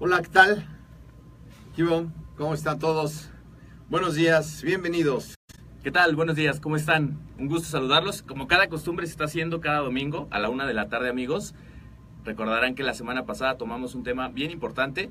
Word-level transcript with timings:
Hola, 0.00 0.22
¿qué 0.22 0.28
tal? 0.28 0.64
¿Cómo 2.36 2.54
están 2.54 2.78
todos? 2.78 3.30
Buenos 3.90 4.14
días, 4.14 4.62
bienvenidos. 4.62 5.34
¿Qué 5.82 5.90
tal? 5.90 6.14
Buenos 6.14 6.36
días, 6.36 6.60
¿cómo 6.60 6.76
están? 6.76 7.18
Un 7.36 7.48
gusto 7.48 7.68
saludarlos. 7.68 8.22
Como 8.22 8.46
cada 8.46 8.68
costumbre 8.68 9.06
se 9.06 9.10
está 9.10 9.24
haciendo 9.24 9.60
cada 9.60 9.80
domingo 9.80 10.28
a 10.30 10.38
la 10.38 10.50
una 10.50 10.66
de 10.66 10.74
la 10.74 10.88
tarde, 10.88 11.08
amigos. 11.08 11.52
Recordarán 12.24 12.76
que 12.76 12.84
la 12.84 12.94
semana 12.94 13.26
pasada 13.26 13.56
tomamos 13.58 13.96
un 13.96 14.04
tema 14.04 14.28
bien 14.28 14.52
importante 14.52 15.10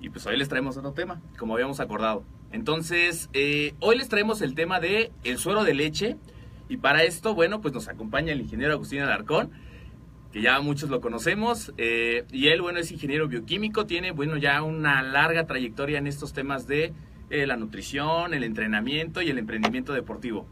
y 0.00 0.10
pues 0.10 0.26
hoy 0.26 0.36
les 0.36 0.48
traemos 0.48 0.76
otro 0.76 0.94
tema, 0.94 1.22
como 1.38 1.54
habíamos 1.54 1.78
acordado. 1.78 2.24
Entonces, 2.50 3.30
eh, 3.34 3.76
hoy 3.78 3.98
les 3.98 4.08
traemos 4.08 4.42
el 4.42 4.56
tema 4.56 4.80
de 4.80 5.12
el 5.22 5.38
suero 5.38 5.62
de 5.62 5.74
leche 5.74 6.16
y 6.68 6.78
para 6.78 7.04
esto, 7.04 7.36
bueno, 7.36 7.60
pues 7.60 7.72
nos 7.72 7.86
acompaña 7.86 8.32
el 8.32 8.40
ingeniero 8.40 8.72
Agustín 8.72 9.00
Alarcón 9.00 9.52
que 10.32 10.42
ya 10.42 10.60
muchos 10.60 10.90
lo 10.90 11.00
conocemos. 11.00 11.72
Eh, 11.78 12.24
y 12.30 12.48
él, 12.48 12.60
bueno, 12.60 12.78
es 12.78 12.90
ingeniero 12.90 13.28
bioquímico, 13.28 13.86
tiene, 13.86 14.12
bueno, 14.12 14.36
ya 14.36 14.62
una 14.62 15.02
larga 15.02 15.46
trayectoria 15.46 15.98
en 15.98 16.06
estos 16.06 16.32
temas 16.32 16.66
de 16.66 16.92
eh, 17.30 17.46
la 17.46 17.56
nutrición, 17.56 18.34
el 18.34 18.44
entrenamiento 18.44 19.22
y 19.22 19.30
el 19.30 19.38
emprendimiento 19.38 19.92
deportivo. 19.92 20.46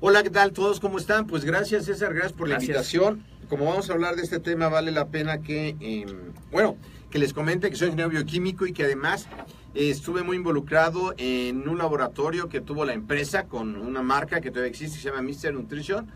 Hola, 0.00 0.22
¿qué 0.22 0.30
tal 0.30 0.52
todos? 0.52 0.80
¿Cómo 0.80 0.98
están? 0.98 1.26
Pues 1.26 1.44
gracias, 1.44 1.84
César, 1.84 2.14
gracias 2.14 2.32
por 2.32 2.48
la 2.48 2.54
invitación. 2.54 3.22
Como 3.48 3.66
vamos 3.66 3.90
a 3.90 3.92
hablar 3.92 4.16
de 4.16 4.22
este 4.22 4.38
tema, 4.38 4.68
vale 4.68 4.92
la 4.92 5.08
pena 5.08 5.42
que, 5.42 5.76
em, 5.80 6.32
bueno, 6.50 6.76
que 7.10 7.18
les 7.18 7.32
comente 7.32 7.68
que 7.68 7.76
soy 7.76 7.88
ingeniero 7.88 8.10
bioquímico 8.10 8.66
y 8.66 8.72
que 8.72 8.84
además 8.84 9.28
eh, 9.74 9.90
estuve 9.90 10.22
muy 10.22 10.36
involucrado 10.36 11.14
en 11.18 11.68
un 11.68 11.76
laboratorio 11.76 12.48
que 12.48 12.60
tuvo 12.60 12.84
la 12.84 12.94
empresa 12.94 13.44
con 13.44 13.76
una 13.76 14.00
marca 14.02 14.40
que 14.40 14.50
todavía 14.50 14.70
existe, 14.70 14.96
que 14.96 15.02
se 15.02 15.10
llama 15.10 15.22
Mr. 15.22 15.52
Nutrition 15.52 16.08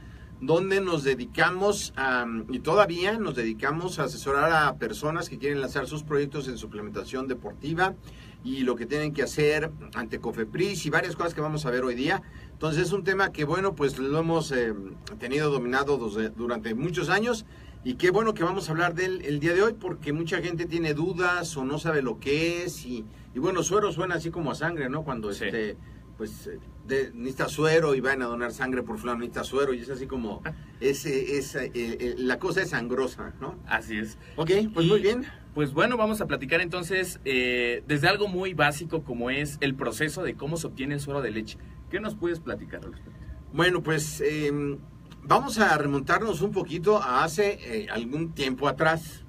donde 0.47 0.81
nos 0.81 1.05
dedicamos 1.05 1.93
a, 1.97 2.27
y 2.51 2.59
todavía 2.61 3.19
nos 3.19 3.35
dedicamos 3.35 3.99
a 3.99 4.05
asesorar 4.05 4.53
a 4.53 4.77
personas 4.77 5.29
que 5.29 5.39
quieren 5.39 5.61
lanzar 5.61 5.87
sus 5.87 6.03
proyectos 6.03 6.49
en 6.49 6.59
suplementación 6.59 7.29
deportiva 7.29 7.95
y 8.43 8.61
lo 8.61 8.77
que 8.77 8.85
tienen 8.85 9.15
que 9.15 9.23
hacer 9.23 9.71
ante 9.95 10.21
Cofepris 10.21 10.85
y 10.85 10.91
varias 10.91 11.17
cosas 11.17 11.35
que 11.35 11.41
vamos 11.41 11.65
a 11.65 11.71
ver 11.71 11.83
hoy 11.83 11.95
día. 11.95 12.23
Entonces 12.53 12.87
es 12.87 12.93
un 12.93 13.05
tema 13.05 13.33
que 13.33 13.45
bueno, 13.45 13.75
pues 13.75 13.99
lo 13.99 14.19
hemos 14.19 14.53
eh, 14.53 14.75
tenido 15.19 15.51
dominado 15.51 15.97
durante 16.37 16.75
muchos 16.75 17.09
años 17.09 17.47
y 17.83 17.95
qué 17.95 18.11
bueno 18.11 18.35
que 18.35 18.45
vamos 18.45 18.69
a 18.69 18.73
hablar 18.73 18.95
de 18.95 19.07
él 19.07 19.23
el 19.25 19.41
día 19.41 19.55
de 19.55 19.63
hoy 19.63 19.73
porque 19.73 20.13
mucha 20.13 20.43
gente 20.43 20.67
tiene 20.67 20.95
dudas 20.95 21.57
o 21.57 21.65
no 21.65 21.79
sabe 21.79 22.03
lo 22.03 22.19
que 22.21 22.65
es 22.65 22.85
y, 22.85 23.05
y 23.35 23.39
bueno, 23.39 23.63
suero 23.63 23.93
suena 23.93 24.17
así 24.17 24.31
como 24.31 24.51
a 24.51 24.55
sangre, 24.55 24.91
¿no? 24.91 25.05
Cuando 25.05 25.31
este 25.31 25.77
pues 26.17 26.47
eh, 26.47 26.59
de, 26.87 27.11
necesita 27.15 27.49
suero 27.49 27.95
y 27.95 28.01
van 28.01 28.23
a 28.23 28.27
donar 28.27 28.53
sangre 28.53 28.83
por 28.83 28.99
fulano, 28.99 29.21
necesita 29.21 29.45
suero 29.45 29.75
y 29.75 29.81
es 29.81 29.91
así 29.91 30.07
como, 30.07 30.43
ese, 30.81 31.39
esa, 31.39 31.65
eh, 31.65 31.71
eh, 31.75 32.15
la 32.19 32.39
cosa 32.39 32.63
es 32.63 32.71
sangrosa, 32.71 33.35
¿no? 33.41 33.57
Así 33.67 33.99
es. 33.99 34.19
Ok, 34.37 34.51
pues 34.73 34.87
muy 34.87 35.01
bien. 35.01 35.25
Pues 35.55 35.73
bueno, 35.73 35.97
vamos 35.97 36.21
a 36.21 36.27
platicar 36.27 36.61
entonces 36.61 37.21
desde 37.23 38.09
algo 38.09 38.27
muy 38.27 38.55
básico 38.55 39.05
como 39.05 39.31
es 39.31 39.57
el 39.61 39.77
proceso 39.77 40.25
de 40.25 40.35
cómo 40.35 40.57
se 40.57 40.67
obtiene 40.67 40.95
el 40.95 41.01
suero 41.01 41.23
de 41.23 41.31
leche. 41.31 41.59
¿Qué 41.91 42.01
nos 42.01 42.17
puedes 42.17 42.41
platicar 42.41 42.85
al 42.85 42.93
respecto? 42.93 43.21
Bueno, 43.53 43.81
pues 43.81 44.21
em, 44.21 44.79
vamos 45.23 45.61
a 45.61 45.79
remontarnos 45.79 46.43
un 46.43 46.51
poquito 46.51 47.01
a 47.01 47.23
hace 47.23 47.87
algún 47.93 48.33
tiempo 48.33 48.67
atrás. 48.67 49.25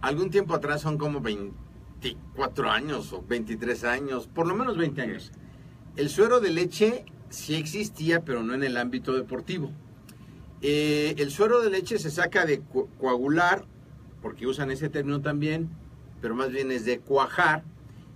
Algún 0.00 0.30
tiempo 0.30 0.54
atrás 0.54 0.80
son 0.80 0.96
como 0.96 1.20
24 1.20 2.70
años 2.70 3.12
o 3.12 3.22
23 3.28 3.84
años, 3.84 4.26
por 4.26 4.46
lo 4.46 4.54
menos 4.54 4.78
20 4.78 5.02
años. 5.02 5.32
El 5.96 6.08
suero 6.08 6.40
de 6.40 6.50
leche 6.50 7.04
sí 7.30 7.54
existía, 7.54 8.24
pero 8.24 8.42
no 8.42 8.54
en 8.54 8.62
el 8.62 8.76
ámbito 8.76 9.12
deportivo. 9.12 9.72
Eh, 10.62 11.14
el 11.18 11.30
suero 11.30 11.60
de 11.60 11.70
leche 11.70 11.98
se 11.98 12.10
saca 12.10 12.46
de 12.46 12.60
coagular, 12.98 13.64
porque 14.22 14.46
usan 14.46 14.70
ese 14.70 14.88
término 14.88 15.20
también, 15.20 15.68
pero 16.20 16.34
más 16.34 16.50
bien 16.50 16.70
es 16.72 16.84
de 16.84 16.98
cuajar, 16.98 17.62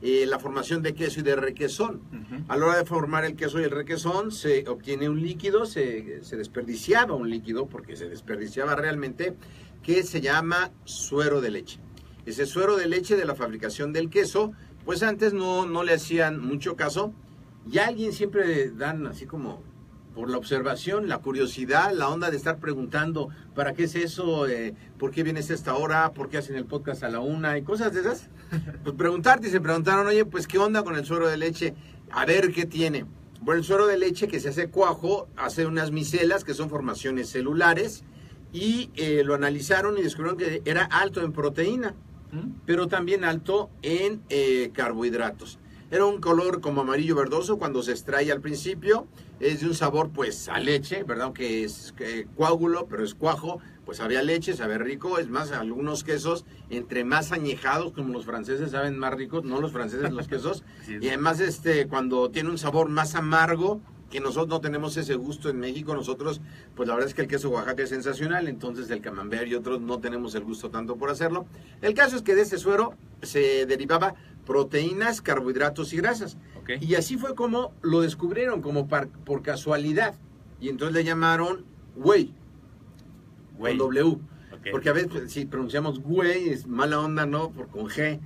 eh, 0.05 0.27
la 0.27 0.41
formación 0.41 0.83
de 0.83 0.95
queso 0.95 1.21
y 1.21 1.23
de 1.23 1.37
requesón. 1.37 2.01
A 2.49 2.57
la 2.57 2.67
hora 2.67 2.79
de 2.79 2.85
formar 2.85 3.25
el 3.25 3.37
queso 3.37 3.61
y 3.61 3.65
el 3.65 3.71
requesón 3.71 4.33
se 4.33 4.69
obtiene 4.69 5.09
un 5.09 5.23
líquido, 5.23 5.65
se, 5.65 6.25
se, 6.25 6.37
desperdiciaba 6.37 7.15
un 7.15 7.31
líquido, 7.31 7.67
porque 7.67 7.95
se 7.95 8.09
desperdiciaba 8.09 8.75
realmente, 8.75 9.37
que 9.85 10.03
se 10.03 10.21
llama 10.21 10.73
suero 10.85 11.41
de 11.41 11.51
leche. 11.53 11.79
Ese 12.27 12.47
suero 12.47 12.77
de 12.77 12.89
leche 12.89 13.17
de 13.17 13.25
la 13.25 13.37
fabricación 13.37 13.93
del 13.93 14.11
queso, 14.11 14.53
pues 14.85 15.05
antes 15.05 15.35
no, 15.35 15.67
no 15.67 15.85
le 15.85 15.95
hacían 15.95 16.41
mucho 16.41 16.75
caso, 16.75 17.13
y 17.71 17.79
alguien 17.79 18.13
siempre 18.13 18.71
dan 18.71 19.07
así 19.07 19.27
como 19.27 19.63
por 20.15 20.29
la 20.29 20.37
observación, 20.37 21.09
la 21.09 21.19
curiosidad, 21.19 21.93
la 21.93 22.09
onda 22.09 22.31
de 22.31 22.37
estar 22.37 22.59
preguntando, 22.59 23.31
¿para 23.55 23.73
qué 23.73 23.85
es 23.85 23.95
eso? 23.95 24.47
Eh, 24.47 24.75
¿Por 24.99 25.11
qué 25.11 25.23
vienes 25.23 25.51
a 25.51 25.55
esta 25.55 25.75
hora? 25.75 26.13
¿Por 26.13 26.29
qué 26.29 26.39
hacen 26.39 26.57
el 26.57 26.67
podcast 26.67 27.03
a 27.03 27.09
la 27.09 27.21
una? 27.21 27.57
Y 27.57 27.63
cosas 27.63 27.95
de 27.95 28.01
esas. 28.01 28.29
Pues 28.83 28.95
preguntarte 28.95 29.49
y 29.49 29.51
se 29.51 29.61
preguntaron, 29.61 30.07
oye, 30.07 30.27
pues 30.27 30.47
¿qué 30.47 30.59
onda 30.59 30.83
con 30.83 30.97
el 30.97 31.07
suero 31.07 31.29
de 31.29 31.39
leche? 31.39 31.75
A 32.11 32.27
ver 32.27 32.53
qué 32.53 32.67
tiene. 32.67 33.07
Bueno, 33.41 33.61
el 33.61 33.65
suero 33.65 33.87
de 33.87 33.97
leche 33.97 34.29
que 34.29 34.41
se 34.41 34.51
hace 34.51 34.69
cuajo 34.69 35.29
hace 35.37 35.65
unas 35.65 35.91
micelas 35.91 36.45
que 36.45 36.53
son 36.53 36.69
formaciones 36.69 37.31
celulares 37.31 38.05
y 38.53 38.91
eh, 38.95 39.23
lo 39.25 39.35
analizaron 39.35 39.97
y 39.97 40.03
descubrieron 40.03 40.39
que 40.39 40.63
era 40.65 40.85
alto 40.85 41.23
en 41.23 41.33
proteína, 41.33 41.95
¿Mm? 42.31 42.51
pero 42.67 42.87
también 42.87 43.25
alto 43.25 43.71
en 43.81 44.23
eh, 44.29 44.71
carbohidratos. 44.75 45.59
Era 45.93 46.07
un 46.07 46.23
color 46.23 46.63
como 46.63 46.81
amarillo 46.81 47.15
verdoso 47.15 47.59
cuando 47.59 47.83
se 47.83 47.91
extrae 47.91 48.33
al 48.33 48.41
principio. 48.41 49.07
Es 49.41 49.61
de 49.61 49.67
un 49.67 49.75
sabor 49.75 50.09
pues 50.09 50.49
a 50.49 50.59
leche, 50.59 51.03
¿verdad? 51.03 51.27
Aunque 51.27 51.65
es 51.65 51.93
coágulo, 52.35 52.87
pero 52.89 53.05
es 53.05 53.15
cuajo. 53.15 53.61
Pues 53.85 54.01
había 54.01 54.23
leche, 54.23 54.55
sabe 54.55 54.79
rico. 54.79 55.19
Es 55.19 55.29
más, 55.29 55.53
algunos 55.53 56.03
quesos, 56.03 56.47
entre 56.71 57.05
más 57.05 57.31
añejados, 57.31 57.93
como 57.93 58.11
los 58.11 58.25
franceses 58.25 58.71
saben 58.71 58.99
más 58.99 59.13
ricos, 59.13 59.45
no 59.45 59.61
los 59.61 59.73
franceses 59.73 60.13
los 60.13 60.29
quesos. 60.29 60.65
y 60.89 61.09
además, 61.09 61.41
este, 61.41 61.87
cuando 61.89 62.31
tiene 62.31 62.49
un 62.49 62.57
sabor 62.57 62.89
más 62.89 63.15
amargo, 63.15 63.83
que 64.13 64.21
nosotros 64.21 64.49
no 64.49 64.61
tenemos 64.61 64.97
ese 64.99 65.15
gusto 65.15 65.49
en 65.49 65.59
México, 65.59 65.95
nosotros, 65.95 66.43
pues 66.75 66.87
la 66.87 66.95
verdad 66.95 67.09
es 67.09 67.15
que 67.15 67.23
el 67.23 67.29
queso 67.29 67.49
Oaxaca 67.49 67.83
es 67.83 67.89
sensacional, 67.89 68.47
entonces 68.47 68.91
el 68.91 69.01
camembert 69.01 69.49
y 69.49 69.55
otros 69.55 69.81
no 69.81 70.01
tenemos 70.01 70.35
el 70.35 70.45
gusto 70.45 70.69
tanto 70.69 70.97
por 70.97 71.09
hacerlo. 71.09 71.47
El 71.81 71.95
caso 71.95 72.17
es 72.17 72.23
que 72.23 72.35
de 72.35 72.43
ese 72.43 72.59
suero 72.59 72.93
se 73.23 73.65
derivaba 73.65 74.15
proteínas, 74.47 75.21
carbohidratos 75.21 75.93
y 75.93 75.97
grasas. 75.97 76.37
Y 76.81 76.95
así 76.95 77.17
fue 77.17 77.35
como 77.35 77.75
lo 77.83 78.01
descubrieron, 78.01 78.63
como 78.63 78.89
por 78.89 79.43
casualidad. 79.43 80.15
Y 80.61 80.69
entonces 80.69 80.95
le 80.95 81.05
llamaron 81.05 81.65
whey, 81.97 82.33
con 83.59 83.77
W. 83.79 84.19
Porque 84.71 84.89
a 84.89 84.93
veces 84.93 85.33
si 85.33 85.45
pronunciamos 85.45 86.01
whey 86.05 86.51
es 86.51 86.69
mala 86.69 87.01
onda, 87.01 87.27
¿no? 87.27 87.51
Por 87.51 87.69
con 87.69 87.87
G. 87.87 88.21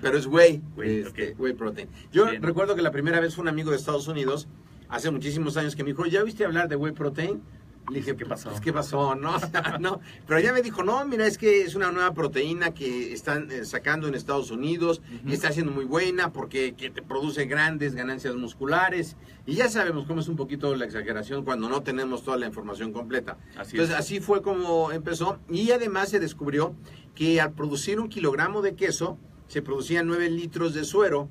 Pero, 0.00 0.16
es 0.16 0.26
whey, 0.26 0.62
este, 0.82 1.34
whey 1.38 1.54
protein. 1.54 1.88
Yo 2.12 2.26
recuerdo 2.40 2.76
que 2.76 2.82
la 2.82 2.92
primera 2.92 3.18
vez 3.18 3.34
fue 3.34 3.42
un 3.42 3.48
amigo 3.48 3.70
de 3.70 3.76
Estados 3.76 4.06
Unidos 4.06 4.46
hace 4.88 5.10
muchísimos 5.10 5.56
años 5.56 5.74
que 5.74 5.82
me 5.82 5.90
dijo, 5.90 6.06
¿ya 6.06 6.22
viste 6.22 6.44
hablar 6.44 6.68
de 6.68 6.76
whey 6.76 6.92
protein? 6.92 7.42
Le 7.90 7.98
dije, 7.98 8.16
¿Qué 8.16 8.24
pasó? 8.24 8.50
Pues, 8.50 8.60
¿Qué 8.60 8.72
pasó? 8.72 9.14
No, 9.14 9.36
no. 9.80 10.00
Pero 10.26 10.38
ella 10.38 10.52
me 10.52 10.62
dijo, 10.62 10.82
no, 10.82 11.04
mira, 11.04 11.26
es 11.26 11.38
que 11.38 11.62
es 11.62 11.74
una 11.74 11.90
nueva 11.90 12.14
proteína 12.14 12.72
que 12.72 13.12
están 13.12 13.50
eh, 13.50 13.64
sacando 13.64 14.06
en 14.08 14.14
Estados 14.14 14.50
Unidos 14.50 15.02
y 15.26 15.32
está 15.32 15.52
siendo 15.52 15.72
muy 15.72 15.84
buena 15.84 16.32
porque 16.32 16.74
que 16.74 16.90
te 16.90 17.02
produce 17.02 17.46
grandes 17.46 17.94
ganancias 17.94 18.34
musculares. 18.36 19.16
Y 19.46 19.54
ya 19.54 19.68
sabemos 19.68 20.06
cómo 20.06 20.20
es 20.20 20.28
un 20.28 20.36
poquito 20.36 20.74
la 20.76 20.84
exageración 20.84 21.44
cuando 21.44 21.68
no 21.68 21.82
tenemos 21.82 22.22
toda 22.22 22.36
la 22.36 22.46
información 22.46 22.92
completa. 22.92 23.36
Así 23.56 23.72
Entonces, 23.72 23.94
es. 23.96 24.00
así 24.00 24.20
fue 24.20 24.42
como 24.42 24.92
empezó. 24.92 25.38
Y 25.50 25.72
además 25.72 26.10
se 26.10 26.20
descubrió 26.20 26.74
que 27.14 27.40
al 27.40 27.52
producir 27.52 27.98
un 27.98 28.08
kilogramo 28.08 28.62
de 28.62 28.74
queso, 28.76 29.18
se 29.48 29.62
producían 29.62 30.06
9 30.06 30.30
litros 30.30 30.74
de 30.74 30.84
suero 30.84 31.28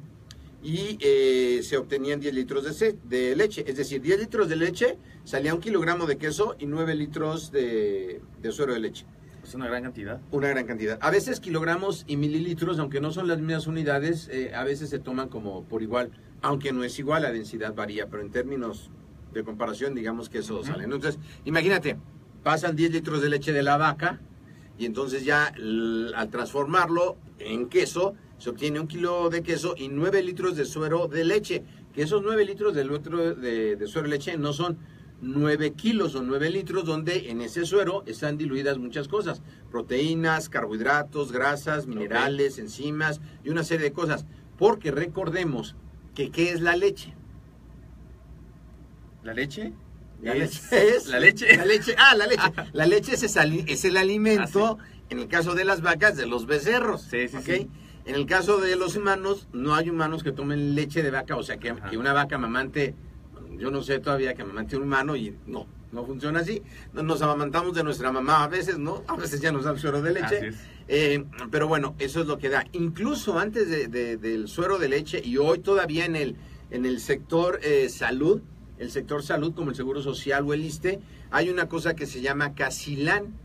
y 0.61 0.97
eh, 1.01 1.61
se 1.63 1.77
obtenían 1.77 2.19
10 2.19 2.33
litros 2.33 2.79
de, 2.79 2.97
de 3.06 3.35
leche. 3.35 3.63
Es 3.67 3.77
decir, 3.77 4.01
10 4.01 4.19
litros 4.19 4.50
de 4.50 4.56
leche 4.56 4.97
salía 5.23 5.53
un 5.53 5.61
kilogramo 5.61 6.06
de 6.06 6.17
queso 6.17 6.56
y 6.59 6.65
9 6.65 6.95
litros 6.95 7.51
de, 7.51 8.21
de 8.41 8.51
suero 8.51 8.73
de 8.73 8.79
leche. 8.79 9.06
Es 9.44 9.56
una 9.56 9.67
gran 9.67 9.83
cantidad. 9.83 10.21
Una 10.31 10.50
gran 10.50 10.65
cantidad. 10.67 11.00
A 11.01 11.09
veces 11.09 11.39
kilogramos 11.39 12.03
y 12.07 12.17
mililitros, 12.17 12.77
aunque 12.79 13.00
no 13.00 13.11
son 13.11 13.27
las 13.27 13.39
mismas 13.39 13.67
unidades, 13.67 14.29
eh, 14.31 14.51
a 14.53 14.63
veces 14.63 14.89
se 14.89 15.00
toman 15.00 15.29
como 15.29 15.63
por 15.63 15.81
igual, 15.81 16.11
aunque 16.41 16.71
no 16.71 16.83
es 16.83 17.00
igual, 17.00 17.23
la 17.23 17.31
densidad 17.31 17.73
varía, 17.73 18.07
pero 18.07 18.21
en 18.21 18.31
términos 18.31 18.91
de 19.33 19.44
comparación, 19.44 19.95
digamos 19.95 20.29
que 20.29 20.39
eso 20.39 20.63
sale. 20.63 20.83
Entonces, 20.83 21.17
imagínate, 21.45 21.97
pasan 22.44 22.75
10 22.75 22.91
litros 22.91 23.21
de 23.21 23.29
leche 23.29 23.53
de 23.53 23.63
la 23.63 23.77
vaca 23.77 24.19
y 24.77 24.85
entonces 24.85 25.25
ya 25.25 25.53
al 26.15 26.29
transformarlo 26.29 27.17
en 27.39 27.69
queso, 27.69 28.15
se 28.39 28.50
obtiene 28.50 28.80
un 28.80 28.88
kilo 28.88 29.30
de 29.30 29.44
queso 29.44 29.75
y 29.77 29.89
9 29.89 30.24
litros 30.24 30.56
de 30.56 30.65
suero 30.65 31.07
de 31.07 31.24
leche, 31.25 31.63
que 31.94 32.01
esos 32.01 32.24
9 32.24 32.45
litros 32.45 32.74
de, 32.74 32.83
de, 32.83 33.75
de 33.75 33.88
suero 33.88 34.07
de 34.07 34.15
leche 34.15 34.38
no 34.38 34.53
son 34.53 34.80
9 35.21 35.74
kilos 35.74 36.15
o 36.15 36.24
9 36.24 36.50
litros, 36.50 36.86
donde 36.86 37.30
en 37.30 37.41
ese 37.41 37.65
suero 37.65 38.03
están 38.06 38.38
diluidas 38.38 38.77
muchas 38.77 39.07
cosas, 39.07 39.41
proteínas, 39.69 40.50
carbohidratos, 40.50 41.31
grasas, 41.31 41.86
minerales, 41.86 42.57
enzimas 42.57 43.19
y 43.44 43.50
una 43.50 43.63
serie 43.63 43.86
de 43.86 43.94
cosas. 43.94 44.25
Porque 44.57 44.92
recordemos 44.92 45.75
que 46.15 46.31
¿qué 46.31 46.51
es 46.51 46.62
la 46.62 46.75
leche? 46.75 47.13
¿La 49.24 49.33
leche? 49.33 49.74
La 50.21 50.33
leche 50.33 50.62
es 50.71 51.07
¿La 51.07 51.19
leche? 51.19 51.57
La 51.57 51.65
leche, 51.65 51.95
ah, 51.97 52.15
la 52.15 52.27
leche. 52.27 52.44
La 52.74 52.85
leche 52.85 53.13
es, 53.13 53.24
es 53.24 53.85
el 53.85 53.97
alimento, 53.97 54.77
en 55.09 55.19
el 55.19 55.27
caso 55.27 55.56
de 55.56 55.65
las 55.65 55.81
vacas, 55.81 56.15
de 56.15 56.25
los 56.25 56.45
becerros. 56.45 57.01
Sí, 57.01 57.27
sí, 57.27 57.38
sí. 57.44 57.69
En 58.09 58.15
el 58.15 58.25
caso 58.25 58.57
de 58.57 58.75
los 58.75 58.95
humanos, 58.95 59.47
no 59.53 59.75
hay 59.75 59.89
humanos 59.89 60.23
que 60.23 60.31
tomen 60.31 60.73
leche 60.73 61.03
de 61.03 61.11
vaca, 61.11 61.35
o 61.35 61.44
sea, 61.44 61.57
que, 61.57 61.71
una 61.97 62.11
vaca 62.13 62.38
mamante, 62.39 62.95
yo 63.57 63.69
no 63.69 63.83
sé 63.83 64.00
todavía 64.00 64.33
que 64.33 64.44
mamante 64.44 64.75
un 64.77 64.83
humano 64.83 65.15
y 65.15 65.35
no, 65.45 65.67
no 65.91 66.06
funciona 66.06 66.39
así. 66.39 66.61
Nos 66.94 67.21
amamantamos 67.21 67.75
de 67.75 67.83
nuestra 67.83 68.11
mamá 68.11 68.44
a 68.44 68.47
veces, 68.47 68.79
¿no? 68.79 69.03
A 69.07 69.15
veces 69.15 69.41
ya 69.41 69.51
nos 69.51 69.63
da 69.65 69.71
el 69.71 69.79
suero 69.79 70.01
de 70.01 70.11
leche. 70.13 70.51
Eh, 70.88 71.23
pero 71.51 71.67
bueno, 71.67 71.94
eso 72.00 72.21
es 72.21 72.25
lo 72.25 72.39
que 72.39 72.50
da. 72.50 72.65
Incluso 72.71 73.38
antes 73.38 73.69
de- 73.69 73.88
de- 73.88 74.17
del 74.17 74.47
suero 74.47 74.79
de 74.79 74.89
leche 74.89 75.21
y 75.23 75.38
hoy 75.38 75.59
todavía 75.59 76.06
en 76.06 76.15
el, 76.15 76.35
en 76.71 76.85
el 76.88 77.00
sector 77.00 77.59
eh, 77.61 77.89
salud, 77.89 78.41
el 78.79 78.89
sector 78.89 79.21
salud 79.21 79.53
como 79.53 79.69
el 79.69 79.75
Seguro 79.75 80.01
Social 80.01 80.44
o 80.47 80.53
el 80.56 80.65
ISTE, 80.65 81.00
hay 81.29 81.50
una 81.51 81.67
cosa 81.67 81.94
que 81.95 82.07
se 82.07 82.21
llama 82.21 82.56
Casilán, 82.56 83.35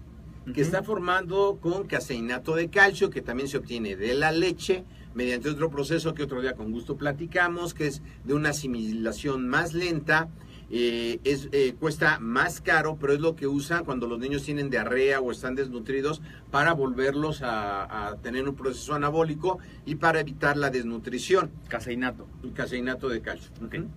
que 0.52 0.61
está 0.61 0.82
formando 0.82 1.58
con 1.61 1.87
caseinato 1.87 2.55
de 2.55 2.69
calcio, 2.69 3.11
que 3.11 3.23
también 3.23 3.49
se 3.49 3.56
obtiene 3.56 3.96
de 3.96 4.14
la 4.14 4.31
leche, 4.32 4.85
mediante 5.14 5.49
otro 5.49 5.70
proceso 5.70 6.12
que 6.12 6.25
otro 6.25 6.41
día 6.43 6.55
con 6.55 6.73
gusto 6.73 6.96
platicamos, 6.96 7.73
que 7.73 7.87
es 7.87 8.02
de 8.25 8.35
una 8.35 8.50
asimilación 8.50 9.49
más 9.49 9.73
lenta, 9.73 10.29
eh, 10.70 11.20
es, 11.25 11.49
eh, 11.52 11.75
cuesta 11.79 12.19
más 12.19 12.61
caro, 12.61 12.96
pero 13.00 13.12
es 13.12 13.20
lo 13.20 13.37
que 13.37 13.46
usan 13.46 13.85
cuando 13.85 14.06
los 14.06 14.19
niños 14.19 14.43
tienen 14.43 14.70
diarrea 14.70 15.20
o 15.20 15.31
están 15.31 15.55
desnutridos 15.55 16.20
para 16.50 16.73
volverlos 16.73 17.43
a, 17.43 18.08
a 18.08 18.17
tener 18.17 18.49
un 18.49 18.55
proceso 18.56 18.94
anabólico 18.94 19.58
y 19.87 19.94
para 19.97 20.20
evitar 20.20 20.56
la 20.56 20.70
desnutrición, 20.70 21.50
Caseinato. 21.69 22.26
el 22.43 22.52
caseinato 22.52 23.08
de 23.08 23.20
calcio. 23.20 23.50
Ok. 23.64 23.75
Ujú. 23.75 23.88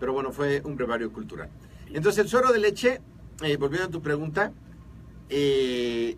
Pero 0.00 0.12
bueno, 0.12 0.32
fue 0.32 0.60
un 0.64 0.76
brevario 0.76 1.12
cultural. 1.12 1.50
Entonces, 1.92 2.24
el 2.24 2.28
suero 2.28 2.52
de 2.52 2.58
leche, 2.58 3.00
eh, 3.42 3.56
volviendo 3.56 3.88
a 3.88 3.90
tu 3.90 4.02
pregunta, 4.02 4.52
eh, 5.28 6.16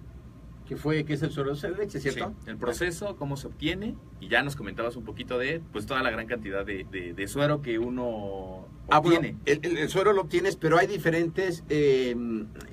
que 0.66 0.76
fue, 0.76 1.04
¿qué 1.04 1.14
es 1.14 1.22
el 1.22 1.30
suero 1.30 1.54
de 1.54 1.70
leche, 1.70 2.00
cierto? 2.00 2.34
Sí, 2.44 2.50
el 2.50 2.56
proceso, 2.56 3.16
cómo 3.16 3.36
se 3.36 3.46
obtiene, 3.46 3.94
y 4.20 4.28
ya 4.28 4.42
nos 4.42 4.56
comentabas 4.56 4.96
un 4.96 5.04
poquito 5.04 5.38
de 5.38 5.60
pues 5.72 5.86
toda 5.86 6.02
la 6.02 6.10
gran 6.10 6.26
cantidad 6.26 6.66
de, 6.66 6.84
de- 6.90 7.12
de 7.14 7.28
suero 7.28 7.62
que 7.62 7.78
uno 7.78 8.66
Ah, 8.88 8.98
bueno, 8.98 9.18
obtiene. 9.18 9.38
el, 9.46 9.60
el- 9.62 9.78
el 9.78 9.88
suero 9.88 10.12
lo 10.12 10.22
obtienes, 10.22 10.56
pero 10.56 10.76
hay 10.78 10.88
diferentes 10.88 11.62
eh, 11.68 12.16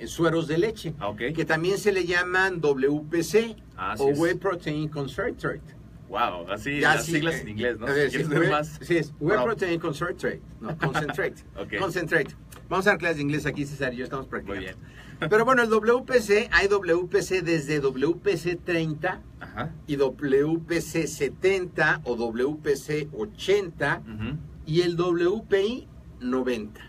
sueros 0.06 0.48
de 0.48 0.58
leche, 0.58 0.94
Ah, 1.00 1.10
ok. 1.10 1.22
que 1.36 1.46
también 1.46 1.78
se 1.78 1.92
le 1.92 2.06
llaman 2.06 2.62
WPC 2.62 3.58
Así 3.78 4.04
o 4.04 4.10
es. 4.10 4.20
Whey 4.20 4.36
Protein 4.36 4.90
Concentrate. 4.90 5.62
Wow, 6.10 6.48
así 6.52 6.80
Ya, 6.80 6.96
las 6.96 7.06
sí, 7.06 7.14
siglas 7.14 7.36
eh, 7.36 7.42
en 7.42 7.50
inglés, 7.50 7.80
¿no? 7.80 7.88
a 7.88 7.92
ver, 7.92 8.12
Si 8.12 8.18
sí, 8.20 8.24
whey- 8.26 8.50
más. 8.50 8.80
Sí, 8.82 8.98
es 8.98 9.14
Whey. 9.20 9.38
Protein 9.44 9.80
Concentrate. 9.80 10.42
No, 10.62 10.78
Concentrate. 10.78 11.36
Ok. 11.58 11.74
Concentrate. 11.80 12.36
Vamos 12.70 12.88
a 12.88 12.92
dar 12.92 13.00
clases 13.00 13.18
de 13.18 13.24
inglés 13.24 13.46
aquí, 13.46 13.66
César 13.66 13.94
y 13.94 13.98
yo 13.98 14.04
estamos 14.04 14.28
practicando. 14.28 14.62
Muy 14.62 14.66
bien. 14.74 15.30
Pero 15.30 15.46
bueno, 15.46 15.62
el 15.64 15.70
WPC, 15.70 16.50
hay 16.52 16.68
WPC 16.68 17.44
desde 17.44 17.80
WPC 17.80 18.60
30 18.64 19.22
Ajá. 19.40 19.72
y 19.88 19.96
WPC 19.96 21.08
70 21.08 22.02
o 22.04 22.16
WPC 22.16 23.10
80 23.14 24.02
Ujú. 24.02 24.38
y 24.66 24.82
el 24.82 24.96
WPI 24.98 25.88
90. 26.20 26.82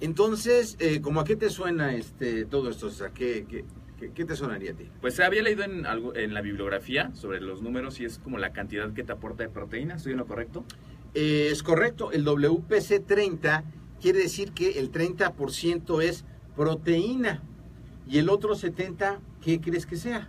Entonces, 0.00 0.76
eh, 0.80 1.00
¿cómo 1.00 1.20
a 1.20 1.24
qué 1.24 1.36
te 1.36 1.48
suena 1.50 1.94
este 1.94 2.44
todo 2.44 2.68
esto? 2.70 2.88
O 2.88 2.90
sea, 2.90 3.10
¿qué, 3.10 3.46
qué, 3.48 3.64
qué- 3.98 4.10
qué 4.12 4.24
te 4.26 4.36
sonaría 4.36 4.72
a 4.72 4.74
ti? 4.74 4.90
Pues 5.00 5.14
se 5.14 5.24
había 5.24 5.42
leído 5.42 5.62
en, 5.64 5.86
algo, 5.86 6.14
en 6.14 6.34
la 6.34 6.42
bibliografía 6.42 7.10
sobre 7.14 7.40
los 7.40 7.62
números 7.62 8.00
y 8.00 8.04
es 8.04 8.18
como 8.18 8.36
la 8.38 8.52
cantidad 8.52 8.92
que 8.92 9.02
te 9.04 9.12
aporta 9.12 9.44
de 9.44 9.48
proteína, 9.48 9.94
¿estoy 9.94 10.12
en 10.12 10.18
lo 10.18 10.26
correcto? 10.26 10.64
Eh, 11.14 11.48
es 11.50 11.62
correcto, 11.62 12.12
el 12.12 12.24
WPC 12.24 13.06
30 13.06 13.64
quiere 14.00 14.20
decir 14.20 14.52
que 14.52 14.78
el 14.78 14.90
30% 14.92 16.02
es 16.02 16.24
proteína 16.54 17.42
y 18.08 18.18
el 18.18 18.28
otro 18.28 18.54
70, 18.54 19.20
¿qué 19.40 19.60
crees 19.60 19.86
que 19.86 19.96
sea? 19.96 20.28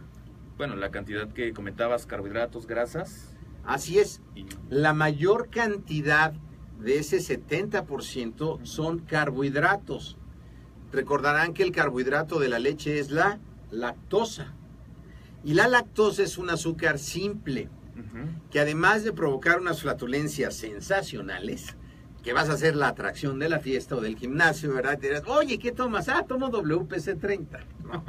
Bueno, 0.58 0.76
la 0.76 0.90
cantidad 0.90 1.32
que 1.32 1.54
comentabas, 1.54 2.06
carbohidratos, 2.06 2.66
grasas 2.66 3.34
Así 3.64 4.00
es, 4.00 4.22
y... 4.34 4.46
la 4.70 4.94
mayor 4.94 5.50
cantidad 5.50 6.34
de 6.80 7.00
ese 7.00 7.18
70% 7.18 8.66
son 8.66 9.00
carbohidratos. 9.00 10.18
Recordarán 10.92 11.54
que 11.54 11.64
el 11.64 11.72
carbohidrato 11.72 12.40
de 12.40 12.50
la 12.50 12.60
leche 12.60 13.00
es 13.00 13.12
la 13.12 13.40
lactosa. 13.72 14.54
Y 15.44 15.54
la 15.54 15.68
lactosa 15.68 16.24
es 16.24 16.38
un 16.38 16.50
azúcar 16.50 16.98
simple 16.98 17.70
que 18.52 18.60
además 18.60 19.04
de 19.04 19.12
provocar 19.12 19.60
unas 19.60 19.82
flatulencias 19.82 20.56
sensacionales, 20.56 21.76
que 22.28 22.34
vas 22.34 22.50
a 22.50 22.58
ser 22.58 22.76
la 22.76 22.90
atracción 22.90 23.40
de 23.40 23.48
la 23.48 23.60
fiesta 23.60 23.96
o 23.96 24.02
del 24.02 24.18
gimnasio, 24.18 24.74
¿verdad? 24.74 25.00
Te 25.00 25.08
dirás, 25.08 25.24
oye, 25.28 25.58
¿qué 25.60 25.72
tomas? 25.72 26.10
Ah, 26.10 26.26
tomo 26.28 26.50
WPC 26.50 27.18
30. 27.18 27.60
¿no? 27.86 28.04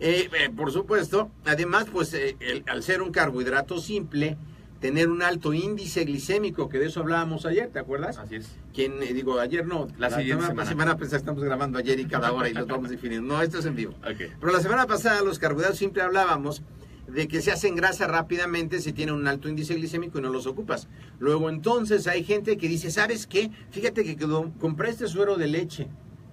Eh, 0.00 0.28
eh, 0.36 0.50
por 0.50 0.72
supuesto, 0.72 1.30
además, 1.44 1.86
pues 1.92 2.12
eh, 2.14 2.34
el- 2.40 2.64
al 2.66 2.82
ser 2.82 3.02
un 3.02 3.12
carbohidrato 3.12 3.78
simple, 3.78 4.36
tener 4.80 5.08
un 5.08 5.22
alto 5.22 5.52
índice 5.54 6.04
glicémico, 6.04 6.68
que 6.68 6.80
de 6.80 6.86
eso 6.86 6.98
hablábamos 6.98 7.46
ayer, 7.46 7.70
¿te 7.70 7.78
acuerdas? 7.78 8.18
Así 8.18 8.34
es. 8.34 8.50
Quien, 8.74 9.00
eh, 9.00 9.12
digo, 9.12 9.38
ayer 9.38 9.64
no, 9.64 9.86
La 9.96 10.10
siguiente 10.10 10.44
semana, 10.46 10.68
semana. 10.68 10.96
pasada 10.98 11.18
estamos 11.18 11.44
grabando 11.44 11.78
ayer 11.78 12.00
y 12.00 12.06
cada 12.06 12.32
hora 12.32 12.48
y 12.48 12.54
los 12.54 12.66
vamos 12.66 12.90
definiendo. 12.90 13.32
No, 13.32 13.42
esto 13.42 13.60
es 13.60 13.66
en 13.66 13.76
vivo. 13.76 13.92
Ok. 13.98 14.28
Pero 14.40 14.52
la 14.52 14.58
semana 14.60 14.88
pasada 14.88 15.22
los 15.22 15.38
carbohidratos 15.38 15.78
siempre 15.78 16.02
hablábamos 16.02 16.62
de 17.12 17.28
que 17.28 17.42
se 17.42 17.50
hacen 17.52 17.76
grasa 17.76 18.06
rápidamente 18.06 18.80
si 18.80 18.92
tienen 18.92 19.14
un 19.14 19.28
alto 19.28 19.48
índice 19.48 19.74
glicémico 19.74 20.18
y 20.18 20.22
no 20.22 20.30
los 20.30 20.46
ocupas. 20.46 20.88
Luego 21.18 21.50
entonces 21.50 22.06
hay 22.06 22.24
gente 22.24 22.56
que 22.56 22.68
dice, 22.68 22.90
¿sabes 22.90 23.26
qué? 23.26 23.50
Fíjate 23.70 24.04
que 24.04 24.16
quedó, 24.16 24.50
compré 24.58 24.90
este 24.90 25.06
suero 25.06 25.36
de 25.36 25.46
leche, 25.46 25.88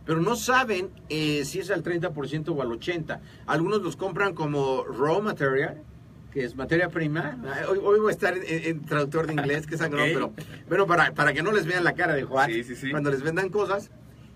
pero 0.05 0.21
no 0.21 0.35
saben 0.35 0.89
eh, 1.09 1.43
si 1.45 1.59
es 1.59 1.69
al 1.69 1.83
30% 1.83 2.49
o 2.55 2.61
al 2.61 2.69
80%. 2.69 3.19
Algunos 3.45 3.81
los 3.81 3.95
compran 3.97 4.33
como 4.33 4.83
raw 4.85 5.21
material, 5.21 5.83
que 6.31 6.43
es 6.45 6.55
materia 6.55 6.89
prima. 6.89 7.37
Hoy, 7.69 7.79
hoy 7.83 7.99
voy 7.99 8.09
a 8.09 8.11
estar 8.11 8.37
en, 8.37 8.43
en 8.47 8.85
traductor 8.85 9.27
de 9.27 9.33
inglés, 9.33 9.67
que 9.67 9.75
es 9.75 9.81
sangrón, 9.81 10.23
Ok. 10.23 10.33
pero 10.37 10.45
bueno, 10.67 10.87
para, 10.87 11.11
para 11.13 11.33
que 11.33 11.43
no 11.43 11.51
les 11.51 11.65
vean 11.65 11.83
la 11.83 11.93
cara 11.93 12.13
de 12.13 12.23
Juan 12.23 12.49
Sí, 12.51 12.63
sí, 12.63 12.75
sí. 12.75 12.91
cuando 12.91 13.09
les 13.11 13.21
vendan 13.21 13.49
cosas. 13.49 13.91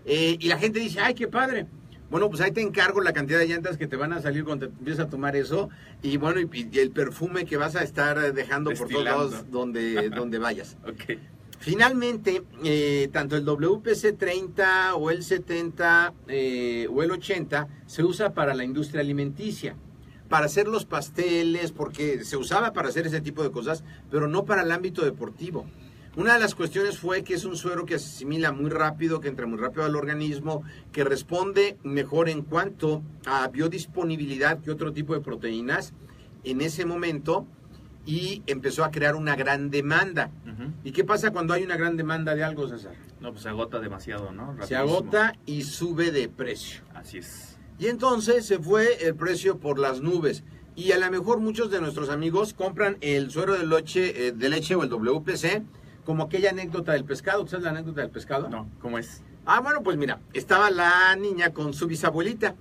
Eh, 0.06 0.36
y 0.40 0.48
la 0.50 0.58
gente 0.58 0.80
dice, 0.80 1.00
ay, 1.00 1.14
qué 1.14 1.28
padre. 1.30 1.68
Bueno, 2.14 2.30
pues 2.30 2.42
ahí 2.42 2.52
te 2.52 2.62
encargo 2.62 3.02
la 3.02 3.12
cantidad 3.12 3.40
de 3.40 3.48
llantas 3.48 3.76
que 3.76 3.88
te 3.88 3.96
van 3.96 4.14
a 4.14 4.22
salir 4.22 4.44
cuando 4.44 4.68
te 4.68 4.78
empiezas 4.78 5.08
a 5.08 5.10
tomar 5.10 5.36
eso. 5.36 5.72
Y 6.04 6.18
bueno, 6.18 6.40
y, 6.40 6.70
y 6.72 6.78
el 6.78 6.92
perfume 6.92 7.44
que 7.44 7.58
vas 7.58 7.76
a 7.76 7.82
estar 7.82 8.32
dejando 8.36 8.70
por 8.70 8.88
todos 8.88 9.04
lados 9.04 9.50
donde, 9.50 10.10
donde 10.16 10.38
vayas. 10.38 10.78
Ok. 10.88 11.18
Finalmente, 11.58 12.44
eh, 12.64 13.10
tanto 13.12 13.36
el 13.36 13.44
WPC 13.46 14.16
30 14.16 14.94
o 14.94 15.10
el 15.10 15.24
70 15.24 16.14
eh, 16.28 16.88
o 16.92 17.02
el 17.02 17.10
80 17.10 17.68
se 17.88 18.04
usa 18.04 18.36
para 18.36 18.54
la 18.54 18.64
industria 18.64 19.02
alimenticia, 19.02 19.76
para 20.30 20.46
hacer 20.46 20.68
los 20.68 20.86
pasteles, 20.86 21.72
porque 21.72 22.24
se 22.24 22.38
usaba 22.38 22.74
para 22.74 22.90
hacer 22.90 23.08
ese 23.08 23.22
tipo 23.22 23.42
de 23.42 23.50
cosas, 23.50 23.84
pero 24.12 24.28
no 24.28 24.46
para 24.46 24.62
el 24.62 24.72
ámbito 24.72 25.04
deportivo. 25.04 25.66
Una 26.16 26.36
de 26.36 26.40
las 26.40 26.54
cuestiones 26.54 27.00
fue 27.00 27.24
que 27.24 27.34
es 27.34 27.44
un 27.44 27.58
suero 27.58 27.88
que 27.88 27.98
se 27.98 28.08
asimila 28.08 28.52
muy 28.52 28.70
rápido, 28.70 29.20
que 29.20 29.30
entra 29.30 29.48
muy 29.48 29.58
rápido 29.58 29.84
al 29.84 29.96
organismo, 29.96 30.64
que 30.92 31.04
responde 31.04 31.78
mejor 31.82 32.30
en 32.30 32.44
cuanto 32.44 33.02
a 33.26 33.48
biodisponibilidad 33.48 34.60
que 34.60 34.70
otro 34.70 34.94
tipo 34.94 35.16
de 35.16 35.22
proteínas 35.22 35.94
en 36.44 36.62
ese 36.62 36.86
momento 36.86 37.48
y 38.06 38.44
empezó 38.46 38.84
a 38.84 38.92
crear 38.92 39.16
una 39.16 39.36
gran 39.36 39.72
demanda. 39.72 40.30
¿Y 40.84 40.92
qué 40.92 41.04
pasa 41.04 41.32
cuando 41.32 41.56
hay 41.56 41.64
una 41.64 41.78
gran 41.78 41.98
demanda 41.98 42.36
de 42.36 42.44
algo, 42.44 42.68
César? 42.68 42.94
No, 43.20 43.32
pues 43.32 43.42
se 43.42 43.50
agota 43.50 43.80
demasiado, 43.80 44.32
¿no? 44.32 44.56
Se 44.68 44.76
agota 44.76 45.34
y 45.48 45.64
sube 45.64 46.12
de 46.12 46.30
precio. 46.30 46.84
Así 46.94 47.18
es. 47.18 47.58
Y 47.80 47.88
entonces 47.88 48.46
se 48.46 48.60
fue 48.60 49.08
el 49.08 49.16
precio 49.16 49.58
por 49.58 49.80
las 49.80 50.02
nubes. 50.02 50.44
Y 50.76 50.92
a 50.92 51.00
lo 51.00 51.10
mejor 51.10 51.40
muchos 51.40 51.72
de 51.72 51.82
nuestros 51.82 52.10
amigos 52.10 52.54
compran 52.54 52.98
el 53.02 53.32
suero 53.32 53.58
de 53.58 53.66
leche, 53.66 54.28
eh, 54.28 54.32
de 54.32 54.50
leche 54.50 54.76
o 54.76 54.84
el 54.84 54.90
WPC 54.90 55.64
como 56.06 56.24
aquella 56.24 56.50
anécdota 56.52 56.94
del 56.94 57.06
pescado. 57.06 57.46
¿Sabes 57.48 57.64
la 57.64 57.72
anécdota 57.72 58.02
del 58.02 58.10
pescado? 58.10 58.50
No, 58.50 58.70
¿cómo 58.82 58.98
es? 58.98 59.22
Ah, 59.46 59.60
bueno, 59.60 59.84
pues 59.84 59.98
mira, 59.98 60.20
estaba 60.34 60.72
la 60.72 61.16
niña 61.16 61.54
con 61.54 61.74
su 61.74 61.88
bisabuelita 61.88 62.56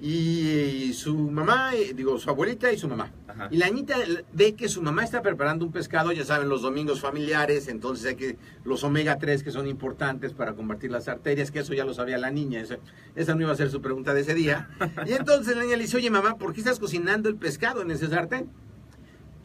y 0.00 0.92
su 0.92 1.16
mamá, 1.16 1.74
eh, 1.74 1.92
digo, 1.92 2.18
su 2.18 2.30
abuelita 2.30 2.70
y 2.70 2.78
su 2.78 2.86
mamá. 2.86 3.10
Ajá. 3.26 3.48
Y 3.50 3.56
la 3.56 3.66
niñita 3.66 3.96
ve 4.32 4.54
que 4.54 4.68
su 4.68 4.80
mamá 4.80 5.02
está 5.02 5.22
preparando 5.22 5.64
un 5.64 5.72
pescado, 5.72 6.12
ya 6.12 6.24
saben, 6.24 6.48
los 6.48 6.62
domingos 6.62 7.00
familiares, 7.00 7.66
entonces 7.66 8.06
hay 8.06 8.14
que 8.14 8.36
los 8.64 8.84
omega 8.84 9.18
3 9.18 9.42
que 9.42 9.50
son 9.50 9.66
importantes 9.66 10.34
para 10.34 10.54
combatir 10.54 10.92
las 10.92 11.08
arterias, 11.08 11.50
que 11.50 11.60
eso 11.60 11.74
ya 11.74 11.84
lo 11.84 11.94
sabía 11.94 12.16
la 12.18 12.30
niña, 12.30 12.60
esa, 12.60 12.78
esa 13.16 13.34
no 13.34 13.42
iba 13.42 13.52
a 13.52 13.56
ser 13.56 13.70
su 13.70 13.80
pregunta 13.80 14.14
de 14.14 14.20
ese 14.20 14.34
día. 14.34 14.68
Y 15.06 15.12
entonces 15.12 15.56
la 15.56 15.62
niña 15.62 15.76
le 15.76 15.82
dice, 15.82 15.96
oye 15.96 16.10
mamá, 16.10 16.36
¿por 16.36 16.52
qué 16.52 16.60
estás 16.60 16.78
cocinando 16.78 17.28
el 17.28 17.36
pescado 17.36 17.82
en 17.82 17.90
ese 17.90 18.08
sartén? 18.08 18.50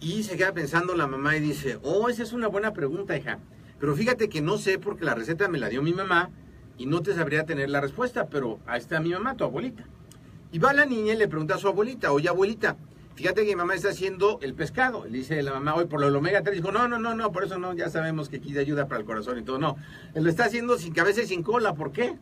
Y 0.03 0.23
se 0.23 0.35
queda 0.35 0.53
pensando 0.53 0.95
la 0.95 1.07
mamá 1.07 1.37
y 1.37 1.39
dice, 1.39 1.79
oh, 1.81 2.09
esa 2.09 2.23
es 2.23 2.33
una 2.33 2.49
buena 2.49 2.73
pregunta, 2.73 3.15
hija. 3.15 3.39
Pero 3.79 3.95
fíjate 3.95 4.27
que 4.27 4.41
no 4.41 4.57
sé 4.57 4.77
porque 4.77 5.05
la 5.05 5.15
receta 5.15 5.47
me 5.47 5.57
la 5.57 5.69
dio 5.69 5.81
mi 5.81 5.93
mamá 5.93 6.29
y 6.77 6.87
no 6.87 7.01
te 7.01 7.15
sabría 7.15 7.45
tener 7.45 7.69
la 7.69 7.79
respuesta, 7.79 8.27
pero 8.27 8.59
ahí 8.65 8.79
está 8.79 8.99
mi 8.99 9.11
mamá, 9.11 9.37
tu 9.37 9.45
abuelita. 9.45 9.85
Y 10.51 10.59
va 10.59 10.73
la 10.73 10.85
niña 10.85 11.13
y 11.13 11.17
le 11.17 11.29
pregunta 11.29 11.55
a 11.55 11.57
su 11.57 11.69
abuelita, 11.69 12.11
oye 12.11 12.27
abuelita, 12.27 12.75
fíjate 13.15 13.45
que 13.45 13.51
mi 13.51 13.55
mamá 13.55 13.75
está 13.75 13.91
haciendo 13.91 14.39
el 14.41 14.53
pescado. 14.55 15.05
Le 15.05 15.19
dice 15.19 15.41
la 15.41 15.53
mamá, 15.53 15.75
oye, 15.75 15.85
por 15.85 16.01
lo 16.01 16.07
del 16.07 16.17
omega 16.17 16.43
3, 16.43 16.57
dijo, 16.57 16.73
no, 16.73 16.89
no, 16.89 16.99
no, 16.99 17.15
no, 17.15 17.31
por 17.31 17.45
eso 17.45 17.57
no, 17.57 17.73
ya 17.73 17.89
sabemos 17.89 18.27
que 18.27 18.37
aquí 18.37 18.57
ayuda 18.57 18.89
para 18.89 18.99
el 18.99 19.05
corazón 19.05 19.39
y 19.39 19.43
todo, 19.43 19.57
no. 19.57 19.77
Él 20.15 20.25
lo 20.25 20.29
está 20.29 20.43
haciendo 20.43 20.77
sin 20.77 20.93
cabeza 20.93 21.21
y 21.21 21.27
sin 21.27 21.43
cola, 21.43 21.75
¿por 21.75 21.93
qué? 21.93 22.17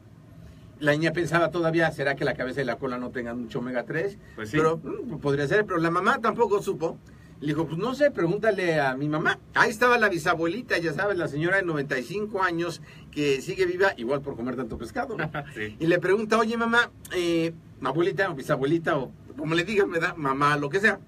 La 0.80 0.92
niña 0.92 1.14
pensaba 1.14 1.50
todavía, 1.50 1.90
¿será 1.90 2.16
que 2.16 2.26
la 2.26 2.36
cabeza 2.36 2.62
y 2.62 2.66
la 2.66 2.76
cola 2.76 3.00
no 3.00 3.10
tengan 3.10 3.42
mucho 3.42 3.58
omega 3.58 3.86
3? 3.86 4.20
Pues 4.36 4.52
sí. 4.52 4.58
Pero 4.58 4.78
mm, 4.78 5.18
podría 5.18 5.48
ser, 5.48 5.66
pero 5.66 5.80
la 5.80 5.90
mamá 5.90 6.20
tampoco 6.20 6.62
supo. 6.62 7.00
Le 7.42 7.48
dijo, 7.48 7.66
pues 7.66 7.80
no 7.80 7.96
sé, 7.96 8.12
pregúntale 8.12 8.80
a 8.80 8.96
mi 8.96 9.10
mamá. 9.10 9.40
Ahí 9.56 9.72
estaba 9.72 9.98
la 9.98 10.10
bisabuelita, 10.10 10.78
ya 10.78 10.94
sabes, 10.94 11.18
la 11.18 11.28
señora 11.28 11.58
de 11.58 11.64
95 11.64 12.44
años 12.44 12.82
que 13.12 13.42
sigue 13.42 13.66
viva, 13.66 13.94
igual 13.98 14.22
por 14.22 14.36
comer 14.36 14.56
tanto 14.56 14.78
pescado. 14.78 15.18
¿no? 15.18 15.30
Sí. 15.56 15.76
Y 15.80 15.88
le 15.88 16.00
pregunta, 16.00 16.38
oye 16.38 16.56
mamá, 16.56 16.92
eh, 17.14 17.54
abuelita 17.84 18.30
o 18.30 18.36
bisabuelita 18.36 18.98
o 18.98 19.12
como 19.38 19.56
le 19.56 19.64
digan, 19.64 19.90
¿verdad? 19.90 20.16
Mamá, 20.16 20.56
lo 20.58 20.70
que 20.70 20.80
sea. 20.80 21.00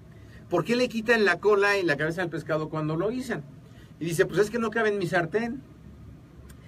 ¿Por 0.50 0.64
qué 0.64 0.74
le 0.74 0.88
quitan 0.88 1.24
la 1.24 1.38
cola 1.38 1.78
y 1.78 1.84
la 1.84 1.96
cabeza 1.96 2.22
del 2.22 2.30
pescado 2.30 2.68
cuando 2.68 2.96
lo 2.96 3.08
guisan? 3.10 3.44
Y 4.00 4.04
dice, 4.04 4.26
pues 4.26 4.40
es 4.40 4.50
que 4.50 4.58
no 4.58 4.70
cabe 4.70 4.88
en 4.88 4.98
mi 4.98 5.06
sartén. 5.06 5.62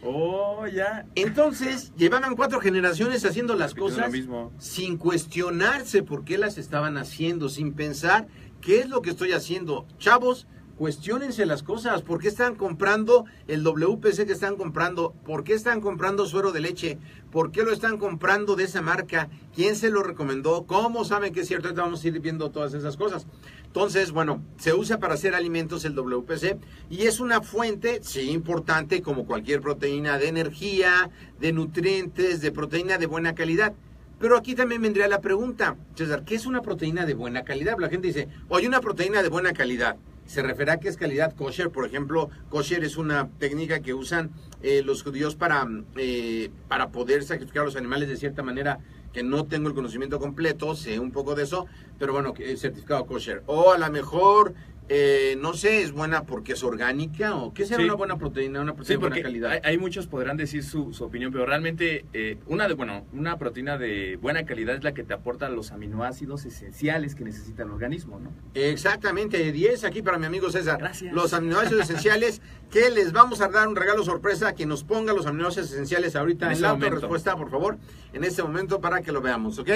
Oh, 0.03 0.67
ya. 0.69 1.07
Entonces, 1.17 1.93
llevaban 1.97 2.37
cuatro 2.37 2.61
generaciones 2.61 3.25
haciendo 3.25 3.57
las 3.57 3.75
cosas 3.75 4.13
mismo. 4.13 4.53
sin 4.59 4.97
cuestionarse 4.97 6.05
por 6.05 6.25
qué 6.25 6.39
las 6.39 6.59
estaban 6.59 6.97
haciendo, 6.97 7.49
sin 7.49 7.73
pensar 7.73 8.29
qué 8.67 8.81
es 8.81 8.89
lo 8.89 9.01
que 9.01 9.11
estoy 9.11 9.31
haciendo. 9.31 9.87
Chavos, 9.97 10.49
cuestionense 10.77 11.47
las 11.47 11.63
cosas. 11.63 12.03
¿Por 12.03 12.21
qué 12.21 12.27
están 12.27 12.57
comprando 12.57 13.25
el 13.47 13.63
WPC 13.63 14.27
que 14.27 14.33
están 14.33 14.57
comprando? 14.57 15.15
¿Por 15.25 15.45
qué 15.45 15.55
están 15.55 15.81
comprando 15.81 16.27
suero 16.27 16.51
de 16.51 16.59
leche? 16.59 16.99
¿Por 17.31 17.53
qué 17.53 17.63
lo 17.63 17.73
están 17.73 17.97
comprando 17.97 18.57
de 18.57 18.65
esa 18.65 18.83
marca? 18.83 19.29
¿Quién 19.55 19.77
se 19.77 19.89
lo 19.89 20.03
recomendó? 20.03 20.67
¿Cómo 20.67 21.05
saben 21.05 21.33
que 21.33 21.43
es 21.43 21.47
cierto? 21.47 21.69
Ahorita 21.69 21.83
vamos 21.83 22.03
a 22.03 22.09
ir 22.09 22.19
viendo 22.19 22.51
todas 22.51 22.75
esas 22.75 22.97
cosas. 22.97 23.29
Entonces, 23.67 24.11
bueno, 24.11 24.43
se 24.59 24.75
usa 24.75 24.99
para 24.99 25.15
hacer 25.15 25.37
alimentos 25.37 25.85
el 25.85 25.95
WPC 25.95 26.59
y 26.91 27.03
es 27.03 27.21
una 27.21 27.43
fuente, 27.43 28.01
sí, 28.03 28.33
importante 28.33 29.01
como 29.01 29.27
cualquier 29.27 29.61
proteína 29.61 30.19
de 30.19 30.27
energía, 30.27 31.11
de 31.39 31.53
nutrientes, 31.53 32.41
de 32.41 32.51
proteína 32.51 32.99
de 32.99 33.07
buena 33.07 33.37
calidad. 33.37 33.75
Pero 34.19 34.39
aquí 34.39 34.55
también 34.55 34.81
vendría 34.81 35.09
la 35.09 35.21
pregunta, 35.21 35.77
César, 35.95 36.25
¿qué 36.25 36.37
es 36.37 36.47
una 36.47 36.63
proteína 36.63 37.05
de 37.05 37.13
buena 37.13 37.45
calidad? 37.45 37.77
La 37.79 37.91
gente 37.91 38.07
dice, 38.07 38.29
oye, 38.49 38.67
una 38.67 38.81
proteína 38.81 39.23
de 39.23 39.29
buena 39.29 39.53
calidad. 39.53 39.97
Se 40.25 40.43
refiere 40.43 40.73
a 40.73 40.79
que 40.79 40.89
es 40.89 40.97
calidad 40.97 41.35
kosher, 41.35 41.71
por 41.71 41.85
ejemplo, 41.85 42.31
kosher 42.49 42.83
es 42.83 42.97
una 42.97 43.29
técnica 43.39 43.81
que 43.81 43.93
usan 43.93 44.31
eh, 44.63 44.83
los 44.83 45.03
judíos 45.03 45.37
para, 45.37 45.69
eh, 45.97 46.51
para 46.67 46.89
poder 46.89 47.25
sacrificar 47.25 47.63
a 47.63 47.67
los 47.67 47.77
animales 47.77 48.09
de 48.09 48.17
cierta 48.17 48.43
manera 48.43 48.79
que 49.13 49.23
no 49.23 49.45
tengo 49.45 49.69
el 49.69 49.75
conocimiento 49.75 50.19
completo, 50.19 50.75
sé 50.75 50.99
un 50.99 51.13
poco 51.13 51.35
de 51.35 51.45
eso, 51.45 51.67
pero 51.99 52.13
bueno, 52.13 52.35
certificado 52.57 53.07
kosher. 53.07 53.43
O 53.47 53.73
a 53.73 53.79
lo 53.79 53.91
mejor, 53.91 54.55
eh, 54.89 55.37
no 55.41 55.53
sé, 55.55 55.83
es 55.83 55.91
buena 55.93 56.23
porque 56.25 56.53
es 56.53 56.63
orgánica 56.63 57.35
o 57.35 57.53
qué 57.53 57.65
será 57.67 57.79
Sí. 57.81 57.85
una 57.87 57.95
buena 57.95 58.17
proteína, 58.19 58.61
una 58.61 58.73
Sí, 58.73 58.77
proteína 58.77 58.95
de 59.03 59.09
buena 59.09 59.23
calidad. 59.23 59.51
hay, 59.51 59.61
hay 59.65 59.79
muchos 59.79 60.07
podrán 60.07 60.37
decir 60.37 60.63
su, 60.63 60.93
su 60.93 61.03
opinión, 61.05 61.33
pero 61.33 61.45
realmente 61.45 62.05
eh, 62.13 62.39
una 62.47 62.69
de 62.69 62.75
bueno 62.75 63.05
una 63.13 63.37
proteína 63.37 63.79
de 63.79 64.17
buena 64.21 64.45
calidad 64.47 64.77
es 64.77 64.85
la 64.85 64.95
que 64.95 65.03
te 65.03 65.13
aporta 65.15 65.49
los 65.49 65.73
aminoácidos 65.73 66.45
esenciales 66.45 67.15
que 67.17 67.25
necesita 67.25 67.65
el 67.65 67.71
organismo, 67.71 68.21
¿no? 68.21 68.31
Exactamente, 68.55 69.51
10 69.53 69.85
aquí 69.85 70.03
para 70.03 70.19
mi 70.19 70.27
amigo 70.27 70.51
César. 70.51 70.79
Gracias. 70.79 71.13
Los 71.13 71.33
aminoácidos 71.33 71.83
esenciales 71.83 72.41
que 72.71 72.91
les 72.91 73.13
vamos 73.13 73.41
a 73.41 73.49
dar 73.49 73.67
un 73.67 73.75
regalo 73.77 74.05
sorpresa 74.05 74.55
que 74.55 74.67
nos 74.67 74.85
ponga 74.85 75.13
los 75.13 75.27
aminoácidos 75.27 75.73
esenciales 75.73 76.15
ahorita 76.15 76.47
En 76.47 76.53
en, 76.53 76.53
ese 76.59 76.63
la 76.63 76.75
respuesta, 76.77 77.35
por 77.37 77.51
favor, 77.51 77.79
en 78.13 78.23
este 78.25 78.43
momento 78.43 78.81
para 78.81 79.01
que 79.03 79.11
lo 79.13 79.21
veamos, 79.21 79.59
¿ok? 79.59 79.71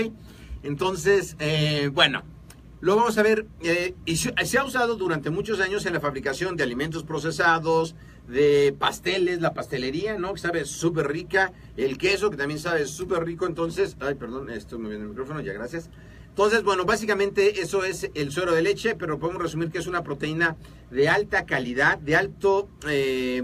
Entonces, 0.62 1.36
eh, 1.38 1.90
bueno, 1.92 2.22
lo 2.80 2.96
vamos 2.96 3.18
a 3.18 3.22
ver. 3.22 3.46
eh, 3.62 3.94
y 4.06 4.16
se, 4.16 4.32
se 4.44 4.58
ha 4.58 4.64
usado 4.64 4.96
durante 4.96 5.30
muchos 5.30 5.60
años 5.60 5.84
en 5.86 5.92
la 5.94 6.00
fabricación 6.00 6.56
de 6.56 6.62
alimentos 6.64 7.02
procesados, 7.04 7.94
de 8.28 8.74
pasteles, 8.78 9.40
la 9.40 9.52
pastelería, 9.54 10.16
¿no? 10.18 10.32
Que 10.34 10.40
sabe 10.40 10.64
súper 10.64 11.08
rica. 11.08 11.52
El 11.76 11.98
queso, 11.98 12.30
que 12.30 12.36
también 12.36 12.60
sabe 12.60 12.86
súper 12.86 13.24
rico. 13.24 13.46
Entonces, 13.46 13.96
ay, 14.00 14.14
perdón, 14.14 14.50
estoy 14.50 14.78
moviendo 14.78 15.04
el 15.04 15.10
micrófono, 15.10 15.40
ya 15.40 15.52
gracias. 15.52 15.90
Entonces, 16.28 16.62
bueno, 16.62 16.84
básicamente 16.84 17.60
eso 17.60 17.84
es 17.84 18.08
el 18.14 18.30
suero 18.30 18.54
de 18.54 18.62
leche, 18.62 18.94
pero 18.94 19.18
podemos 19.18 19.42
resumir 19.42 19.70
que 19.70 19.78
es 19.78 19.88
una 19.88 20.04
proteína 20.04 20.56
de 20.92 21.08
alta 21.08 21.44
calidad, 21.44 21.98
de 21.98 22.14
alto 22.16 22.68
eh, 22.88 23.42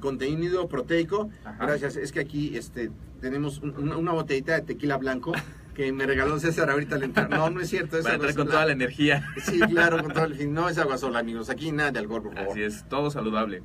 contenido 0.00 0.68
proteico. 0.68 1.30
Ajá. 1.44 1.66
Gracias, 1.66 1.96
es 1.96 2.12
que 2.12 2.20
aquí 2.20 2.56
este, 2.56 2.90
tenemos 3.20 3.58
un- 3.58 3.76
una, 3.76 3.96
una 3.96 4.12
botellita 4.12 4.54
de 4.54 4.62
tequila 4.62 4.96
blanco 4.98 5.32
que 5.78 5.92
me 5.92 6.06
regaló 6.06 6.40
César 6.40 6.68
ahorita 6.70 6.96
al 6.96 7.04
entrar. 7.04 7.30
No, 7.30 7.50
no 7.50 7.60
es 7.60 7.70
cierto. 7.70 7.96
Es 7.98 8.02
Para 8.02 8.16
entrar 8.16 8.34
con 8.34 8.48
toda 8.48 8.66
la 8.66 8.72
energía. 8.72 9.24
Sí, 9.40 9.60
claro, 9.60 10.02
con 10.02 10.12
todo 10.12 10.24
el 10.24 10.34
fin. 10.34 10.52
No 10.52 10.68
es 10.68 10.76
agua 10.76 10.98
sola, 10.98 11.20
amigos. 11.20 11.50
Aquí 11.50 11.70
nada 11.70 11.92
de 11.92 12.00
alcohol, 12.00 12.24
por 12.24 12.34
favor. 12.34 12.50
Así 12.50 12.62
es, 12.62 12.84
todo 12.88 13.12
saludable. 13.12 13.62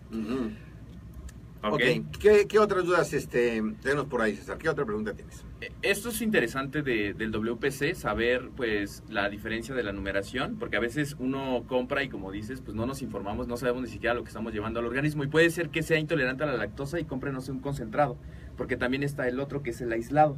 Ok. 1.63 1.73
Ok. 1.73 1.81
¿Qué, 2.19 2.45
qué 2.47 2.59
otras 2.59 2.85
dudas 2.85 3.13
este, 3.13 3.63
tenemos 3.81 4.05
por 4.05 4.21
ahí, 4.21 4.35
César? 4.35 4.59
¿Qué 4.59 4.69
otra 4.69 4.85
pregunta 4.85 5.13
tienes? 5.13 5.43
Eh, 5.61 5.71
Esto 5.81 6.09
es 6.09 6.21
interesante 6.21 6.83
de- 6.83 7.13
del 7.15 7.31
WPC, 7.31 7.95
saber 7.95 8.49
pues 8.55 9.01
la 9.09 9.27
diferencia 9.29 9.73
de 9.73 9.81
la 9.81 9.91
numeración, 9.91 10.57
porque 10.59 10.75
a 10.77 10.81
veces 10.81 11.15
uno 11.19 11.63
compra 11.67 12.03
y 12.03 12.09
como 12.09 12.31
dices, 12.31 12.61
pues 12.61 12.75
no 12.75 12.85
nos 12.85 13.01
informamos, 13.01 13.47
no 13.47 13.57
sabemos 13.57 13.81
ni 13.81 13.87
siquiera 13.89 14.13
lo 14.13 14.21
que 14.23 14.27
estamos 14.27 14.53
llevando 14.53 14.81
al 14.81 14.85
organismo 14.85 15.23
y 15.23 15.27
puede 15.27 15.49
ser 15.49 15.69
que 15.69 15.81
sea 15.81 15.97
intolerante 15.97 16.43
a 16.43 16.47
la 16.47 16.57
lactosa 16.57 16.99
y 16.99 17.05
compre, 17.05 17.31
no 17.31 17.41
sé, 17.41 17.51
un 17.53 17.59
concentrado, 17.61 18.17
porque 18.55 18.75
también 18.77 19.01
está 19.01 19.27
el 19.27 19.39
otro 19.39 19.63
que 19.63 19.69
es 19.71 19.81
el 19.81 19.91
aislado. 19.93 20.37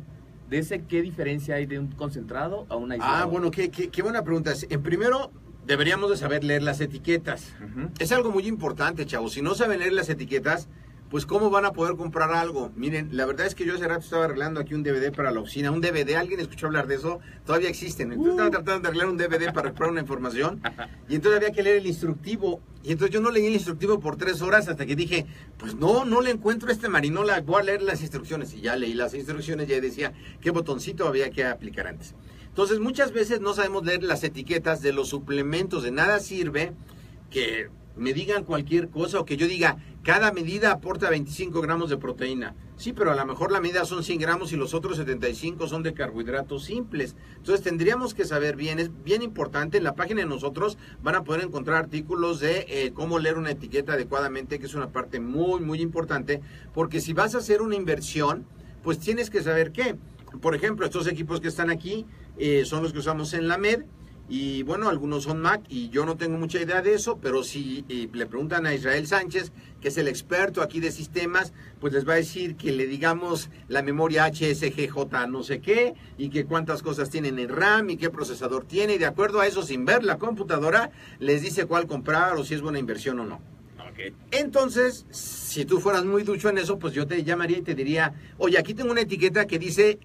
¿De 0.49 0.59
ese 0.59 0.83
qué 0.83 1.01
diferencia 1.01 1.55
hay 1.55 1.65
de 1.65 1.79
un 1.79 1.87
concentrado 1.87 2.65
a 2.69 2.75
un 2.75 2.91
aislado? 2.91 3.15
Ah, 3.15 3.25
bueno, 3.25 3.51
qué, 3.51 3.71
qué, 3.71 3.89
qué 3.89 4.01
buena 4.01 4.23
pregunta. 4.23 4.53
En 4.69 4.83
primero, 4.83 5.31
deberíamos 5.65 6.09
de 6.09 6.17
saber 6.17 6.43
leer 6.43 6.63
las 6.63 6.81
etiquetas. 6.81 7.53
Es 7.99 8.11
algo 8.11 8.31
muy 8.31 8.47
importante, 8.47 9.05
chavos. 9.05 9.33
Si 9.33 9.41
no 9.41 9.55
saben 9.55 9.79
leer 9.79 9.93
las 9.93 10.09
etiquetas, 10.09 10.67
pues 11.15 11.25
¿cómo 11.25 11.49
van 11.49 11.63
a 11.63 11.71
poder 11.71 11.95
comprar 11.95 12.33
algo? 12.33 12.73
Miren, 12.75 13.15
la 13.15 13.25
verdad 13.25 13.47
es 13.47 13.55
que 13.55 13.65
yo 13.65 13.75
hace 13.75 13.87
rato 13.87 14.01
estaba 14.01 14.25
arreglando 14.25 14.59
aquí 14.59 14.73
un 14.73 14.83
DVD 14.83 15.13
para 15.13 15.31
la 15.31 15.39
oficina. 15.39 15.71
Un 15.71 15.79
DVD, 15.79 16.17
¿alguien 16.17 16.41
escuchó 16.41 16.67
hablar 16.67 16.87
de 16.87 16.95
eso? 16.95 17.21
Todavía 17.45 17.69
existen. 17.69 18.11
Entonces 18.11 18.33
estaba 18.33 18.49
tratando 18.49 18.81
de 18.81 18.87
arreglar 18.89 19.07
un 19.07 19.15
DVD 19.15 19.53
para 19.53 19.69
comprar 19.69 19.91
una 19.91 20.01
información. 20.01 20.61
Y 21.07 21.15
entonces 21.15 21.37
había 21.37 21.53
que 21.53 21.63
leer 21.63 21.77
el 21.77 21.87
instructivo. 21.87 22.59
Y 22.83 22.91
entonces 22.91 23.13
yo 23.13 23.21
no 23.21 23.31
leí 23.31 23.45
el 23.45 23.53
instructivo 23.53 24.01
por 24.01 24.17
tres 24.17 24.41
horas 24.41 24.67
hasta 24.67 24.85
que 24.85 24.97
dije, 24.97 25.25
pues 25.57 25.73
no, 25.75 26.03
no 26.03 26.19
le 26.19 26.31
encuentro 26.31 26.67
a 26.67 26.73
este 26.73 26.89
marinola. 26.89 27.39
Voy 27.39 27.61
a 27.61 27.63
leer 27.63 27.81
las 27.81 28.01
instrucciones. 28.01 28.53
Y 28.53 28.59
ya 28.59 28.75
leí 28.75 28.93
las 28.93 29.13
instrucciones, 29.13 29.69
ya 29.69 29.79
decía 29.79 30.11
qué 30.41 30.51
botoncito 30.51 31.07
había 31.07 31.29
que 31.29 31.45
aplicar 31.45 31.87
antes. 31.87 32.13
Entonces 32.49 32.81
muchas 32.81 33.13
veces 33.13 33.39
no 33.39 33.53
sabemos 33.53 33.85
leer 33.85 34.03
las 34.03 34.21
etiquetas 34.25 34.81
de 34.81 34.91
los 34.91 35.07
suplementos. 35.07 35.83
De 35.83 35.91
nada 35.91 36.19
sirve 36.19 36.73
que 37.29 37.69
me 37.97 38.13
digan 38.13 38.43
cualquier 38.43 38.89
cosa 38.89 39.19
o 39.19 39.25
que 39.25 39.37
yo 39.37 39.47
diga, 39.47 39.77
cada 40.03 40.31
medida 40.31 40.71
aporta 40.71 41.09
25 41.09 41.61
gramos 41.61 41.89
de 41.89 41.97
proteína. 41.97 42.55
Sí, 42.77 42.93
pero 42.93 43.11
a 43.11 43.15
lo 43.15 43.25
mejor 43.25 43.51
la 43.51 43.61
medida 43.61 43.85
son 43.85 44.03
100 44.03 44.19
gramos 44.19 44.51
y 44.51 44.57
los 44.57 44.73
otros 44.73 44.97
75 44.97 45.67
son 45.67 45.81
de 45.81 45.93
carbohidratos 45.93 46.65
simples. 46.65 47.15
Entonces 47.37 47.63
tendríamos 47.63 48.13
que 48.13 48.25
saber 48.25 48.55
bien, 48.55 48.79
es 48.79 48.91
bien 49.03 49.21
importante, 49.21 49.77
en 49.77 49.83
la 49.83 49.95
página 49.95 50.21
de 50.21 50.27
nosotros 50.27 50.77
van 51.01 51.15
a 51.15 51.23
poder 51.23 51.43
encontrar 51.43 51.77
artículos 51.77 52.39
de 52.39 52.65
eh, 52.67 52.91
cómo 52.93 53.17
leer 53.17 53.37
una 53.37 53.51
etiqueta 53.51 53.93
adecuadamente, 53.93 54.59
que 54.59 54.65
es 54.65 54.75
una 54.75 54.89
parte 54.89 55.19
muy, 55.19 55.61
muy 55.61 55.81
importante, 55.81 56.41
porque 56.73 56.99
si 56.99 57.13
vas 57.13 57.33
a 57.33 57.39
hacer 57.39 57.61
una 57.61 57.75
inversión, 57.75 58.45
pues 58.83 58.99
tienes 58.99 59.29
que 59.29 59.41
saber 59.41 59.71
qué. 59.71 59.95
Por 60.41 60.53
ejemplo, 60.53 60.85
estos 60.85 61.07
equipos 61.07 61.39
que 61.39 61.47
están 61.47 61.69
aquí 61.69 62.05
eh, 62.37 62.65
son 62.65 62.83
los 62.83 62.91
que 62.91 62.99
usamos 62.99 63.33
en 63.33 63.47
la 63.47 63.57
MED 63.57 63.85
y 64.27 64.63
bueno, 64.63 64.89
algunos 64.89 65.23
son 65.23 65.39
Mac 65.39 65.61
y 65.69 65.89
yo 65.89 66.05
no 66.05 66.17
tengo 66.17 66.37
mucha 66.37 66.59
idea 66.59 66.81
de 66.81 66.95
eso, 66.95 67.19
pero 67.21 67.43
si 67.43 67.85
le 68.11 68.25
preguntan 68.25 68.65
a 68.65 68.73
Israel 68.73 69.05
Sánchez, 69.05 69.51
que 69.79 69.89
es 69.89 69.97
el 69.97 70.07
experto 70.07 70.63
aquí 70.63 70.79
de 70.79 70.91
sistemas, 70.91 71.53
pues 71.79 71.93
les 71.93 72.07
va 72.07 72.13
a 72.13 72.17
decir 72.17 72.55
que 72.55 72.71
le 72.71 72.87
digamos 72.87 73.51
la 73.67 73.83
memoria 73.83 74.25
HSGJ 74.25 75.27
no 75.29 75.43
sé 75.43 75.59
qué 75.61 75.93
y 76.17 76.29
que 76.29 76.45
cuántas 76.45 76.81
cosas 76.81 77.11
tienen 77.11 77.37
en 77.37 77.49
RAM 77.49 77.91
y 77.91 77.97
qué 77.97 78.09
procesador 78.09 78.65
tiene 78.65 78.95
y 78.95 78.97
de 78.97 79.05
acuerdo 79.05 79.41
a 79.41 79.47
eso, 79.47 79.61
sin 79.61 79.85
ver 79.85 80.03
la 80.03 80.17
computadora, 80.17 80.89
les 81.19 81.43
dice 81.43 81.67
cuál 81.67 81.85
comprar 81.85 82.35
o 82.35 82.43
si 82.43 82.55
es 82.55 82.61
buena 82.61 82.79
inversión 82.79 83.19
o 83.19 83.25
no. 83.25 83.54
Entonces, 84.31 85.05
si 85.09 85.65
tú 85.65 85.79
fueras 85.79 86.03
muy 86.05 86.23
ducho 86.23 86.49
en 86.49 86.57
eso, 86.57 86.77
pues 86.77 86.93
yo 86.93 87.07
te 87.07 87.23
llamaría 87.23 87.59
y 87.59 87.61
te 87.61 87.75
diría, 87.75 88.13
oye, 88.37 88.57
aquí 88.57 88.73
tengo 88.73 88.91
una 88.91 89.01
etiqueta 89.01 89.47
que 89.47 89.57
dice 89.59 89.99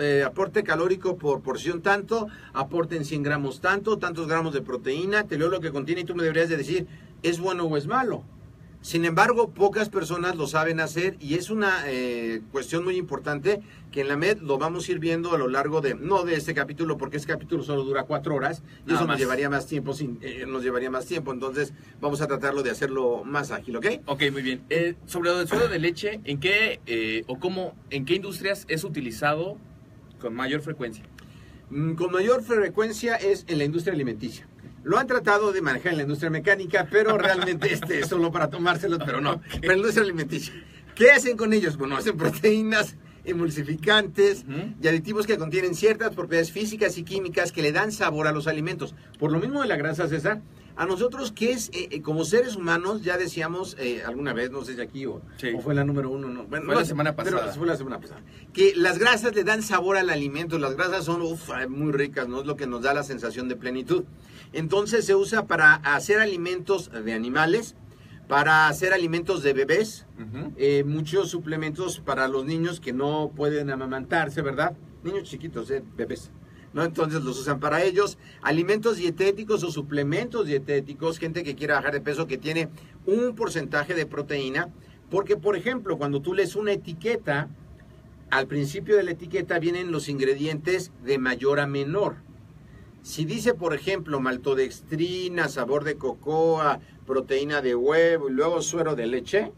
eh, 0.00 0.24
aporte 0.24 0.62
calórico 0.62 1.16
por 1.18 1.42
porción 1.42 1.82
tanto, 1.82 2.28
aporte 2.52 2.96
en 2.96 3.04
100 3.04 3.22
gramos 3.22 3.60
tanto, 3.60 3.98
tantos 3.98 4.26
gramos 4.26 4.54
de 4.54 4.62
proteína, 4.62 5.24
te 5.24 5.38
leo 5.38 5.48
lo 5.48 5.60
que 5.60 5.72
contiene 5.72 6.02
y 6.02 6.04
tú 6.04 6.14
me 6.14 6.22
deberías 6.22 6.48
de 6.48 6.56
decir, 6.56 6.86
¿es 7.22 7.38
bueno 7.38 7.64
o 7.64 7.76
es 7.76 7.86
malo? 7.86 8.24
Sin 8.84 9.06
embargo, 9.06 9.48
pocas 9.48 9.88
personas 9.88 10.36
lo 10.36 10.46
saben 10.46 10.78
hacer 10.78 11.16
y 11.18 11.36
es 11.36 11.48
una 11.48 11.84
eh, 11.86 12.42
cuestión 12.52 12.84
muy 12.84 12.98
importante 12.98 13.62
que 13.90 14.02
en 14.02 14.08
la 14.08 14.18
MED 14.18 14.42
lo 14.42 14.58
vamos 14.58 14.86
a 14.86 14.92
ir 14.92 14.98
viendo 14.98 15.32
a 15.32 15.38
lo 15.38 15.48
largo 15.48 15.80
de, 15.80 15.94
no 15.94 16.24
de 16.24 16.34
este 16.34 16.52
capítulo, 16.52 16.98
porque 16.98 17.16
este 17.16 17.32
capítulo 17.32 17.62
solo 17.62 17.82
dura 17.82 18.02
cuatro 18.02 18.34
horas 18.34 18.62
y 18.86 18.92
eso 18.92 19.06
nos 19.06 19.18
llevaría 19.18 19.48
más 19.48 19.66
tiempo, 19.66 19.94
sin, 19.94 20.18
eh, 20.20 20.44
nos 20.46 20.62
llevaría 20.62 20.90
más 20.90 21.06
tiempo, 21.06 21.32
entonces 21.32 21.72
vamos 21.98 22.20
a 22.20 22.26
tratarlo 22.26 22.62
de 22.62 22.72
hacerlo 22.72 23.24
más 23.24 23.52
ágil, 23.52 23.76
¿ok? 23.76 23.86
Ok, 24.04 24.24
muy 24.30 24.42
bien. 24.42 24.62
Eh, 24.68 24.96
sobre 25.06 25.30
el 25.30 25.48
suelo 25.48 25.68
de 25.68 25.78
leche, 25.78 26.20
¿en 26.24 26.38
qué 26.38 27.24
o 27.26 27.38
cómo, 27.38 27.74
en 27.88 28.04
qué 28.04 28.16
industrias 28.16 28.66
es 28.68 28.84
utilizado 28.84 29.56
con 30.20 30.34
mayor 30.34 30.60
frecuencia? 30.60 31.04
Mm, 31.70 31.94
con 31.94 32.12
mayor 32.12 32.42
frecuencia 32.42 33.16
es 33.16 33.46
en 33.48 33.56
la 33.56 33.64
industria 33.64 33.94
alimenticia. 33.94 34.46
Lo 34.84 34.98
han 34.98 35.06
tratado 35.06 35.52
de 35.52 35.62
manejar 35.62 35.92
en 35.92 35.96
la 35.96 36.02
industria 36.02 36.30
mecánica, 36.30 36.86
pero 36.90 37.18
realmente 37.18 37.72
este 37.72 38.00
es 38.00 38.06
solo 38.06 38.30
para 38.30 38.48
tomárselos, 38.48 39.00
pero 39.04 39.20
no. 39.20 39.40
Pero 39.40 39.62
en 39.62 39.68
la 39.68 39.76
industria 39.76 40.04
alimenticia. 40.04 40.54
¿Qué 40.94 41.10
hacen 41.10 41.36
con 41.36 41.52
ellos? 41.52 41.76
Bueno, 41.76 41.96
hacen 41.96 42.16
proteínas, 42.16 42.96
emulsificantes 43.24 44.44
y 44.80 44.86
aditivos 44.86 45.26
que 45.26 45.38
contienen 45.38 45.74
ciertas 45.74 46.14
propiedades 46.14 46.52
físicas 46.52 46.98
y 46.98 47.02
químicas 47.02 47.50
que 47.50 47.62
le 47.62 47.72
dan 47.72 47.90
sabor 47.90 48.26
a 48.26 48.32
los 48.32 48.46
alimentos. 48.46 48.94
Por 49.18 49.32
lo 49.32 49.40
mismo 49.40 49.62
de 49.62 49.68
la 49.68 49.76
grasa, 49.76 50.06
César, 50.06 50.42
a 50.76 50.86
nosotros 50.86 51.32
que 51.32 51.52
es, 51.52 51.68
eh, 51.68 51.88
eh, 51.90 52.02
como 52.02 52.24
seres 52.24 52.56
humanos, 52.56 53.02
ya 53.02 53.16
decíamos 53.16 53.76
eh, 53.78 54.02
alguna 54.04 54.32
vez, 54.32 54.50
no 54.50 54.64
sé 54.64 54.74
si 54.74 54.80
aquí 54.80 55.06
o, 55.06 55.22
fue 55.62 55.74
la 55.74 55.84
número 55.84 56.10
uno, 56.10 56.28
no, 56.28 56.46
fue 56.46 56.60
la 56.62 56.84
semana 56.84 57.14
pasada. 57.14 57.52
fue 57.52 57.66
la 57.66 57.76
semana 57.76 58.00
pasada. 58.00 58.22
Que 58.52 58.74
las 58.74 58.98
grasas 58.98 59.34
le 59.34 59.44
dan 59.44 59.62
sabor 59.62 59.96
al 59.96 60.10
alimento, 60.10 60.58
las 60.58 60.74
grasas 60.74 61.04
son 61.04 61.22
muy 61.68 61.92
ricas, 61.92 62.28
¿no? 62.28 62.40
Es 62.40 62.46
lo 62.46 62.56
que 62.56 62.66
nos 62.66 62.82
da 62.82 62.92
la 62.92 63.04
sensación 63.04 63.48
de 63.48 63.56
plenitud. 63.56 64.04
Entonces 64.54 65.04
se 65.04 65.16
usa 65.16 65.46
para 65.46 65.74
hacer 65.74 66.20
alimentos 66.20 66.88
de 66.92 67.12
animales, 67.12 67.74
para 68.28 68.68
hacer 68.68 68.92
alimentos 68.92 69.42
de 69.42 69.52
bebés, 69.52 70.06
eh, 70.56 70.84
muchos 70.84 71.28
suplementos 71.28 71.98
para 71.98 72.28
los 72.28 72.44
niños 72.44 72.78
que 72.78 72.92
no 72.92 73.32
pueden 73.34 73.68
amamantarse, 73.70 74.42
¿verdad? 74.42 74.76
Niños 75.02 75.24
chiquitos, 75.24 75.70
eh, 75.72 75.82
bebés. 75.96 76.30
¿no? 76.72 76.84
Entonces 76.84 77.22
los 77.24 77.36
usan 77.36 77.58
para 77.58 77.82
ellos. 77.82 78.16
Alimentos 78.42 78.96
dietéticos 78.96 79.64
o 79.64 79.72
suplementos 79.72 80.46
dietéticos, 80.46 81.18
gente 81.18 81.42
que 81.42 81.56
quiere 81.56 81.74
bajar 81.74 81.92
de 81.92 82.00
peso 82.00 82.28
que 82.28 82.38
tiene 82.38 82.68
un 83.06 83.34
porcentaje 83.34 83.94
de 83.94 84.06
proteína. 84.06 84.68
Porque, 85.10 85.36
por 85.36 85.56
ejemplo, 85.56 85.98
cuando 85.98 86.22
tú 86.22 86.32
lees 86.32 86.54
una 86.54 86.72
etiqueta, 86.72 87.48
al 88.30 88.46
principio 88.46 88.96
de 88.96 89.02
la 89.02 89.10
etiqueta 89.10 89.58
vienen 89.58 89.90
los 89.90 90.08
ingredientes 90.08 90.92
de 91.04 91.18
mayor 91.18 91.58
a 91.58 91.66
menor. 91.66 92.16
Si 93.04 93.26
dice, 93.26 93.52
por 93.52 93.74
ejemplo, 93.74 94.18
maltodextrina, 94.18 95.48
sabor 95.48 95.84
de 95.84 95.96
cocoa, 95.96 96.80
proteína 97.06 97.60
de 97.60 97.74
huevo 97.74 98.30
y 98.30 98.32
luego 98.32 98.62
suero 98.62 98.96
de 98.96 99.06
leche, 99.06 99.52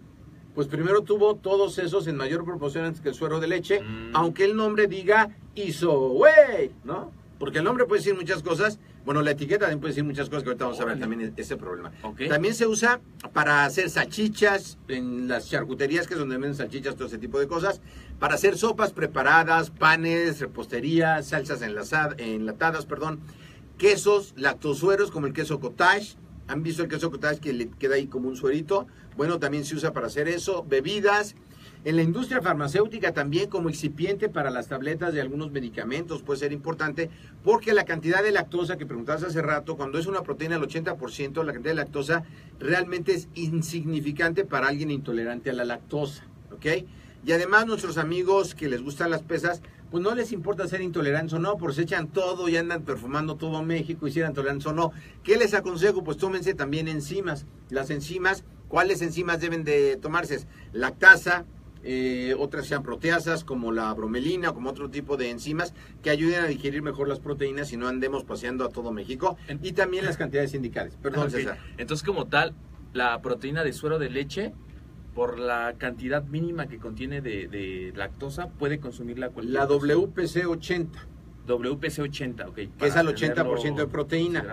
pues 0.57 0.67
primero 0.67 1.03
tuvo 1.03 1.37
todos 1.37 1.79
esos 1.79 2.09
en 2.09 2.17
mayor 2.17 2.45
proporción 2.45 2.85
antes 2.85 3.01
que 3.01 3.11
el 3.11 3.15
suero 3.15 3.39
de 3.39 3.47
leche, 3.47 3.83
mm. 3.83 4.17
aunque 4.17 4.45
el 4.45 4.57
nombre 4.57 4.89
diga 4.89 5.31
whey, 5.55 6.73
¿no? 6.83 7.13
Porque 7.39 7.59
el 7.59 7.65
nombre 7.65 7.85
puede 7.85 8.01
decir 8.01 8.17
muchas 8.17 8.43
cosas. 8.43 8.81
Bueno, 9.07 9.23
la 9.23 9.31
etiqueta 9.31 9.61
también 9.61 9.79
puede 9.79 9.93
decir 9.93 10.03
muchas 10.03 10.29
cosas 10.29 10.43
que 10.43 10.49
ahorita 10.49 10.65
vamos 10.65 10.81
a 10.81 10.85
ver 10.85 10.99
también 10.99 11.33
ese 11.37 11.57
problema. 11.57 11.93
También 12.29 12.57
se 12.57 12.67
usa 12.67 13.01
para 13.33 13.65
hacer 13.65 13.89
salchichas 13.89 14.79
en 14.89 15.29
las 15.29 15.49
charcuterías, 15.49 16.09
que 16.09 16.15
es 16.15 16.19
donde 16.19 16.35
venden 16.35 16.57
salchichas, 16.57 16.97
todo 16.97 17.07
ese 17.07 17.19
tipo 17.19 17.39
de 17.39 17.47
cosas. 17.47 17.81
Para 18.19 18.35
hacer 18.35 18.59
sopas 18.59 18.93
preparadas, 18.93 19.71
panes, 19.71 20.41
repostería, 20.41 21.23
salsas 21.23 21.63
enlatadas, 21.63 22.85
perdón. 22.85 23.21
Quesos, 23.79 24.35
lactosueros 24.37 25.13
como 25.13 25.29
el 25.29 25.33
queso 25.33 25.61
cottage. 25.61 26.17
¿Han 26.49 26.65
visto 26.65 26.83
el 26.83 26.89
queso 26.89 27.13
cottage 27.13 27.39
que 27.39 27.53
le 27.53 27.69
queda 27.69 27.95
ahí 27.95 28.09
como 28.09 28.29
un 28.29 28.35
suerito? 28.35 28.89
Bueno, 29.17 29.39
también 29.39 29.65
se 29.65 29.77
usa 29.77 29.93
para 29.93 30.09
hacer 30.09 30.27
eso. 30.27 30.65
Bebidas 30.69 31.37
en 31.87 31.95
la 31.95 32.03
industria 32.03 32.43
farmacéutica 32.43 33.15
también 33.15 33.49
como 33.49 33.69
excipiente 33.69 34.29
para 34.29 34.51
las 34.51 34.67
tabletas 34.67 35.15
de 35.15 35.21
algunos 35.21 35.53
medicamentos 35.53 36.25
puede 36.25 36.41
ser 36.41 36.53
importante 36.53 37.11
porque 37.45 37.73
la 37.75 37.85
cantidad 37.85 38.25
de 38.25 38.33
lactosa 38.33 38.77
que 38.77 38.87
preguntabas 38.87 39.23
hace 39.23 39.41
rato, 39.41 39.77
cuando 39.77 39.97
es 39.97 40.07
una 40.07 40.25
proteína 40.25 40.57
al 40.57 40.63
80%, 40.63 41.45
la 41.45 41.53
cantidad 41.53 41.71
de 41.71 41.77
lactosa 41.77 42.25
realmente 42.59 43.15
es 43.15 43.29
insignificante 43.37 44.45
para 44.45 44.67
alguien 44.67 44.91
intolerante 44.91 45.51
a 45.51 45.53
la 45.53 45.65
lactosa, 45.65 46.25
¿ok? 46.51 46.67
Y 47.25 47.31
además 47.31 47.67
nuestros 47.67 47.99
amigos 47.99 48.57
que 48.57 48.69
les 48.69 48.83
gustan 48.83 49.13
las 49.13 49.23
pesas, 49.23 49.63
pues 49.89 50.03
no 50.03 50.13
les 50.17 50.33
importa 50.33 50.67
ser 50.67 50.81
intolerantes 50.81 51.35
o 51.35 51.39
no, 51.39 51.57
porque 51.57 51.77
se 51.77 51.83
echan 51.83 52.09
todo 52.09 52.49
y 52.49 52.57
andan 52.57 52.83
perfumando 52.83 53.37
todo 53.37 53.63
México 53.63 54.09
y 54.09 54.11
si 54.11 54.19
eran 54.19 54.33
intolerantes 54.33 54.67
o 54.67 54.73
no. 54.73 54.91
¿Qué 55.23 55.37
les 55.37 55.55
aconsejo? 55.55 56.03
Pues 56.03 56.17
tómense 56.17 56.53
también 56.55 56.89
enzimas. 56.89 57.47
Las 57.71 57.91
enzimas, 57.91 58.43
¿cuáles 58.67 59.03
enzimas 59.03 59.41
deben 59.41 59.63
de 59.63 59.97
tomarse? 59.97 60.45
Lactasa, 60.73 61.45
eh, 61.89 62.35
otras 62.37 62.67
sean 62.67 62.83
proteasas 62.83 63.45
como 63.45 63.71
la 63.71 63.95
bromelina 63.95 64.51
o 64.51 64.55
como 64.55 64.71
otro 64.71 64.91
tipo 64.91 65.17
de 65.17 65.31
enzimas 65.31 65.73
que 66.03 66.11
ayuden 66.11 66.41
a 66.41 66.47
digerir 66.47 66.83
mejor 66.83 67.07
las 67.07 67.21
proteínas 67.21 67.73
y 67.73 67.77
no 67.77 67.87
andemos 67.87 68.25
paseando 68.25 68.65
a 68.65 68.71
todo 68.71 68.93
México 68.93 69.39
y 69.63 69.73
también 69.73 70.05
las 70.05 70.17
cantidades 70.17 70.51
sindicales. 70.51 70.97
Perdón, 71.01 71.31
César. 71.31 71.59
Entonces, 71.79 72.05
como 72.05 72.27
tal, 72.27 72.55
la 72.93 73.23
proteína 73.23 73.63
de 73.63 73.73
suero 73.73 74.01
de 74.01 74.11
leche 74.11 74.53
por 75.15 75.39
la 75.39 75.75
cantidad 75.79 76.25
mínima 76.25 76.67
que 76.67 76.79
contiene 76.79 77.21
de, 77.21 77.93
lactosa 77.95 78.49
puede 78.49 78.81
consumir 78.81 79.19
la 79.19 79.31
La 79.43 79.67
WPC 79.67 80.47
80. 80.47 80.99
WPC 81.47 82.01
80, 82.01 82.49
ok. 82.49 82.55
Que 82.55 82.71
es 82.81 82.97
al 82.97 83.07
80% 83.07 83.77
de 83.77 83.87
proteína. 83.87 84.45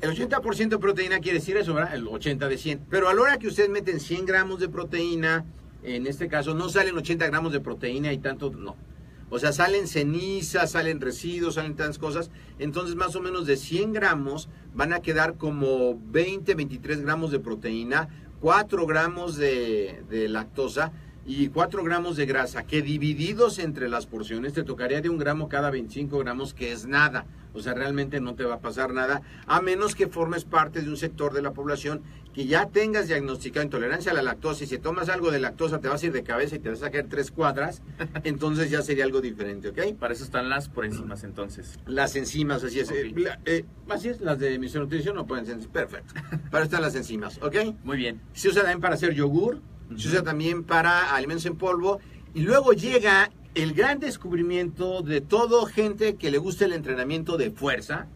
El 0.00 0.10
80% 0.10 0.68
de 0.68 0.78
proteína 0.78 1.20
quiere 1.20 1.38
decir 1.38 1.56
eso, 1.56 1.74
¿verdad? 1.74 1.94
El 1.94 2.06
80 2.06 2.48
de 2.48 2.58
100. 2.58 2.86
Pero 2.88 3.08
a 3.08 3.14
la 3.14 3.22
hora 3.22 3.38
que 3.38 3.48
ustedes 3.48 3.70
meten 3.70 3.98
100 3.98 4.26
gramos 4.26 4.60
de 4.60 4.68
proteína, 4.68 5.44
en 5.86 6.06
este 6.06 6.28
caso 6.28 6.54
no 6.54 6.68
salen 6.68 6.96
80 6.96 7.26
gramos 7.26 7.52
de 7.52 7.60
proteína 7.60 8.12
y 8.12 8.18
tanto, 8.18 8.50
no. 8.50 8.76
O 9.28 9.38
sea, 9.38 9.52
salen 9.52 9.88
cenizas, 9.88 10.72
salen 10.72 11.00
residuos, 11.00 11.54
salen 11.54 11.74
tantas 11.74 11.98
cosas. 11.98 12.30
Entonces, 12.58 12.94
más 12.94 13.16
o 13.16 13.20
menos 13.20 13.46
de 13.46 13.56
100 13.56 13.92
gramos 13.92 14.48
van 14.74 14.92
a 14.92 15.00
quedar 15.00 15.36
como 15.36 16.00
20, 16.10 16.54
23 16.54 17.00
gramos 17.00 17.30
de 17.30 17.40
proteína, 17.40 18.08
4 18.40 18.86
gramos 18.86 19.36
de, 19.36 20.04
de 20.08 20.28
lactosa 20.28 20.92
y 21.26 21.48
4 21.48 21.82
gramos 21.82 22.16
de 22.16 22.24
grasa, 22.24 22.62
que 22.62 22.82
divididos 22.82 23.58
entre 23.58 23.88
las 23.88 24.06
porciones 24.06 24.52
te 24.52 24.62
tocaría 24.62 25.00
de 25.00 25.08
un 25.08 25.18
gramo 25.18 25.48
cada 25.48 25.70
25 25.70 26.18
gramos, 26.18 26.54
que 26.54 26.70
es 26.70 26.86
nada. 26.86 27.26
O 27.52 27.60
sea, 27.60 27.72
realmente 27.72 28.20
no 28.20 28.34
te 28.34 28.44
va 28.44 28.56
a 28.56 28.60
pasar 28.60 28.92
nada, 28.92 29.22
a 29.46 29.62
menos 29.62 29.94
que 29.94 30.08
formes 30.08 30.44
parte 30.44 30.82
de 30.82 30.90
un 30.90 30.96
sector 30.98 31.32
de 31.32 31.40
la 31.40 31.52
población 31.52 32.02
que 32.34 32.46
ya 32.46 32.66
tengas 32.66 33.08
diagnosticado 33.08 33.64
intolerancia 33.64 34.12
a 34.12 34.14
la 34.14 34.20
lactosa. 34.20 34.64
Y 34.64 34.66
si 34.66 34.76
tomas 34.76 35.08
algo 35.08 35.30
de 35.30 35.40
lactosa, 35.40 35.80
te 35.80 35.88
vas 35.88 36.02
a 36.02 36.06
ir 36.06 36.12
de 36.12 36.22
cabeza 36.22 36.56
y 36.56 36.58
te 36.58 36.68
vas 36.68 36.82
a 36.82 36.90
caer 36.90 37.06
tres 37.08 37.30
cuadras, 37.30 37.80
entonces 38.24 38.70
ya 38.70 38.82
sería 38.82 39.04
algo 39.04 39.22
diferente, 39.22 39.70
¿ok? 39.70 39.96
Para 39.98 40.12
eso 40.12 40.22
están 40.22 40.50
las 40.50 40.68
por 40.68 40.84
enzimas, 40.84 41.24
entonces. 41.24 41.78
Las 41.86 42.14
enzimas, 42.14 42.62
así 42.62 42.78
es. 42.78 42.92
Eh, 42.92 43.64
así 43.88 44.10
es, 44.10 44.20
las 44.20 44.38
de 44.38 44.58
misión 44.58 44.82
nutrición 44.82 45.16
no 45.16 45.26
pueden 45.26 45.46
ser. 45.46 45.58
Perfecto. 45.70 46.12
Para 46.50 46.58
eso 46.58 46.64
están 46.64 46.82
las 46.82 46.94
enzimas, 46.94 47.40
¿ok? 47.42 47.56
Muy 47.82 47.96
bien. 47.96 48.20
Se 48.34 48.50
usa 48.50 48.60
también 48.60 48.82
para 48.82 48.96
hacer 48.96 49.14
yogur, 49.14 49.62
se 49.96 50.08
usa 50.08 50.22
también 50.22 50.64
para 50.64 51.14
alimentos 51.14 51.46
en 51.46 51.56
polvo. 51.56 52.00
Y 52.34 52.42
luego 52.42 52.72
llega 52.72 53.30
el 53.54 53.72
gran 53.72 53.98
descubrimiento 54.00 55.02
de 55.02 55.20
todo 55.20 55.64
gente 55.66 56.16
que 56.16 56.30
le 56.30 56.38
gusta 56.38 56.66
el 56.66 56.72
entrenamiento 56.72 57.36
de 57.36 57.50
fuerza, 57.50 58.08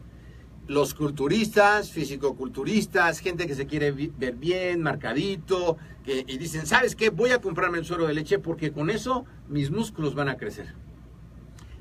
los 0.66 0.94
culturistas, 0.94 1.90
fisicoculturistas, 1.90 3.18
gente 3.20 3.46
que 3.46 3.54
se 3.54 3.66
quiere 3.66 3.90
ver 3.90 4.35
bien, 4.35 4.83
marcadito, 4.83 5.78
que, 6.04 6.24
y 6.28 6.38
dicen, 6.38 6.66
¿sabes 6.66 6.94
qué? 6.94 7.11
Voy 7.11 7.30
a 7.30 7.40
comprarme 7.40 7.78
el 7.78 7.85
suero 7.85 8.06
de 8.06 8.14
leche 8.14 8.38
porque 8.38 8.70
con 8.70 8.90
eso 8.90 9.24
mis 9.48 9.70
músculos 9.70 10.14
van 10.14 10.28
a 10.28 10.37
crecer. 10.37 10.74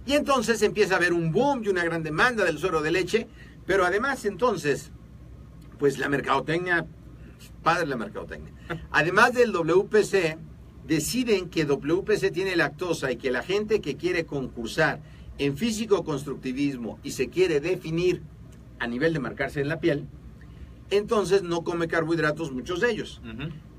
Y 0.06 0.14
entonces 0.14 0.62
empieza 0.62 0.96
a 0.96 0.98
haber 0.98 1.14
un 1.14 1.32
boom 1.32 1.62
y 1.64 1.68
una 1.68 1.84
gran 1.84 2.02
demanda 2.02 2.46
del 2.46 2.58
suero 2.58 2.82
de 2.82 2.92
leche, 2.92 3.28
pero 3.66 3.86
además 3.86 4.26
entonces, 4.26 4.92
pues 5.78 6.00
la 6.00 6.10
mercadotecnia, 6.10 6.88
padre 7.64 7.88
la 7.88 7.96
mercadotecnia. 7.96 8.52
Además 8.92 9.34
del 9.34 9.52
WPC, 9.52 10.38
deciden 10.88 11.50
que 11.50 11.66
WPC 11.66 12.32
tiene 12.32 12.56
lactosa 12.56 13.12
y 13.12 13.18
que 13.18 13.32
la 13.32 13.44
gente 13.44 13.80
que 13.80 13.96
quiere 13.96 14.26
concursar 14.26 15.02
en 15.38 15.56
físico-constructivismo 15.56 17.00
y 17.04 17.12
se 17.12 17.30
quiere 17.30 17.60
definir 17.60 18.22
a 18.80 18.88
nivel 18.88 19.14
de 19.14 19.20
marcarse 19.20 19.62
en 19.62 19.68
la 19.68 19.80
piel, 19.80 20.08
entonces 20.90 21.44
no 21.44 21.64
come 21.64 21.88
carbohidratos, 21.88 22.52
muchos 22.52 22.82
de 22.82 22.92
ellos. 22.92 23.22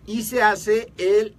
Y 0.06 0.22
se 0.22 0.42
hace 0.42 0.92
el, 0.96 1.34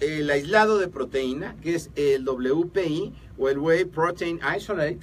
el 0.00 0.28
aislado 0.30 0.78
de 0.78 0.88
proteína, 0.88 1.56
que 1.62 1.74
es 1.74 1.90
el 1.96 2.24
WPI 2.24 3.12
o 3.38 3.48
el 3.48 3.58
Whey 3.58 3.84
Protein 3.86 4.40
Isolate, 4.56 5.00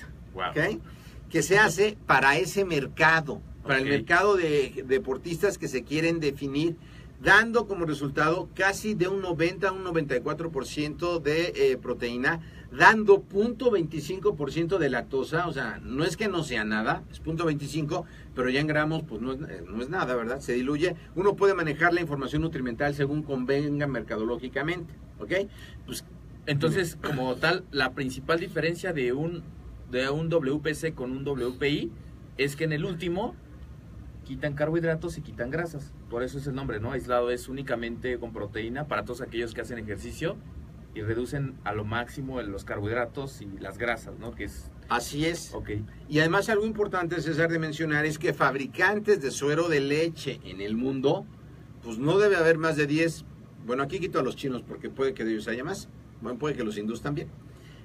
que 1.30 1.42
se 1.42 1.58
hace 1.58 1.98
para 2.06 2.38
ese 2.38 2.66
mercado, 2.66 3.42
para 3.72 3.84
el 3.84 3.90
mercado 3.90 4.36
de 4.36 4.84
deportistas 4.86 5.58
que 5.58 5.70
se 5.70 5.84
quieren 5.84 6.20
definir, 6.20 6.76
dando 7.24 7.68
como 7.68 7.86
resultado 7.86 8.50
casi 8.54 8.96
de 8.96 9.08
un 9.08 9.22
90 9.22 9.70
a 9.70 9.72
un 9.72 9.86
94% 9.86 11.22
de 11.22 11.54
eh, 11.56 11.78
proteína, 11.78 12.42
dando 12.78 13.24
0.25% 13.24 14.78
de 14.78 14.90
lactosa, 14.90 15.48
o 15.48 15.54
sea, 15.54 15.80
no 15.84 16.04
es 16.04 16.18
que 16.18 16.28
no 16.28 16.44
sea 16.44 16.66
nada, 16.66 17.04
es 17.14 17.24
0.25, 17.24 18.04
pero 18.36 18.50
ya 18.50 18.60
en 18.60 18.68
gramos 18.68 19.04
pues 19.04 19.22
no 19.22 19.32
es, 19.32 19.40
eh, 19.40 19.64
no 19.66 19.82
es 19.82 19.88
nada, 19.88 20.16
¿verdad? 20.16 20.42
Se 20.42 20.52
diluye. 20.52 20.98
Uno 21.16 21.38
puede 21.38 21.54
manejar 21.54 21.94
la 21.94 22.02
información 22.02 22.42
nutrimental 22.42 22.94
según 22.94 23.24
convenga 23.24 23.88
mercadológicamente, 23.88 24.94
¿ok? 25.18 25.48
Pues 25.86 26.04
Entonces, 26.46 26.98
como 27.02 27.36
tal, 27.36 27.64
la 27.72 27.94
principal 27.94 28.42
diferencia 28.42 28.92
de 28.92 29.14
un, 29.14 29.44
de 29.90 30.10
un 30.10 30.28
WPC 30.28 30.94
con 30.94 31.12
un 31.12 31.24
WPI 31.24 31.90
es 32.38 32.58
que 32.58 32.66
en 32.66 32.74
el 32.74 32.84
último 32.84 33.34
quitan 34.26 34.54
carbohidratos 34.54 35.18
y 35.18 35.22
quitan 35.22 35.50
grasas. 35.50 35.94
Por 36.10 36.24
eso 36.24 36.38
es 36.38 36.48
el 36.48 36.56
nombre, 36.56 36.80
¿no? 36.80 36.92
Aislado 36.92 37.32
es 37.32 37.50
únicamente 37.50 38.18
con 38.20 38.34
proteína 38.34 38.88
para 38.88 39.04
todos 39.04 39.22
aquellos 39.22 39.54
que 39.54 39.62
hacen 39.62 39.78
ejercicio 39.78 40.38
y 40.94 41.02
reducen 41.02 41.56
a 41.64 41.74
lo 41.74 41.86
máximo 41.86 42.42
los 42.42 42.66
carbohidratos 42.66 43.42
y 43.42 43.46
las 43.60 43.78
grasas, 43.78 44.20
¿no? 44.20 44.36
Que 44.36 44.46
es, 44.46 44.70
así 44.90 45.26
es. 45.26 45.54
ok. 45.54 45.70
Y 46.10 46.20
además 46.20 46.50
algo 46.50 46.66
importante, 46.66 47.22
César, 47.22 47.50
de 47.50 47.60
mencionar 47.60 48.06
es 48.06 48.20
que 48.20 48.34
fabricantes 48.34 49.22
de 49.22 49.32
suero 49.32 49.70
de 49.70 49.80
leche 49.80 50.40
en 50.44 50.62
el 50.62 50.76
mundo, 50.76 51.26
pues 51.84 51.98
no 51.98 52.18
debe 52.18 52.36
haber 52.36 52.58
más 52.58 52.76
de 52.76 52.88
10. 52.88 53.26
Bueno, 53.66 53.84
aquí 53.84 54.00
quito 54.00 54.20
a 54.20 54.24
los 54.24 54.36
chinos 54.36 54.64
porque 54.68 54.90
puede 54.90 55.14
que 55.14 55.24
de 55.24 55.32
ellos 55.32 55.48
haya 55.48 55.64
más. 55.64 55.88
Bueno, 56.22 56.38
puede 56.38 56.56
que 56.56 56.64
los 56.64 56.78
hindús 56.78 57.02
también. 57.02 57.30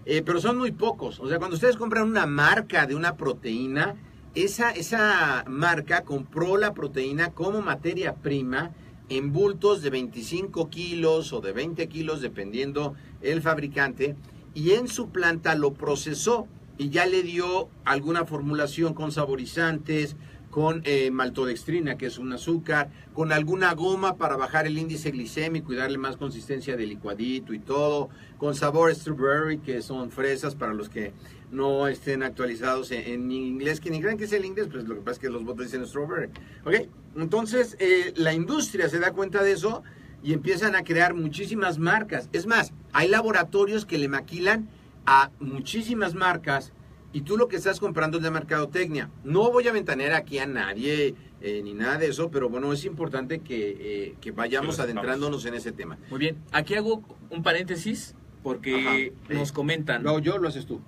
Eh, 0.04 0.22
pero 0.24 0.40
son 0.40 0.58
muy 0.58 0.72
pocos. 0.72 1.18
O 1.20 1.28
sea, 1.28 1.38
cuando 1.38 1.54
ustedes 1.54 1.76
compran 1.76 2.04
una 2.04 2.26
marca 2.26 2.86
de 2.86 2.94
una 2.94 3.16
proteína, 3.16 3.96
esa, 4.36 4.70
esa 4.70 5.44
marca 5.48 6.02
compró 6.02 6.58
la 6.58 6.74
proteína 6.74 7.30
como 7.30 7.62
materia 7.62 8.14
prima 8.14 8.70
en 9.08 9.32
bultos 9.32 9.80
de 9.80 9.88
25 9.88 10.68
kilos 10.68 11.32
o 11.32 11.40
de 11.40 11.52
20 11.52 11.88
kilos, 11.88 12.20
dependiendo 12.20 12.94
el 13.22 13.40
fabricante, 13.40 14.14
y 14.52 14.72
en 14.72 14.88
su 14.88 15.08
planta 15.08 15.54
lo 15.54 15.72
procesó 15.72 16.48
y 16.76 16.90
ya 16.90 17.06
le 17.06 17.22
dio 17.22 17.70
alguna 17.86 18.26
formulación 18.26 18.92
con 18.92 19.10
saborizantes, 19.10 20.16
con 20.50 20.82
eh, 20.84 21.10
maltodextrina, 21.10 21.96
que 21.96 22.06
es 22.06 22.18
un 22.18 22.32
azúcar, 22.32 22.90
con 23.14 23.32
alguna 23.32 23.74
goma 23.74 24.16
para 24.16 24.36
bajar 24.36 24.66
el 24.66 24.78
índice 24.78 25.10
glicémico 25.10 25.72
y 25.72 25.76
darle 25.76 25.98
más 25.98 26.16
consistencia 26.16 26.76
de 26.76 26.86
licuadito 26.86 27.54
y 27.54 27.58
todo, 27.58 28.10
con 28.38 28.54
sabor 28.54 28.94
strawberry, 28.94 29.58
que 29.58 29.82
son 29.82 30.10
fresas 30.10 30.54
para 30.54 30.74
los 30.74 30.88
que 30.88 31.12
no 31.50 31.88
estén 31.88 32.22
actualizados 32.22 32.90
en, 32.90 33.06
en 33.06 33.30
inglés, 33.30 33.80
que 33.80 33.90
ni 33.90 34.00
crean 34.00 34.16
que 34.16 34.24
es 34.24 34.32
el 34.32 34.44
inglés, 34.44 34.68
pues 34.70 34.84
lo 34.84 34.94
que 34.94 35.00
pasa 35.00 35.12
es 35.12 35.18
que 35.18 35.30
los 35.30 35.44
botes 35.44 35.66
dicen 35.66 35.86
strawberry. 35.86 36.28
¿Ok? 36.64 36.88
Entonces, 37.16 37.76
eh, 37.78 38.12
la 38.16 38.32
industria 38.32 38.88
se 38.88 38.98
da 38.98 39.12
cuenta 39.12 39.42
de 39.42 39.52
eso 39.52 39.82
y 40.22 40.32
empiezan 40.32 40.74
a 40.74 40.82
crear 40.82 41.14
muchísimas 41.14 41.78
marcas. 41.78 42.28
Es 42.32 42.46
más, 42.46 42.72
hay 42.92 43.08
laboratorios 43.08 43.86
que 43.86 43.98
le 43.98 44.08
maquilan 44.08 44.68
a 45.06 45.30
muchísimas 45.40 46.14
marcas 46.14 46.72
y 47.12 47.22
tú 47.22 47.36
lo 47.36 47.48
que 47.48 47.56
estás 47.56 47.80
comprando 47.80 48.18
es 48.18 48.24
la 48.24 48.30
mercadotecnia. 48.30 49.10
No 49.24 49.50
voy 49.50 49.68
a 49.68 49.72
ventanear 49.72 50.12
aquí 50.12 50.38
a 50.38 50.46
nadie 50.46 51.14
eh, 51.40 51.60
ni 51.62 51.74
nada 51.74 51.96
de 51.98 52.08
eso, 52.08 52.30
pero 52.30 52.48
bueno, 52.48 52.72
es 52.72 52.84
importante 52.84 53.38
que, 53.38 53.76
eh, 53.78 54.14
que 54.20 54.32
vayamos 54.32 54.80
adentrándonos 54.80 55.44
en 55.46 55.54
ese 55.54 55.72
tema. 55.72 55.96
Muy 56.10 56.18
bien, 56.18 56.36
aquí 56.52 56.74
hago 56.74 57.02
un 57.30 57.42
paréntesis 57.42 58.14
porque 58.42 59.12
Ajá, 59.24 59.34
nos 59.34 59.52
comentan. 59.52 60.02
No, 60.02 60.18
yo 60.18 60.38
lo 60.38 60.48
haces 60.48 60.66
tú. 60.66 60.80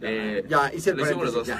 Eh, 0.00 0.44
ya, 0.48 0.72
hice 0.74 0.90
el 0.90 0.96
lo 0.98 1.04
hicimos 1.04 1.24
los 1.26 1.34
dos. 1.34 1.46
ya. 1.46 1.58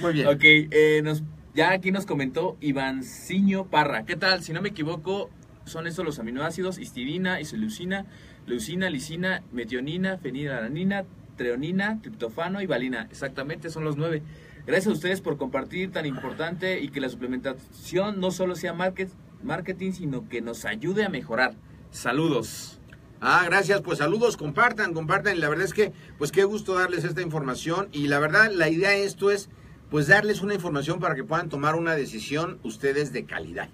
Muy 0.00 0.12
bien. 0.12 0.26
Ok, 0.34 0.40
eh, 0.42 1.00
nos, 1.04 1.22
ya 1.54 1.72
aquí 1.72 1.90
nos 1.92 2.06
comentó 2.06 2.56
Ivanciño 2.60 3.66
Parra. 3.66 4.04
¿Qué 4.04 4.16
tal? 4.16 4.42
Si 4.42 4.52
no 4.52 4.62
me 4.62 4.70
equivoco, 4.70 5.30
son 5.64 5.86
estos 5.86 6.04
los 6.04 6.18
aminoácidos 6.18 6.78
histidina, 6.78 7.40
isoleucina, 7.40 8.06
leucina, 8.46 8.88
lisina, 8.90 9.42
metionina, 9.52 10.16
fenilalanina, 10.18 11.04
treonina, 11.36 12.00
triptofano 12.02 12.60
y 12.62 12.66
valina. 12.66 13.06
Exactamente, 13.10 13.70
son 13.70 13.84
los 13.84 13.96
nueve. 13.96 14.22
Gracias 14.66 14.88
a 14.88 14.92
ustedes 14.92 15.20
por 15.20 15.36
compartir 15.38 15.90
tan 15.90 16.06
importante 16.06 16.80
y 16.80 16.88
que 16.88 17.00
la 17.00 17.08
suplementación 17.08 18.20
no 18.20 18.30
solo 18.30 18.54
sea 18.54 18.72
market- 18.72 19.10
marketing, 19.42 19.92
sino 19.92 20.28
que 20.28 20.40
nos 20.42 20.64
ayude 20.64 21.04
a 21.04 21.08
mejorar. 21.08 21.54
Saludos. 21.90 22.79
Ah, 23.20 23.42
gracias, 23.44 23.82
pues 23.82 23.98
saludos, 23.98 24.36
compartan, 24.36 24.94
compartan. 24.94 25.36
Y 25.36 25.40
la 25.40 25.48
verdad 25.50 25.66
es 25.66 25.74
que, 25.74 25.92
pues 26.16 26.32
qué 26.32 26.44
gusto 26.44 26.74
darles 26.74 27.04
esta 27.04 27.20
información. 27.20 27.88
Y 27.92 28.06
la 28.06 28.18
verdad, 28.18 28.50
la 28.50 28.70
idea 28.70 28.90
de 28.90 29.04
esto 29.04 29.30
es, 29.30 29.50
pues 29.90 30.06
darles 30.06 30.40
una 30.40 30.54
información 30.54 31.00
para 31.00 31.14
que 31.14 31.24
puedan 31.24 31.48
tomar 31.48 31.74
una 31.74 31.94
decisión 31.94 32.58
ustedes 32.62 33.12
de 33.12 33.26
calidad. 33.26 33.68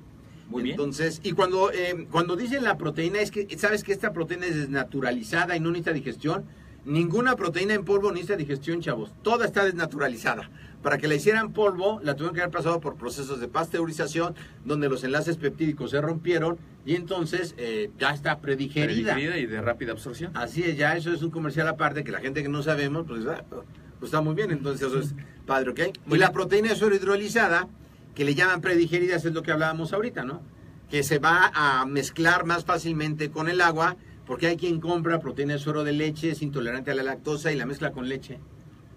Muy 0.48 0.62
bien. 0.62 0.74
Entonces, 0.74 1.20
y 1.22 1.32
cuando, 1.32 1.70
eh, 1.72 2.06
cuando 2.10 2.34
dicen 2.34 2.64
la 2.64 2.76
proteína, 2.76 3.20
es 3.20 3.30
que, 3.30 3.46
¿sabes 3.58 3.84
que 3.84 3.92
esta 3.92 4.12
proteína 4.12 4.46
es 4.46 4.56
desnaturalizada 4.56 5.56
y 5.56 5.60
no 5.60 5.70
necesita 5.70 5.92
digestión? 5.92 6.44
Ninguna 6.84 7.36
proteína 7.36 7.74
en 7.74 7.84
polvo 7.84 8.10
necesita 8.10 8.36
digestión, 8.36 8.80
chavos. 8.80 9.12
Toda 9.22 9.46
está 9.46 9.64
desnaturalizada. 9.64 10.50
Para 10.86 10.98
que 10.98 11.08
la 11.08 11.16
hicieran 11.16 11.52
polvo, 11.52 11.98
la 12.04 12.14
tuvieron 12.14 12.32
que 12.32 12.42
haber 12.42 12.52
pasado 12.52 12.78
por 12.78 12.94
procesos 12.94 13.40
de 13.40 13.48
pasteurización, 13.48 14.36
donde 14.64 14.88
los 14.88 15.02
enlaces 15.02 15.36
peptídicos 15.36 15.90
se 15.90 16.00
rompieron 16.00 16.58
y 16.84 16.94
entonces 16.94 17.56
eh, 17.58 17.90
ya 17.98 18.10
está 18.10 18.38
predigerida. 18.38 19.14
Predigerida 19.14 19.38
y 19.38 19.46
de 19.46 19.60
rápida 19.60 19.90
absorción. 19.90 20.30
Así 20.36 20.62
es, 20.62 20.76
ya 20.76 20.96
eso 20.96 21.12
es 21.12 21.22
un 21.22 21.30
comercial 21.32 21.66
aparte 21.66 22.04
que 22.04 22.12
la 22.12 22.20
gente 22.20 22.40
que 22.40 22.48
no 22.48 22.62
sabemos, 22.62 23.04
pues, 23.04 23.26
ah, 23.26 23.42
pues 23.50 23.64
está 24.04 24.20
muy 24.20 24.36
bien, 24.36 24.52
entonces 24.52 24.86
eso 24.86 25.00
es 25.00 25.16
padre, 25.44 25.70
¿ok? 25.70 25.80
Y 26.06 26.10
la 26.10 26.26
bien. 26.26 26.32
proteína 26.32 26.72
suero 26.76 26.94
hidrolizada, 26.94 27.66
que 28.14 28.24
le 28.24 28.36
llaman 28.36 28.60
predigeridas, 28.60 29.24
es 29.24 29.32
lo 29.32 29.42
que 29.42 29.50
hablábamos 29.50 29.92
ahorita, 29.92 30.22
¿no? 30.22 30.40
Que 30.88 31.02
se 31.02 31.18
va 31.18 31.50
a 31.52 31.84
mezclar 31.84 32.44
más 32.44 32.64
fácilmente 32.64 33.32
con 33.32 33.48
el 33.48 33.60
agua, 33.60 33.96
porque 34.24 34.46
hay 34.46 34.56
quien 34.56 34.78
compra 34.78 35.18
proteína 35.18 35.54
de 35.54 35.58
suero 35.58 35.82
de 35.82 35.90
leche, 35.90 36.30
es 36.30 36.42
intolerante 36.42 36.92
a 36.92 36.94
la 36.94 37.02
lactosa 37.02 37.50
y 37.50 37.56
la 37.56 37.66
mezcla 37.66 37.90
con 37.90 38.08
leche, 38.08 38.38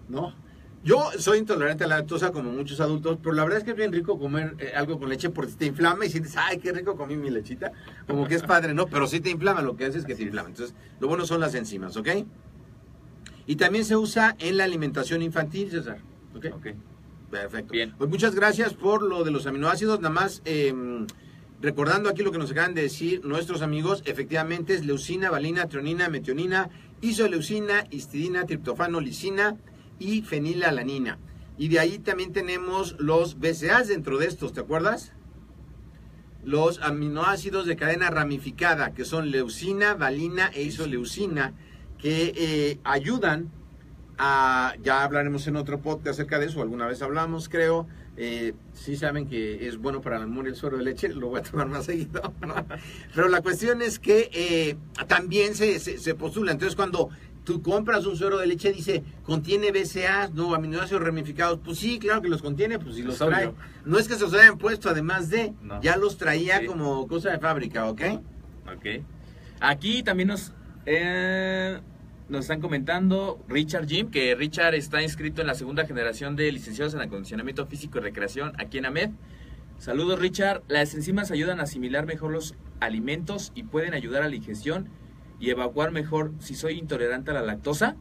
¿no? 0.08 0.36
Yo 0.82 1.10
soy 1.18 1.38
intolerante 1.38 1.84
a 1.84 1.86
la 1.86 1.98
lactosa 1.98 2.32
como 2.32 2.50
muchos 2.52 2.80
adultos, 2.80 3.18
pero 3.22 3.34
la 3.34 3.42
verdad 3.42 3.58
es 3.58 3.64
que 3.64 3.72
es 3.72 3.76
bien 3.76 3.92
rico 3.92 4.18
comer 4.18 4.54
eh, 4.58 4.72
algo 4.74 4.98
con 4.98 5.10
leche 5.10 5.28
porque 5.28 5.52
te 5.52 5.66
inflama 5.66 6.06
y 6.06 6.10
sientes, 6.10 6.34
ay, 6.38 6.58
qué 6.58 6.72
rico 6.72 6.96
comí 6.96 7.16
mi 7.16 7.28
lechita. 7.28 7.72
Como 8.06 8.26
que 8.26 8.36
es 8.36 8.42
padre, 8.42 8.72
¿no? 8.72 8.86
Pero 8.86 9.06
sí 9.06 9.20
te 9.20 9.28
inflama, 9.28 9.60
lo 9.60 9.76
que 9.76 9.84
hace 9.84 9.98
es 9.98 10.06
que 10.06 10.14
te 10.14 10.22
inflama. 10.22 10.48
Entonces, 10.48 10.74
lo 10.98 11.08
bueno 11.08 11.26
son 11.26 11.40
las 11.40 11.54
enzimas, 11.54 11.98
¿ok? 11.98 12.08
Y 13.46 13.56
también 13.56 13.84
se 13.84 13.96
usa 13.96 14.36
en 14.38 14.56
la 14.56 14.64
alimentación 14.64 15.20
infantil, 15.20 15.70
César. 15.70 15.98
¿Ok? 16.34 16.46
Ok. 16.54 16.66
Perfecto. 17.30 17.72
Bien. 17.72 17.94
Pues 17.98 18.08
muchas 18.08 18.34
gracias 18.34 18.72
por 18.72 19.02
lo 19.02 19.22
de 19.22 19.30
los 19.32 19.46
aminoácidos. 19.46 20.00
Nada 20.00 20.14
más 20.14 20.40
eh, 20.46 20.72
recordando 21.60 22.08
aquí 22.08 22.22
lo 22.22 22.32
que 22.32 22.38
nos 22.38 22.50
acaban 22.52 22.72
de 22.74 22.82
decir 22.82 23.22
nuestros 23.24 23.60
amigos, 23.60 24.02
efectivamente 24.06 24.74
es 24.74 24.86
leucina, 24.86 25.30
valina, 25.30 25.68
treonina, 25.68 26.08
metionina, 26.08 26.70
isoleucina, 27.02 27.86
histidina, 27.90 28.46
triptofano, 28.46 29.00
lisina 29.00 29.58
y 30.00 30.22
fenilalanina. 30.22 31.18
Y 31.56 31.68
de 31.68 31.78
ahí 31.78 31.98
también 31.98 32.32
tenemos 32.32 32.96
los 32.98 33.38
BCAAs 33.38 33.86
dentro 33.86 34.18
de 34.18 34.26
estos, 34.26 34.52
¿te 34.52 34.60
acuerdas? 34.60 35.12
Los 36.42 36.80
aminoácidos 36.80 37.66
de 37.66 37.76
cadena 37.76 38.10
ramificada, 38.10 38.94
que 38.94 39.04
son 39.04 39.30
leucina, 39.30 39.94
valina 39.94 40.50
e 40.54 40.62
isoleucina, 40.62 41.52
que 41.98 42.32
eh, 42.34 42.78
ayudan 42.82 43.50
a, 44.16 44.74
ya 44.82 45.04
hablaremos 45.04 45.46
en 45.46 45.56
otro 45.56 45.80
podcast 45.80 46.18
acerca 46.18 46.38
de 46.38 46.46
eso, 46.46 46.62
alguna 46.62 46.86
vez 46.86 47.02
hablamos, 47.02 47.48
creo. 47.48 47.86
Eh, 48.16 48.54
sí 48.74 48.96
saben 48.96 49.28
que 49.28 49.66
es 49.66 49.78
bueno 49.78 50.02
para 50.02 50.18
la 50.18 50.26
memoria 50.26 50.50
el 50.50 50.56
suero 50.56 50.76
de 50.76 50.84
leche, 50.84 51.08
lo 51.08 51.28
voy 51.28 51.40
a 51.40 51.42
tomar 51.42 51.68
más 51.68 51.84
seguido. 51.86 52.34
Pero 53.14 53.28
la 53.28 53.40
cuestión 53.42 53.82
es 53.82 53.98
que 53.98 54.30
eh, 54.32 54.76
también 55.06 55.54
se, 55.54 55.78
se 55.78 56.14
postula. 56.14 56.52
Entonces, 56.52 56.76
cuando 56.76 57.10
tú 57.50 57.62
compras 57.62 58.06
un 58.06 58.16
suero 58.16 58.38
de 58.38 58.46
leche, 58.46 58.70
y 58.70 58.74
dice, 58.74 59.02
contiene 59.24 59.72
BCA, 59.72 60.30
no, 60.32 60.54
aminoácidos 60.54 61.02
ramificados. 61.02 61.58
Pues 61.64 61.78
sí, 61.78 61.98
claro 61.98 62.22
que 62.22 62.28
los 62.28 62.42
contiene, 62.42 62.78
pues 62.78 62.94
si 62.94 63.02
los 63.02 63.18
trae. 63.18 63.50
No 63.84 63.98
es 63.98 64.06
que 64.06 64.14
se 64.14 64.20
los 64.20 64.32
hayan 64.34 64.56
puesto, 64.56 64.88
además 64.88 65.30
de, 65.30 65.52
ya 65.82 65.96
los 65.96 66.16
traía 66.16 66.64
como 66.64 67.08
cosa 67.08 67.30
de 67.30 67.40
fábrica, 67.40 67.90
¿ok? 67.90 68.02
Ok. 68.72 68.86
Aquí 69.58 70.04
también 70.04 70.28
nos, 70.28 70.52
eh, 70.86 71.80
nos 72.28 72.42
están 72.42 72.60
comentando 72.60 73.44
Richard 73.48 73.88
Jim, 73.88 74.12
que 74.12 74.36
Richard 74.36 74.76
está 74.76 75.02
inscrito 75.02 75.40
en 75.40 75.48
la 75.48 75.56
segunda 75.56 75.84
generación 75.84 76.36
de 76.36 76.52
licenciados 76.52 76.94
en 76.94 77.00
acondicionamiento 77.00 77.66
físico 77.66 77.98
y 77.98 78.02
recreación 78.02 78.52
aquí 78.58 78.78
en 78.78 78.86
AMED. 78.86 79.10
Saludos 79.78 80.20
Richard, 80.20 80.62
las 80.68 80.94
enzimas 80.94 81.32
ayudan 81.32 81.58
a 81.58 81.64
asimilar 81.64 82.06
mejor 82.06 82.30
los 82.30 82.54
alimentos 82.78 83.50
y 83.56 83.64
pueden 83.64 83.92
ayudar 83.94 84.22
a 84.22 84.28
la 84.28 84.36
ingestión 84.36 84.88
y 85.40 85.50
evacuar 85.50 85.90
mejor 85.90 86.32
si 86.38 86.54
soy 86.54 86.78
intolerante 86.78 87.32
a 87.32 87.34
la 87.34 87.42
lactosa? 87.42 87.96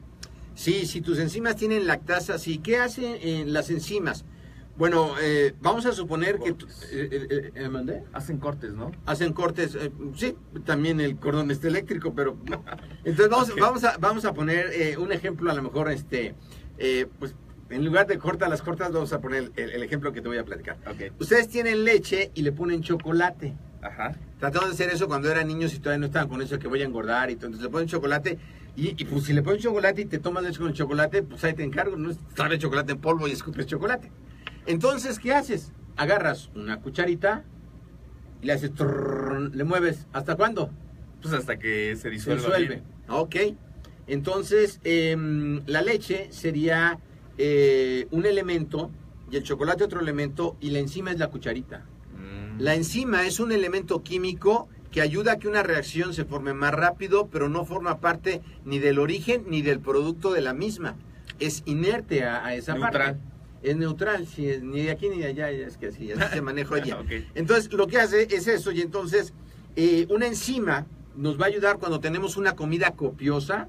Sí, 0.54 0.86
si 0.86 1.02
tus 1.02 1.20
enzimas 1.20 1.56
tienen 1.56 1.88
lactasa, 1.88 2.38
sí. 2.38 2.60
¿Qué 2.60 2.78
hacen 2.78 3.54
las 3.54 3.70
enzimas? 3.70 4.26
Bueno, 4.80 5.14
eh, 5.22 5.54
vamos 5.62 5.86
a 5.86 5.92
suponer 5.92 6.40
que... 6.40 6.52
Eh, 6.52 6.56
eh, 6.92 7.28
eh, 7.30 7.52
eh 7.54 8.04
Hacen 8.14 8.38
cortes, 8.38 8.74
¿no? 8.74 8.92
Hacen 9.06 9.34
cortes, 9.34 9.78
sí, 10.16 10.38
también 10.66 11.02
el 11.02 11.18
cordón 11.18 11.52
este 11.52 11.68
eléctrico, 11.68 12.14
pero... 12.14 12.38
Entonces 13.04 13.30
vamos, 13.30 13.56
vamos, 13.60 13.84
a, 13.84 13.98
vamos 13.98 14.24
a 14.24 14.34
poner 14.34 14.98
un 14.98 15.12
ejemplo, 15.12 15.52
a 15.52 15.54
lo 15.54 15.64
mejor, 15.64 15.92
este, 15.92 16.34
pues 17.20 17.36
en 17.70 17.84
lugar 17.84 18.08
de 18.08 18.18
corta 18.20 18.48
las 18.48 18.62
cortas, 18.62 18.94
vamos 18.94 19.12
a 19.12 19.20
poner 19.20 19.52
el, 19.58 19.70
el 19.70 19.84
ejemplo 19.84 20.14
que 20.14 20.22
te 20.22 20.30
voy 20.30 20.38
a 20.38 20.46
platicar. 20.46 20.78
Okay. 20.90 21.12
Ustedes 21.20 21.50
tienen 21.50 21.84
leche 21.84 22.32
y 22.34 22.42
le 22.42 22.54
ponen 22.54 22.82
chocolate. 22.82 23.58
Ajá. 23.82 24.14
De 24.40 24.48
hacer 24.48 24.90
eso 24.90 25.08
cuando 25.08 25.32
eran 25.32 25.48
niños 25.48 25.74
y 25.74 25.80
todavía 25.80 26.00
no 26.00 26.06
estaban 26.08 26.28
con 26.28 26.42
eso 26.42 26.60
que 26.60 26.68
voy 26.68 26.82
a 26.82 26.86
engordar 26.86 27.30
y 27.30 27.36
todo. 27.36 27.48
Entonces 27.48 27.66
le 27.66 27.72
ponen 27.72 27.88
chocolate 27.88 28.38
y, 28.76 28.94
pues 29.06 29.26
si 29.26 29.34
le 29.34 29.42
ponen 29.42 29.60
chocolate 29.60 30.02
y 30.02 30.06
te 30.06 30.20
tomas 30.20 30.44
leche 30.44 30.60
con 30.60 30.70
el 30.70 30.74
chocolate, 30.74 31.24
pues 31.24 31.44
ahí 31.44 31.54
te 31.54 31.64
encargo, 31.64 31.98
no 31.98 32.12
sabe 32.36 32.58
chocolate 32.58 32.94
en 32.94 33.00
polvo 33.00 33.28
y 33.28 33.32
escupes 33.32 33.66
chocolate. 33.66 34.12
Entonces, 34.66 35.20
¿qué 35.20 35.34
haces? 35.34 35.74
Agarras 35.98 36.50
una 36.56 36.80
cucharita 36.80 37.44
y 38.42 38.46
le 38.46 38.54
haces, 38.54 38.72
le 39.52 39.64
mueves. 39.64 40.08
¿Hasta 40.14 40.36
cuándo? 40.36 40.70
Pues 41.22 41.34
hasta 41.34 41.60
que 41.60 41.96
se 41.98 42.10
disuelva. 42.10 42.42
Se 42.42 42.48
disuelve. 42.48 42.84
Ok. 43.10 43.36
Entonces, 44.08 44.80
eh, 44.84 45.16
la 45.66 45.82
leche 45.82 46.28
sería 46.32 47.00
eh, 47.38 48.08
un 48.12 48.26
elemento 48.26 48.92
y 49.30 49.38
el 49.38 49.44
chocolate 49.44 49.84
otro 49.84 50.00
elemento 50.00 50.56
y 50.62 50.70
la 50.70 50.80
enzima 50.80 51.12
es 51.12 51.20
la 51.20 51.28
cucharita. 51.28 51.86
La 52.60 52.76
enzima 52.76 53.26
es 53.26 53.40
un 53.40 53.54
elemento 53.54 54.04
químico 54.04 54.68
que 54.92 55.02
ayuda 55.02 55.34
a 55.34 55.38
que 55.38 55.48
una 55.48 55.64
reacción 55.64 56.14
se 56.14 56.26
forme 56.26 56.54
más 56.54 56.74
rápido, 56.74 57.28
pero 57.32 57.48
no 57.48 57.64
forma 57.64 58.00
parte 58.00 58.42
ni 58.66 58.80
del 58.80 59.00
origen 59.00 59.46
ni 59.48 59.62
del 59.62 59.80
producto 59.80 60.34
de 60.34 60.42
la 60.42 60.54
misma. 60.54 60.96
Es 61.40 61.64
inerte 61.66 62.26
a, 62.26 62.46
a 62.46 62.56
esa 62.56 62.74
Neutral. 62.74 62.92
parte. 63.14 63.20
Es 63.62 63.76
neutral, 63.76 64.26
sí, 64.26 64.48
es 64.48 64.64
ni 64.64 64.84
de 64.84 64.92
aquí 64.92 65.10
ni 65.10 65.20
de 65.20 65.28
allá, 65.28 65.50
es 65.52 65.78
que 65.78 65.88
así, 65.88 66.12
así 66.12 66.34
se 66.34 66.42
maneja. 66.42 66.76
Ok. 67.00 67.12
Entonces, 67.36 67.72
lo 67.74 67.88
que 67.88 67.98
hace 68.00 68.24
es 68.34 68.48
eso, 68.48 68.72
y 68.72 68.82
entonces, 68.82 69.34
eh, 69.76 70.06
una 70.10 70.28
enzima 70.28 70.86
nos 71.18 71.40
va 71.40 71.46
a 71.46 71.48
ayudar 71.50 71.78
cuando 71.78 72.00
tenemos 72.00 72.38
una 72.38 72.56
comida 72.56 72.92
copiosa, 72.92 73.68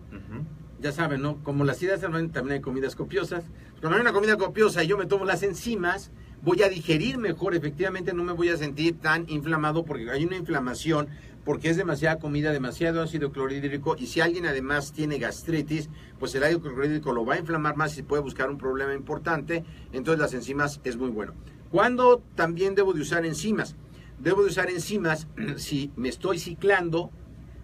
ya 0.80 0.92
saben, 0.92 1.22
¿no? 1.22 1.42
Como 1.42 1.64
las 1.64 1.82
ideas 1.82 2.00
también 2.00 2.50
hay 2.50 2.60
comidas 2.60 2.94
copiosas. 2.94 3.44
Cuando 3.80 3.96
hay 3.96 4.00
una 4.02 4.12
comida 4.12 4.36
copiosa 4.36 4.82
y 4.84 4.86
yo 4.86 4.96
me 4.96 5.06
tomo 5.06 5.24
las 5.24 5.42
enzimas, 5.42 6.12
voy 6.42 6.62
a 6.62 6.68
digerir 6.68 7.18
mejor, 7.18 7.54
efectivamente 7.54 8.12
no 8.12 8.24
me 8.24 8.32
voy 8.32 8.48
a 8.48 8.56
sentir 8.56 8.98
tan 8.98 9.28
inflamado 9.28 9.84
porque 9.84 10.10
hay 10.10 10.24
una 10.24 10.36
inflamación, 10.36 11.08
porque 11.44 11.70
es 11.70 11.76
demasiada 11.76 12.18
comida, 12.18 12.52
demasiado 12.52 13.02
ácido 13.02 13.32
clorhídrico 13.32 13.96
y 13.98 14.06
si 14.06 14.20
alguien 14.20 14.46
además 14.46 14.92
tiene 14.92 15.18
gastritis, 15.18 15.88
pues 16.18 16.34
el 16.34 16.44
ácido 16.44 16.60
clorhídrico 16.60 17.12
lo 17.12 17.24
va 17.24 17.34
a 17.34 17.38
inflamar 17.38 17.76
más 17.76 17.96
y 17.98 18.02
puede 18.02 18.22
buscar 18.22 18.50
un 18.50 18.58
problema 18.58 18.94
importante, 18.94 19.64
entonces 19.92 20.20
las 20.20 20.34
enzimas 20.34 20.80
es 20.84 20.96
muy 20.96 21.10
bueno. 21.10 21.34
¿Cuándo 21.70 22.22
también 22.34 22.74
debo 22.74 22.92
de 22.92 23.00
usar 23.00 23.24
enzimas? 23.24 23.76
Debo 24.18 24.42
de 24.42 24.48
usar 24.48 24.70
enzimas 24.70 25.26
si 25.56 25.92
me 25.96 26.08
estoy 26.08 26.38
ciclando, 26.38 27.10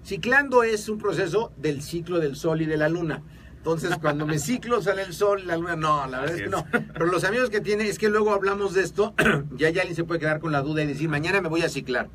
Ciclando 0.07 0.63
es 0.63 0.89
un 0.89 0.99
proceso 0.99 1.51
del 1.57 1.83
ciclo 1.83 2.21
del 2.21 2.37
sol 2.37 2.63
y 2.63 2.67
de 2.67 2.77
la 2.77 2.89
luna. 2.89 3.25
Entonces, 3.67 3.99
cuando 4.01 4.27
me 4.29 4.39
ciclo 4.39 4.81
sale 4.81 5.03
el 5.03 5.13
sol 5.13 5.41
y 5.43 5.47
la 5.47 5.57
luna, 5.57 5.75
no, 5.75 6.07
la 6.07 6.21
verdad 6.21 6.35
Así 6.35 6.35
es 6.35 6.39
que 6.39 6.45
es. 6.45 6.51
no. 6.51 6.67
Pero 6.93 7.07
los 7.07 7.25
amigos 7.25 7.51
que 7.51 7.61
tiene, 7.61 7.89
es 7.89 7.99
que 7.99 8.09
luego 8.09 8.33
hablamos 8.33 8.75
de 8.75 8.83
esto, 8.83 9.13
ya 9.57 9.71
ya 9.71 9.81
alguien 9.81 9.97
se 9.97 10.05
puede 10.05 10.21
quedar 10.21 10.39
con 10.39 10.53
la 10.53 10.63
duda 10.63 10.85
y 10.85 10.87
decir, 10.87 11.09
mañana 11.09 11.41
me 11.41 11.49
voy 11.49 11.63
a 11.63 11.69
ciclar. 11.69 12.09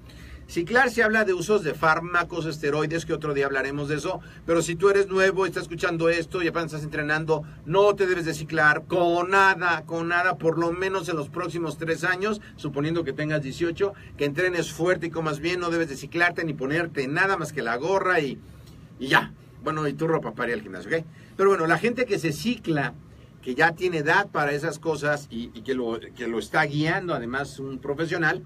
Ciclar 0.48 0.90
se 0.92 1.04
habla 1.04 1.26
de 1.26 1.34
usos 1.34 1.62
de 1.64 1.74
fármacos, 1.74 2.46
esteroides, 2.46 3.06
que 3.06 3.12
otro 3.12 3.34
día 3.34 3.48
hablaremos 3.48 3.90
de 3.90 3.98
eso, 3.98 4.22
pero 4.46 4.62
si 4.62 4.76
tú 4.76 4.90
eres 4.90 5.10
nuevo 5.10 5.46
y 5.46 5.50
estás 5.50 5.64
escuchando 5.64 6.08
esto 6.08 6.42
y 6.42 6.48
apenas 6.48 6.68
estás 6.68 6.84
entrenando, 6.84 7.44
no 7.66 7.96
te 7.96 8.08
debes 8.08 8.24
de 8.24 8.34
ciclar 8.34 8.86
con 8.86 9.32
nada, 9.32 9.84
con 9.86 10.08
nada, 10.08 10.38
por 10.38 10.58
lo 10.58 10.72
menos 10.72 11.10
en 11.10 11.18
los 11.18 11.28
próximos 11.28 11.78
tres 11.78 12.06
años, 12.06 12.40
suponiendo 12.56 13.04
que 13.04 13.12
tengas 13.12 13.42
18, 13.42 13.94
que 14.18 14.24
entrenes 14.24 14.72
fuerte 14.72 15.08
y 15.08 15.10
comas 15.10 15.40
bien, 15.42 15.60
no 15.60 15.70
debes 15.70 15.90
de 15.90 15.98
ciclarte 15.98 16.46
ni 16.46 16.54
ponerte 16.54 17.10
nada 17.10 17.36
más 17.36 17.52
que 17.52 17.62
la 17.62 17.76
gorra 17.76 18.22
y, 18.22 18.40
y 19.00 19.08
ya. 19.10 19.34
Bueno, 19.64 19.88
y 19.88 19.94
tu 19.94 20.08
ropa 20.08 20.34
para 20.34 20.50
ir 20.50 20.56
al 20.56 20.62
gimnasio, 20.64 20.90
¿ok? 20.98 21.06
Pero 21.42 21.50
bueno, 21.50 21.66
la 21.66 21.80
gente 21.80 22.06
que 22.06 22.20
se 22.20 22.34
cicla, 22.34 22.94
que 23.42 23.56
ya 23.56 23.72
tiene 23.74 23.98
edad 23.98 24.30
para 24.30 24.52
esas 24.52 24.78
cosas 24.78 25.26
y, 25.32 25.50
y 25.56 25.64
que, 25.64 25.74
lo, 25.74 26.00
que 26.16 26.28
lo 26.28 26.38
está 26.38 26.64
guiando 26.66 27.16
además 27.16 27.58
un 27.58 27.80
profesional, 27.80 28.44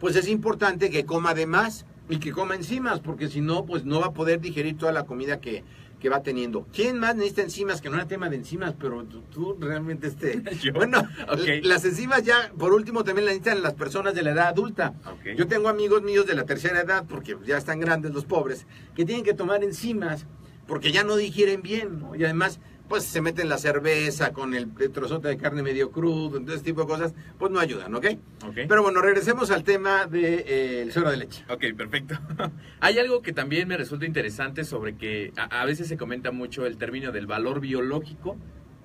pues 0.00 0.16
es 0.16 0.28
importante 0.28 0.88
que 0.88 1.04
coma 1.04 1.34
de 1.34 1.44
más 1.44 1.84
y 2.08 2.16
que 2.20 2.32
coma 2.32 2.54
enzimas, 2.54 3.00
porque 3.00 3.28
si 3.28 3.42
no, 3.42 3.66
pues 3.66 3.84
no 3.84 4.00
va 4.00 4.06
a 4.06 4.12
poder 4.14 4.40
digerir 4.40 4.78
toda 4.78 4.92
la 4.92 5.04
comida 5.04 5.40
que, 5.42 5.62
que 6.00 6.08
va 6.08 6.22
teniendo. 6.22 6.66
¿Quién 6.72 6.98
más 6.98 7.16
necesita 7.16 7.42
enzimas? 7.42 7.82
Que 7.82 7.90
no 7.90 7.96
era 7.96 8.08
tema 8.08 8.30
de 8.30 8.36
enzimas, 8.36 8.72
pero 8.80 9.04
tú, 9.04 9.20
tú 9.30 9.54
realmente 9.60 10.06
este... 10.06 10.42
Yo. 10.62 10.72
Bueno, 10.72 11.00
Ok. 11.30 11.40
l- 11.40 11.60
las 11.64 11.84
enzimas 11.84 12.22
ya, 12.22 12.50
por 12.56 12.72
último, 12.72 13.04
también 13.04 13.26
las 13.26 13.34
necesitan 13.34 13.62
las 13.62 13.74
personas 13.74 14.14
de 14.14 14.22
la 14.22 14.30
edad 14.30 14.46
adulta. 14.48 14.94
Ok. 15.04 15.36
Yo 15.36 15.46
tengo 15.48 15.68
amigos 15.68 16.02
míos 16.02 16.24
de 16.24 16.34
la 16.34 16.46
tercera 16.46 16.80
edad, 16.80 17.04
porque 17.06 17.36
ya 17.44 17.58
están 17.58 17.78
grandes 17.78 18.14
los 18.14 18.24
pobres, 18.24 18.66
que 18.96 19.04
tienen 19.04 19.22
que 19.22 19.34
tomar 19.34 19.62
enzimas 19.62 20.24
porque 20.68 20.92
ya 20.92 21.02
no 21.02 21.16
digieren 21.16 21.62
bien, 21.62 21.98
¿no? 21.98 22.14
Y 22.14 22.22
además, 22.22 22.60
pues 22.88 23.04
se 23.04 23.20
meten 23.20 23.48
la 23.48 23.58
cerveza 23.58 24.32
con 24.32 24.54
el 24.54 24.70
trozote 24.92 25.28
de 25.28 25.36
carne 25.36 25.62
medio 25.62 25.90
crudo, 25.90 26.36
entonces 26.38 26.56
ese 26.56 26.64
tipo 26.66 26.82
de 26.82 26.86
cosas, 26.86 27.14
pues 27.38 27.50
no 27.50 27.58
ayudan, 27.58 27.94
¿ok? 27.94 28.06
Ok. 28.46 28.54
Pero 28.68 28.82
bueno, 28.82 29.02
regresemos 29.02 29.50
al 29.50 29.64
tema 29.64 30.06
del 30.06 30.44
de, 30.44 30.82
el 30.82 30.92
suero 30.92 31.10
de 31.10 31.16
leche. 31.16 31.44
Ok, 31.48 31.64
perfecto. 31.76 32.18
Hay 32.80 32.98
algo 32.98 33.20
que 33.22 33.32
también 33.32 33.66
me 33.66 33.76
resulta 33.76 34.06
interesante 34.06 34.64
sobre 34.64 34.96
que 34.96 35.32
a, 35.36 35.60
a 35.62 35.64
veces 35.66 35.88
se 35.88 35.96
comenta 35.96 36.30
mucho 36.30 36.64
el 36.64 36.76
término 36.78 37.10
del 37.12 37.26
valor 37.26 37.60
biológico 37.60 38.36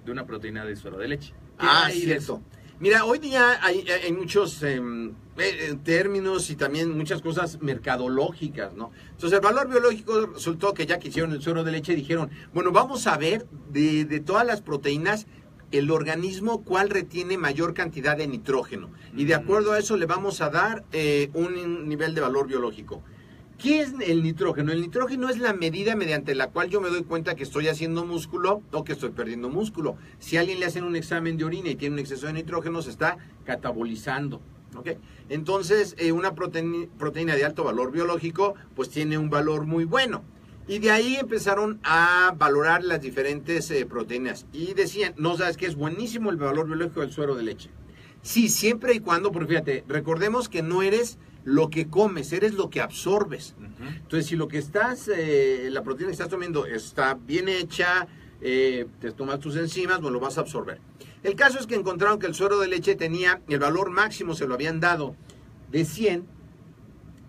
de 0.06 0.12
una 0.12 0.26
proteína 0.26 0.65
de 0.65 0.76
suero 0.76 0.98
de 0.98 1.08
leche. 1.08 1.34
¿Qué 1.60 1.65
Ah, 1.69 1.89
cierto. 1.91 2.41
Mira, 2.80 3.06
hoy 3.06 3.20
día 3.20 3.60
hay, 3.62 3.86
hay 3.90 4.12
muchos 4.12 4.62
em, 4.64 5.10
eh, 5.10 5.14
eh, 5.38 5.76
términos 5.84 6.50
y 6.50 6.56
también 6.56 6.96
muchas 6.98 7.22
cosas 7.22 7.62
mercadológicas, 7.62 8.74
¿no? 8.74 8.92
Entonces, 9.12 9.38
el 9.38 9.44
valor 9.44 9.70
biológico 9.70 10.28
resultó 10.34 10.74
que 10.74 10.86
ya 10.86 11.00
que 11.00 11.08
hicieron 11.08 11.32
el 11.32 11.42
suero 11.42 11.64
de 11.64 11.72
leche, 11.72 11.96
dijeron, 11.96 12.30
bueno, 12.54 12.72
vamos 12.72 13.08
a 13.08 13.18
ver 13.18 13.46
de, 13.70 14.06
de 14.06 14.20
todas 14.20 14.46
las 14.46 14.62
proteínas 14.62 15.28
el 15.72 15.90
organismo 15.92 16.64
cuál 16.64 16.90
retiene 16.90 17.38
mayor 17.38 17.74
cantidad 17.74 18.18
de 18.18 18.28
nitrógeno. 18.28 18.92
Y 19.16 19.26
de 19.26 19.36
Mm. 19.38 19.42
acuerdo 19.42 19.72
a 19.72 19.80
eso 19.80 19.96
le 19.98 20.06
vamos 20.06 20.42
a 20.42 20.50
dar 20.50 20.84
eh, 20.92 21.30
un 21.34 21.88
nivel 21.88 22.14
de 22.14 22.22
valor 22.22 22.48
biológico. 22.48 23.02
¿Qué 23.58 23.82
es 23.82 23.94
el 24.06 24.24
nitrógeno? 24.24 24.72
El 24.72 24.82
nitrógeno 24.82 25.30
es 25.30 25.38
la 25.38 25.54
medida 25.54 25.96
mediante 25.96 26.36
la 26.36 26.50
cual 26.50 26.70
yo 26.70 26.82
me 26.82 26.89
doy 26.89 27.04
cuenta 27.04 27.36
que 27.36 27.44
estoy 27.44 27.68
haciendo 27.68 28.06
músculo 28.06 28.62
o 28.72 28.84
que 28.84 28.94
estoy 28.94 29.12
perdiendo 29.12 29.50
músculo. 29.50 29.96
Si 30.20 30.36
a 30.36 30.42
alguien 30.42 30.60
le 30.60 30.66
hacen 30.66 30.84
un 30.84 30.96
examen 30.96 31.38
de 31.38 31.46
orina 31.46 31.70
y 31.70 31.76
tiene 31.76 31.94
un 31.94 32.00
exceso 32.00 32.28
de 32.28 32.34
nitrógeno, 32.34 32.82
se 32.82 32.89
está 32.89 33.18
catabolizando. 33.46 34.42
Entonces, 35.30 35.96
eh, 36.00 36.12
una 36.12 36.34
proteína, 36.34 36.88
proteína 36.98 37.36
de 37.36 37.46
alto 37.46 37.63
valor 37.63 37.92
biológico, 37.92 38.56
pues 38.76 38.89
tiene 38.89 39.18
un 39.18 39.30
valor 39.30 39.66
muy 39.66 39.86
bueno. 39.86 40.24
Y 40.68 40.80
de 40.80 40.92
ahí 40.92 41.16
empezaron 41.16 41.80
a 41.84 42.34
valorar 42.38 42.84
las 42.84 43.02
diferentes 43.02 43.70
eh, 43.72 43.86
proteínas. 43.86 44.46
Y 44.52 44.74
decían, 44.74 45.13
no 45.18 45.38
sabes 45.38 45.58
que 45.58 45.68
es 45.68 45.76
buenísimo 45.76 46.32
el 46.32 46.38
valor 46.38 46.68
biológico 46.68 47.02
del 47.02 47.12
suero 47.12 47.36
de 47.36 47.44
leche. 47.44 47.70
Sí, 48.22 48.50
siempre 48.50 48.94
y 48.94 49.00
cuando, 49.00 49.32
porque 49.32 49.50
fíjate, 49.50 49.84
recordemos 49.88 50.50
que 50.50 50.63
no 50.63 50.82
eres 50.82 51.18
lo 51.45 51.69
que 51.69 51.88
comes, 51.88 52.32
eres 52.34 52.53
lo 52.53 52.69
que 52.69 52.82
absorbes. 52.82 53.56
Ujú. 53.58 53.89
Entonces, 53.89 54.27
si 54.27 54.36
lo 54.36 54.47
que 54.47 54.58
estás, 54.58 55.10
eh, 55.13 55.69
la 55.71 55.84
proteína 55.84 56.10
que 56.10 56.13
estás 56.13 56.29
tomando 56.29 56.65
está 56.65 57.15
bien 57.15 57.49
hecha, 57.49 58.08
eh, 58.41 58.88
te 58.99 59.12
tomas 59.12 59.39
tus 59.39 59.56
enzimas, 59.56 60.01
bueno, 60.01 60.15
lo 60.15 60.19
vas 60.19 60.38
a 60.38 60.41
absorber. 60.41 60.79
El 61.23 61.36
caso 61.36 61.60
es 61.60 61.67
que 61.67 61.75
encontraron 61.75 62.19
que 62.19 62.27
el 62.27 62.36
suero 62.36 62.60
de 62.60 62.67
leche 62.67 62.95
tenía 62.95 63.41
el 63.47 63.60
valor 63.60 63.89
máximo, 63.89 64.36
se 64.36 64.45
lo 64.47 64.53
habían 64.53 64.79
dado 64.79 65.15
de 65.71 65.86
100. 65.86 66.25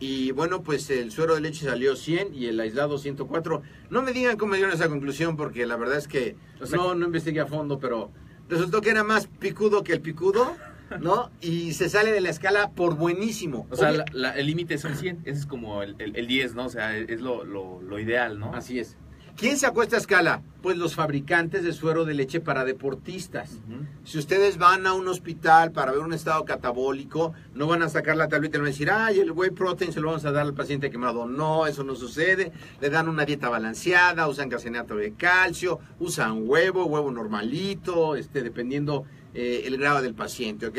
Y 0.01 0.33
bueno, 0.33 0.63
pues 0.63 0.91
el 0.91 1.13
suero 1.13 1.37
de 1.37 1.41
leche 1.41 1.65
salió 1.67 1.95
100 1.95 2.35
y 2.35 2.47
el 2.47 2.59
aislado 2.59 2.99
104. 2.99 3.63
No 3.91 4.03
me 4.03 4.13
digan 4.13 4.37
cómo 4.37 4.55
dieron 4.55 4.73
esa 4.73 4.89
conclusión, 4.89 5.37
porque 5.37 5.67
la 5.67 5.77
verdad 5.77 5.99
es 5.99 6.09
que 6.09 6.37
O 6.61 6.67
sea, 6.67 6.77
no, 6.77 6.95
no 6.97 7.07
investigué 7.07 7.41
a 7.41 7.47
fondo, 7.47 7.79
pero 7.79 8.11
resultó 8.49 8.81
que 8.81 8.91
era 8.91 9.05
más 9.05 9.29
picudo 9.29 9.85
que 9.85 9.93
el 9.93 10.01
picudo, 10.01 10.57
¿no? 11.01 11.31
Y 11.41 11.73
se 11.73 11.89
sale 11.89 12.13
de 12.13 12.21
la 12.21 12.31
escala 12.31 12.71
por 12.71 12.97
buenísimo. 12.97 13.67
O 13.71 13.77
sea, 13.77 13.91
Obvio- 13.91 14.05
la- 14.13 14.31
la- 14.31 14.37
el 14.37 14.47
límite 14.47 14.79
son 14.79 14.97
100. 14.97 15.21
Ese 15.25 15.41
es 15.41 15.47
como 15.47 15.83
el, 15.83 15.97
el- 15.99 16.17
el 16.17 16.27
10, 16.27 16.55
¿no? 16.55 16.67
O 16.67 16.71
sea, 16.71 16.97
es 16.97 17.21
lo, 17.21 17.45
lo- 17.45 17.81
lo 17.83 17.99
ideal, 17.99 18.39
¿no? 18.39 18.55
Así 18.55 18.79
es. 18.79 18.97
¿Quién 19.37 19.57
sacó 19.57 19.83
esta 19.83 19.97
escala? 19.97 20.43
Pues 20.63 20.77
los 20.77 20.95
fabricantes 20.95 21.65
de 21.65 21.73
suero 21.73 22.05
de 22.05 22.15
leche 22.15 22.39
para 22.41 22.65
deportistas. 22.65 23.59
Si 24.05 24.17
ustedes 24.17 24.59
van 24.59 24.87
a 24.87 24.93
un 24.95 25.09
hospital 25.09 25.73
para 25.73 25.91
ver 25.91 26.03
un 26.03 26.13
estado 26.13 26.45
catabólico, 26.45 27.33
no 27.53 27.67
van 27.67 27.83
a 27.83 27.89
sacar 27.89 28.17
la 28.17 28.29
tableta 28.29 28.59
y 28.59 28.61
van 28.61 28.67
a 28.69 28.71
decir, 28.71 28.91
ay, 28.93 29.19
el 29.19 29.33
whey 29.33 29.51
protein 29.51 29.93
se 29.93 30.01
lo 30.01 30.07
vamos 30.07 30.25
a 30.25 30.31
dar 30.31 30.43
al 30.47 30.55
paciente 30.55 30.89
quemado. 30.89 31.27
No, 31.27 31.67
eso 31.67 31.83
no 31.83 31.97
sucede. 31.97 32.53
Le 32.81 32.91
dan 32.91 33.09
una 33.09 33.25
dieta 33.25 33.49
balanceada, 33.49 34.29
usan 34.29 34.49
carbonato 34.49 34.95
de 34.95 35.15
calcio, 35.15 35.81
usan 35.99 36.49
huevo, 36.49 36.85
huevo 36.87 37.11
normalito, 37.11 38.15
este, 38.15 38.41
dependiendo 38.43 39.05
eh, 39.35 39.63
el 39.67 39.77
grado 39.77 40.03
del 40.03 40.15
paciente, 40.15 40.67
¿ok? 40.67 40.79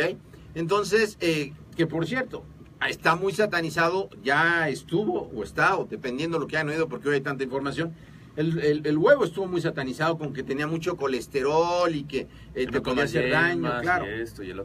Entonces, 0.56 1.18
eh, 1.20 1.54
que 1.76 1.86
por 1.86 2.08
cierto, 2.08 2.46
está 2.88 3.16
muy 3.16 3.34
satanizado, 3.34 4.10
ya 4.24 4.70
estuvo 4.70 5.32
o 5.36 5.44
está, 5.44 5.78
o 5.78 5.86
dependiendo 5.86 6.38
de 6.38 6.42
lo 6.42 6.48
que 6.48 6.58
han 6.58 6.70
oído, 6.70 6.88
porque 6.88 7.10
hoy 7.10 7.16
hay 7.16 7.22
tanta 7.22 7.44
información. 7.44 7.94
El, 8.36 8.98
huevo 8.98 9.24
estuvo 9.24 9.48
muy 9.48 9.62
satanizado 9.62 10.18
con 10.18 10.34
que 10.34 10.44
tenía 10.44 10.68
mucho 10.68 10.98
colesterol 10.98 11.96
y 11.96 12.04
que 12.04 12.28
eh, 12.54 12.68
te 12.68 12.82
podía 12.82 13.04
hacer 13.04 13.32
daño, 13.32 13.72
claro. 13.82 14.06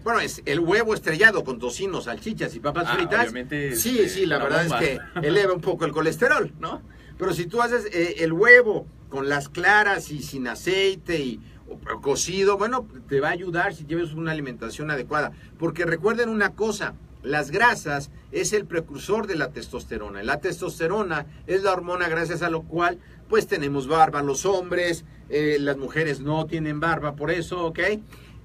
Bueno, 0.03 0.19
es 0.19 0.43
el 0.45 0.59
huevo 0.59 0.93
estrellado 0.93 1.45
con 1.45 1.61
tocinos, 1.61 2.05
salchichas 2.05 2.55
y 2.57 2.61
papas 2.61 2.87
ah, 2.89 2.97
fritas. 2.97 3.33
Sí, 3.81 4.09
sí, 4.09 4.27
la 4.27 4.39
verdad 4.39 4.67
es 4.67 4.73
que 4.73 4.99
eleva 5.27 5.53
un 5.53 5.61
poco 5.61 5.85
el 5.85 5.93
colesterol, 5.93 6.53
¿no? 6.59 6.83
Pero 7.17 7.33
si 7.33 7.47
tú 7.47 7.63
haces 7.63 7.87
eh, 7.93 8.17
el 8.25 8.33
huevo 8.33 8.89
con 9.09 9.29
las 9.29 9.49
claras 9.49 10.11
y 10.11 10.21
sin 10.21 10.49
aceite 10.49 11.21
y 11.21 11.41
cocido, 12.03 12.59
bueno, 12.59 12.87
te 13.09 13.21
va 13.21 13.29
a 13.29 13.33
ayudar 13.33 13.75
si 13.75 13.85
tienes 13.85 14.13
una 14.13 14.33
alimentación 14.33 14.91
adecuada. 14.91 15.33
Porque 15.59 15.85
recuerden 15.85 16.29
una 16.29 16.55
cosa, 16.55 16.95
las 17.23 17.51
grasas 17.51 18.11
es 18.33 18.53
el 18.53 18.67
precursor 18.67 19.27
de 19.27 19.37
la 19.37 19.51
testosterona. 19.51 20.23
La 20.23 20.41
testosterona 20.41 21.27
es 21.47 21.63
la 21.63 21.73
hormona 21.73 22.09
gracias 22.09 22.43
a 22.43 22.51
lo 22.51 22.63
cual 22.63 22.99
pues 23.29 23.47
tenemos 23.47 23.87
barba 23.87 24.23
los 24.23 24.45
hombres, 24.45 25.05
eh, 25.29 25.59
las 25.61 25.77
mujeres 25.77 26.21
no 26.21 26.47
tienen 26.47 26.81
barba 26.81 27.15
por 27.15 27.31
eso, 27.31 27.65
¿ok? 27.67 27.79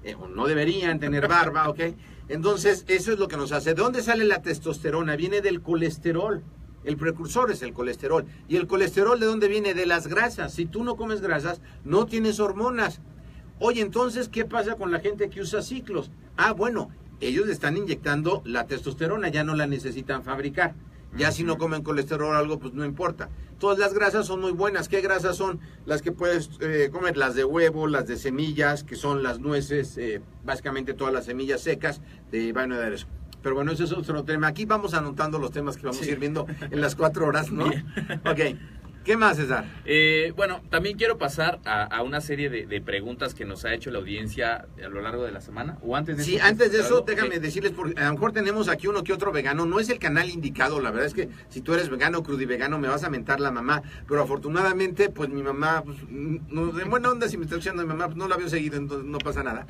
Eh, 0.04 0.14
o 0.14 0.28
no 0.28 0.46
deberían 0.46 1.00
tener 1.00 1.26
barba, 1.28 1.68
¿ok? 1.68 1.80
Entonces 2.28 2.84
eso 2.88 3.12
es 3.12 3.18
lo 3.18 3.28
que 3.28 3.36
nos 3.36 3.52
hace. 3.52 3.74
¿De 3.74 3.82
dónde 3.82 4.02
sale 4.02 4.24
la 4.24 4.42
testosterona? 4.42 5.16
Viene 5.16 5.40
del 5.40 5.62
colesterol. 5.62 6.42
El 6.84 6.96
precursor 6.96 7.50
es 7.50 7.62
el 7.62 7.72
colesterol. 7.72 8.26
¿Y 8.48 8.56
el 8.56 8.68
colesterol 8.68 9.18
de 9.18 9.26
dónde 9.26 9.48
viene? 9.48 9.74
De 9.74 9.86
las 9.86 10.06
grasas. 10.06 10.52
Si 10.52 10.66
tú 10.66 10.84
no 10.84 10.96
comes 10.96 11.20
grasas, 11.20 11.60
no 11.84 12.06
tienes 12.06 12.38
hormonas. 12.38 13.00
Oye, 13.58 13.80
entonces, 13.80 14.28
¿qué 14.28 14.44
pasa 14.44 14.76
con 14.76 14.90
la 14.90 15.00
gente 15.00 15.30
que 15.30 15.40
usa 15.40 15.62
ciclos? 15.62 16.10
Ah, 16.36 16.52
bueno, 16.52 16.90
ellos 17.20 17.46
le 17.46 17.52
están 17.52 17.76
inyectando 17.76 18.42
la 18.44 18.66
testosterona, 18.66 19.28
ya 19.28 19.44
no 19.44 19.54
la 19.54 19.66
necesitan 19.66 20.22
fabricar. 20.22 20.74
Ya 21.16 21.32
si 21.32 21.44
no 21.44 21.56
comen 21.56 21.82
colesterol 21.82 22.34
o 22.34 22.38
algo, 22.38 22.58
pues 22.58 22.74
no 22.74 22.84
importa. 22.84 23.30
Todas 23.58 23.78
las 23.78 23.94
grasas 23.94 24.26
son 24.26 24.42
muy 24.42 24.52
buenas. 24.52 24.88
¿Qué 24.88 25.00
grasas 25.00 25.36
son? 25.36 25.60
Las 25.86 26.02
que 26.02 26.12
puedes 26.12 26.50
eh, 26.60 26.90
comer, 26.92 27.16
las 27.16 27.34
de 27.34 27.44
huevo, 27.44 27.86
las 27.86 28.06
de 28.06 28.18
semillas, 28.18 28.84
que 28.84 28.96
son 28.96 29.22
las 29.22 29.40
nueces, 29.40 29.96
eh, 29.96 30.20
básicamente 30.44 30.92
todas 30.92 31.14
las 31.14 31.24
semillas 31.24 31.62
secas 31.62 32.02
de 32.30 32.52
vaina 32.52 32.78
de 32.78 32.94
eso. 32.94 33.06
Pero 33.42 33.54
bueno, 33.54 33.72
ese 33.72 33.84
es 33.84 33.92
otro 33.92 34.24
tema. 34.24 34.48
Aquí 34.48 34.66
vamos 34.66 34.92
anotando 34.92 35.38
los 35.38 35.52
temas 35.52 35.76
que 35.78 35.86
vamos 35.86 36.02
a 36.02 36.10
ir 36.10 36.18
viendo 36.18 36.46
en 36.60 36.80
las 36.80 36.96
cuatro 36.96 37.26
horas, 37.26 37.50
¿no? 37.50 37.64
ok. 37.64 38.40
¿Qué 39.06 39.16
más, 39.16 39.36
César? 39.36 39.64
Eh, 39.84 40.32
bueno, 40.34 40.62
también 40.68 40.98
quiero 40.98 41.16
pasar 41.16 41.60
a, 41.64 42.02
una 42.02 42.20
serie 42.20 42.50
de, 42.50 42.80
preguntas 42.80 43.34
que 43.34 43.44
nos 43.44 43.64
ha 43.64 43.72
hecho 43.72 43.92
la 43.92 44.00
audiencia 44.00 44.66
a 44.84 44.88
lo 44.88 45.00
largo 45.00 45.22
de 45.22 45.30
la 45.30 45.40
semana. 45.40 45.78
O 45.82 45.94
antes 45.94 46.16
de 46.16 46.24
sí, 46.24 46.40
antes 46.40 46.72
de 46.72 46.80
eso, 46.80 47.02
déjame 47.06 47.38
decirles, 47.38 47.70
porque 47.70 48.00
a 48.00 48.06
lo 48.06 48.14
mejor 48.14 48.32
tenemos 48.32 48.68
aquí 48.68 48.88
uno 48.88 49.04
que 49.04 49.12
otro 49.12 49.30
vegano. 49.30 49.64
No 49.64 49.78
es 49.78 49.90
el 49.90 50.00
canal 50.00 50.28
indicado, 50.28 50.80
la 50.80 50.90
verdad 50.90 51.06
es 51.06 51.14
que 51.14 51.28
si 51.50 51.60
tú 51.60 51.72
eres 51.74 51.88
vegano, 51.88 52.24
crudivegano, 52.24 52.80
me 52.80 52.88
vas 52.88 53.04
a 53.04 53.08
mentar 53.08 53.38
la 53.38 53.52
mamá. 53.52 53.80
Pero 54.08 54.20
afortunadamente, 54.20 55.08
pues 55.08 55.28
mi 55.28 55.40
mamá, 55.44 55.84
pues, 55.84 55.98
no, 56.08 56.72
de 56.72 56.82
buena 56.82 57.08
onda, 57.08 57.28
si 57.28 57.36
me 57.36 57.44
está 57.44 57.54
escuchando 57.54 57.82
mi 57.82 57.88
mamá, 57.88 58.06
pues 58.06 58.16
no 58.16 58.26
la 58.26 58.34
había 58.34 58.48
seguido, 58.48 58.76
entonces 58.76 59.06
no 59.06 59.18
pasa 59.18 59.44
nada. 59.44 59.66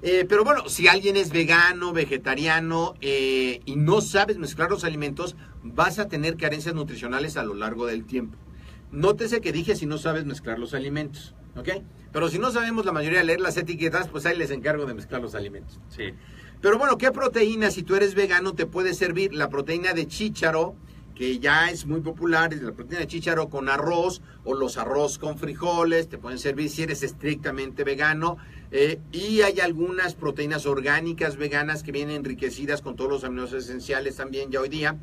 Eh, 0.00 0.24
pero 0.28 0.44
bueno, 0.44 0.68
si 0.68 0.86
alguien 0.86 1.16
es 1.16 1.30
vegano, 1.30 1.92
vegetariano 1.92 2.94
eh, 3.00 3.60
y 3.64 3.74
no 3.74 4.00
sabes 4.00 4.38
mezclar 4.38 4.70
los 4.70 4.84
alimentos, 4.84 5.34
vas 5.64 5.98
a 5.98 6.06
tener 6.06 6.36
carencias 6.36 6.76
nutricionales 6.76 7.36
a 7.36 7.42
lo 7.42 7.54
largo 7.54 7.84
del 7.84 8.04
tiempo. 8.04 8.38
Nótese 8.90 9.40
que 9.40 9.52
dije 9.52 9.76
si 9.76 9.86
no 9.86 9.98
sabes 9.98 10.24
mezclar 10.24 10.58
los 10.58 10.74
alimentos, 10.74 11.34
¿ok? 11.56 11.68
Pero 12.12 12.28
si 12.28 12.38
no 12.38 12.50
sabemos 12.50 12.86
la 12.86 12.92
mayoría 12.92 13.22
leer 13.22 13.40
las 13.40 13.56
etiquetas, 13.56 14.08
pues 14.08 14.24
ahí 14.24 14.36
les 14.36 14.50
encargo 14.50 14.86
de 14.86 14.94
mezclar 14.94 15.20
los 15.20 15.34
alimentos. 15.34 15.78
Sí. 15.88 16.14
Pero 16.60 16.78
bueno, 16.78 16.96
¿qué 16.98 17.12
proteína, 17.12 17.70
si 17.70 17.82
tú 17.82 17.94
eres 17.94 18.14
vegano, 18.14 18.54
te 18.54 18.66
puede 18.66 18.94
servir? 18.94 19.34
La 19.34 19.48
proteína 19.48 19.92
de 19.92 20.06
chícharo, 20.08 20.74
que 21.14 21.38
ya 21.38 21.70
es 21.70 21.86
muy 21.86 22.00
popular, 22.00 22.52
la 22.54 22.72
proteína 22.72 23.00
de 23.00 23.06
chícharo 23.06 23.48
con 23.48 23.68
arroz 23.68 24.22
o 24.44 24.54
los 24.54 24.78
arroz 24.78 25.18
con 25.18 25.38
frijoles, 25.38 26.08
te 26.08 26.16
pueden 26.16 26.38
servir 26.38 26.70
si 26.70 26.82
eres 26.82 27.02
estrictamente 27.02 27.84
vegano. 27.84 28.38
Eh, 28.70 28.98
y 29.12 29.42
hay 29.42 29.60
algunas 29.60 30.14
proteínas 30.14 30.66
orgánicas 30.66 31.36
veganas 31.36 31.82
que 31.82 31.92
vienen 31.92 32.16
enriquecidas 32.16 32.82
con 32.82 32.96
todos 32.96 33.10
los 33.10 33.24
aminoácidos 33.24 33.64
esenciales 33.64 34.16
también 34.16 34.50
ya 34.50 34.60
hoy 34.60 34.68
día. 34.68 34.96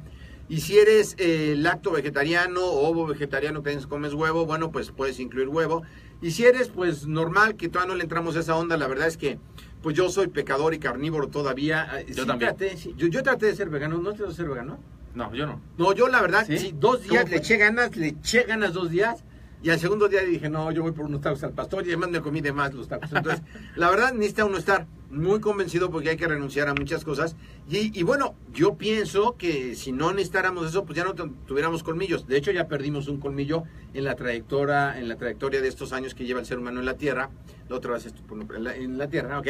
Y 0.48 0.62
si 0.62 0.78
eres 0.78 1.16
eh, 1.18 1.56
lacto 1.58 1.92
vegetariano 1.92 2.62
o 2.62 2.88
ovo 2.88 3.08
vegetariano 3.08 3.64
que 3.64 3.76
comes 3.90 4.14
huevo, 4.14 4.46
bueno, 4.46 4.72
pues 4.72 4.92
puedes 4.92 5.20
incluir 5.20 5.50
huevo. 5.50 5.84
Y 6.22 6.32
si 6.32 6.46
eres 6.46 6.70
pues 6.70 7.08
normal, 7.08 7.56
que 7.56 7.68
todavía 7.68 7.94
no 7.94 7.98
le 7.98 8.04
entramos 8.04 8.36
a 8.36 8.40
esa 8.42 8.56
onda, 8.56 8.78
la 8.78 8.88
verdad 8.88 9.08
es 9.08 9.18
que 9.18 9.40
pues 9.82 9.96
yo 9.96 10.10
soy 10.10 10.28
pecador 10.28 10.74
y 10.74 10.80
carnívoro 10.80 11.28
todavía. 11.30 12.00
Eh, 12.00 12.14
yo 12.14 12.26
también. 12.26 12.56
yo, 12.96 13.24
traté 13.24 13.48
de 13.48 13.56
ser 13.56 13.70
vegano, 13.70 13.98
¿no 13.98 14.14
traté 14.14 14.30
de 14.30 14.36
ser 14.36 14.48
vegano? 14.48 14.80
No, 15.16 15.34
yo 15.34 15.48
no. 15.48 15.62
No, 15.78 15.94
yo 15.94 16.08
la 16.10 16.22
verdad, 16.22 16.46
¿Sí? 16.46 16.74
dos 16.78 17.04
días 17.04 17.30
le 17.30 17.38
eché 17.38 17.58
ganas, 17.58 17.96
le 17.96 18.08
eché 18.08 18.44
ganas 18.44 18.74
dos 18.74 18.90
días. 18.90 19.24
Y 19.64 19.72
al 19.72 19.80
segundo 19.80 20.08
día 20.08 20.22
dije, 20.22 20.48
no, 20.48 20.72
yo 20.72 20.84
voy 20.84 20.92
por 20.92 21.06
unos 21.06 21.22
tacos 21.22 21.44
al 21.44 21.54
pastor 21.54 21.84
y 21.86 21.88
además 21.88 22.10
me 22.10 22.22
comí 22.22 22.42
de 22.42 22.54
más 22.54 22.74
los 22.74 22.88
tacos. 22.88 23.12
Entonces, 23.12 23.42
la 23.76 23.90
verdad, 23.90 24.14
necesita 24.14 24.46
uno 24.46 24.58
estar 24.58 24.86
muy 25.10 25.40
convencido 25.40 25.90
porque 25.90 26.10
hay 26.10 26.18
que 26.18 26.28
renunciar 26.28 26.68
a 26.68 26.74
muchas 26.74 27.04
cosas. 27.04 27.36
Y, 27.70 28.04
bueno, 28.04 28.36
yo 28.54 28.76
pienso 28.76 29.36
que 29.38 29.76
si 29.76 29.92
no 29.92 30.12
necesitáramos 30.12 30.68
eso, 30.68 30.86
pues 30.86 30.98
ya 30.98 31.04
no 31.04 31.14
tuviéramos 31.14 31.84
colmillos. 31.84 32.28
De 32.28 32.38
hecho, 32.38 32.52
ya 32.52 32.68
perdimos 32.68 33.08
un 33.08 33.20
colmillo 33.20 33.64
en 33.94 34.04
la 34.04 34.16
trayectoria, 34.16 35.00
en 35.00 35.08
la 35.08 35.16
trayectoria 35.16 35.62
de 35.62 35.68
estos 35.68 35.94
años 35.94 36.14
que 36.14 36.26
lleva 36.26 36.40
el 36.40 36.46
ser 36.46 36.60
humano 36.60 36.80
en 36.80 36.86
la 36.86 36.96
Tierra. 36.96 37.30
La 37.70 37.78
otra 37.78 37.94
vez 37.94 38.06
en 38.06 38.64
la, 38.64 38.76
en 38.76 38.98
la 38.98 39.10
Tierra, 39.10 39.40
¿ok? 39.40 39.48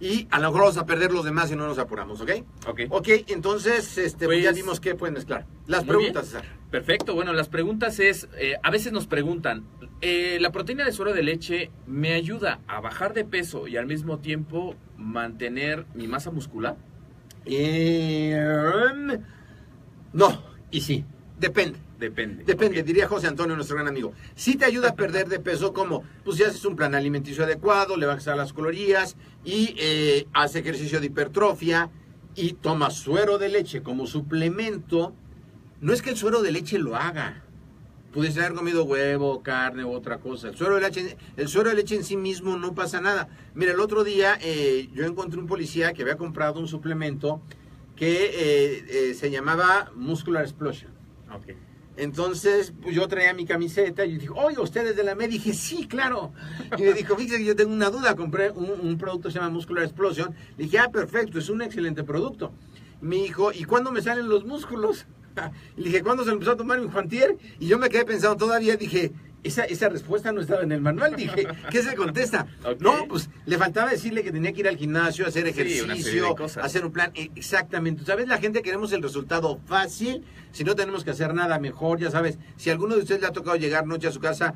Y 0.00 0.28
a 0.30 0.38
lo 0.38 0.48
mejor 0.48 0.60
vamos 0.60 0.76
a 0.78 0.86
perder 0.86 1.12
los 1.12 1.24
demás 1.24 1.48
si 1.48 1.56
no 1.56 1.66
nos 1.66 1.78
apuramos, 1.78 2.20
¿ok? 2.20 2.30
Ok. 2.66 2.80
Ok, 2.90 3.08
entonces 3.28 3.98
este, 3.98 4.26
pues, 4.26 4.42
ya 4.42 4.52
vimos 4.52 4.80
que 4.80 4.94
pueden 4.94 5.14
mezclar. 5.14 5.46
Las 5.66 5.84
preguntas, 5.84 6.26
César. 6.26 6.44
Perfecto, 6.70 7.14
bueno, 7.14 7.32
las 7.32 7.48
preguntas 7.48 7.98
es, 7.98 8.28
eh, 8.36 8.56
a 8.62 8.70
veces 8.70 8.92
nos 8.92 9.06
preguntan, 9.06 9.64
eh, 10.00 10.38
¿la 10.40 10.52
proteína 10.52 10.84
de 10.84 10.92
suero 10.92 11.12
de 11.12 11.22
leche 11.22 11.70
me 11.86 12.12
ayuda 12.12 12.60
a 12.68 12.80
bajar 12.80 13.14
de 13.14 13.24
peso 13.24 13.66
y 13.66 13.76
al 13.76 13.86
mismo 13.86 14.18
tiempo 14.18 14.76
mantener 14.96 15.86
mi 15.94 16.06
masa 16.06 16.30
muscular? 16.30 16.76
Eh, 17.46 18.38
no, 20.12 20.42
y 20.70 20.80
sí, 20.82 21.04
depende. 21.38 21.78
Depende. 21.98 22.44
Depende, 22.44 22.82
diría 22.84 23.08
José 23.08 23.26
Antonio, 23.26 23.56
nuestro 23.56 23.74
gran 23.74 23.88
amigo. 23.88 24.12
Si 24.36 24.56
te 24.56 24.64
ayuda 24.64 24.90
a 24.90 24.94
perder 24.94 25.28
de 25.28 25.40
peso, 25.40 25.72
como 25.72 26.04
pues 26.24 26.36
si 26.36 26.44
haces 26.44 26.64
un 26.64 26.76
plan 26.76 26.94
alimenticio 26.94 27.42
adecuado, 27.42 27.96
le 27.96 28.06
vas 28.06 28.28
a 28.28 28.36
las 28.36 28.52
calorías 28.52 29.16
y 29.44 29.74
eh, 29.78 30.28
hace 30.32 30.60
ejercicio 30.60 31.00
de 31.00 31.06
hipertrofia 31.06 31.90
y 32.36 32.52
toma 32.52 32.90
suero 32.90 33.36
de 33.38 33.48
leche 33.48 33.82
como 33.82 34.06
suplemento. 34.06 35.12
No 35.80 35.92
es 35.92 36.02
que 36.02 36.10
el 36.10 36.16
suero 36.16 36.40
de 36.40 36.52
leche 36.52 36.78
lo 36.78 36.94
haga. 36.94 37.42
Puedes 38.12 38.38
haber 38.38 38.54
comido 38.54 38.84
huevo, 38.84 39.42
carne 39.42 39.84
u 39.84 39.92
otra 39.92 40.18
cosa. 40.18 40.48
El 40.48 40.56
suero 40.56 40.76
de 40.76 40.82
leche, 40.82 41.16
el 41.36 41.48
suero 41.48 41.70
de 41.70 41.76
leche 41.76 41.96
en 41.96 42.04
sí 42.04 42.16
mismo 42.16 42.56
no 42.56 42.76
pasa 42.76 43.00
nada. 43.00 43.28
Mira, 43.54 43.72
el 43.72 43.80
otro 43.80 44.04
día 44.04 44.38
eh, 44.40 44.88
yo 44.94 45.04
encontré 45.04 45.40
un 45.40 45.48
policía 45.48 45.92
que 45.92 46.02
había 46.02 46.16
comprado 46.16 46.60
un 46.60 46.68
suplemento 46.68 47.42
que 47.96 48.30
eh, 49.10 49.14
se 49.14 49.32
llamaba 49.32 49.90
Muscular 49.96 50.44
Explosion. 50.44 50.97
Okay. 51.32 51.56
Entonces, 51.98 52.72
pues 52.80 52.94
yo 52.94 53.08
traía 53.08 53.34
mi 53.34 53.44
camiseta 53.44 54.04
y 54.04 54.18
dije, 54.18 54.28
oye, 54.32 54.58
¿ustedes 54.60 54.94
de 54.94 55.02
la 55.02 55.16
MED? 55.16 55.30
Dije, 55.30 55.52
sí, 55.52 55.88
claro. 55.88 56.32
Y 56.78 56.82
me 56.82 56.92
dijo, 56.92 57.16
fíjese 57.16 57.38
que 57.38 57.44
yo 57.44 57.56
tengo 57.56 57.72
una 57.72 57.90
duda, 57.90 58.14
compré 58.14 58.52
un, 58.52 58.96
producto 58.98 59.28
que 59.28 59.32
se 59.32 59.40
llama 59.40 59.50
Muscular 59.50 59.82
Explosion. 59.82 60.32
Le 60.56 60.64
dije, 60.64 60.78
ah, 60.78 60.90
perfecto, 60.92 61.40
es 61.40 61.48
un 61.48 61.60
excelente 61.60 62.04
producto. 62.04 62.52
Me 63.00 63.16
dijo, 63.16 63.52
¿y 63.52 63.64
cuándo 63.64 63.90
me 63.90 64.00
salen 64.00 64.28
los 64.28 64.44
músculos? 64.44 65.06
Le 65.76 65.84
dije, 65.84 66.02
¿cuándo 66.04 66.22
se 66.22 66.28
lo 66.28 66.34
empezó 66.34 66.52
a 66.52 66.56
tomar 66.56 66.80
mi 66.80 66.88
Juantier? 66.88 67.36
Y 67.58 67.66
yo 67.66 67.80
me 67.80 67.88
quedé 67.88 68.04
pensando 68.04 68.36
todavía, 68.36 68.76
dije, 68.76 69.12
esa, 69.42 69.64
esa 69.64 69.88
respuesta 69.88 70.32
no 70.32 70.40
estaba 70.40 70.62
en 70.62 70.72
el 70.72 70.80
manual. 70.80 71.14
Dije, 71.16 71.46
¿qué 71.70 71.82
se 71.82 71.94
contesta? 71.94 72.46
No, 72.80 73.06
pues 73.08 73.30
le 73.46 73.56
faltaba 73.58 73.90
decirle 73.90 74.22
que 74.22 74.30
tenía 74.30 74.52
que 74.52 74.60
ir 74.60 74.68
al 74.68 74.76
gimnasio, 74.76 75.26
hacer 75.26 75.46
ejercicio, 75.46 76.36
hacer 76.62 76.84
un 76.84 76.92
plan. 76.92 77.10
E, 77.14 77.30
exactamente. 77.34 78.04
¿Sabes? 78.04 78.28
La 78.28 78.38
gente 78.38 78.62
queremos 78.62 78.92
el 78.92 79.02
resultado 79.02 79.58
fácil. 79.66 80.24
Si 80.52 80.64
no 80.64 80.74
tenemos 80.74 81.02
que 81.02 81.10
hacer 81.10 81.34
nada 81.34 81.58
mejor, 81.58 81.98
ya 81.98 82.10
sabes. 82.10 82.38
Si 82.56 82.70
a 82.70 82.72
alguno 82.72 82.94
de 82.94 83.02
ustedes 83.02 83.20
le 83.20 83.26
ha 83.26 83.32
tocado 83.32 83.56
llegar 83.56 83.86
noche 83.86 84.08
a 84.08 84.12
su 84.12 84.20
casa, 84.20 84.54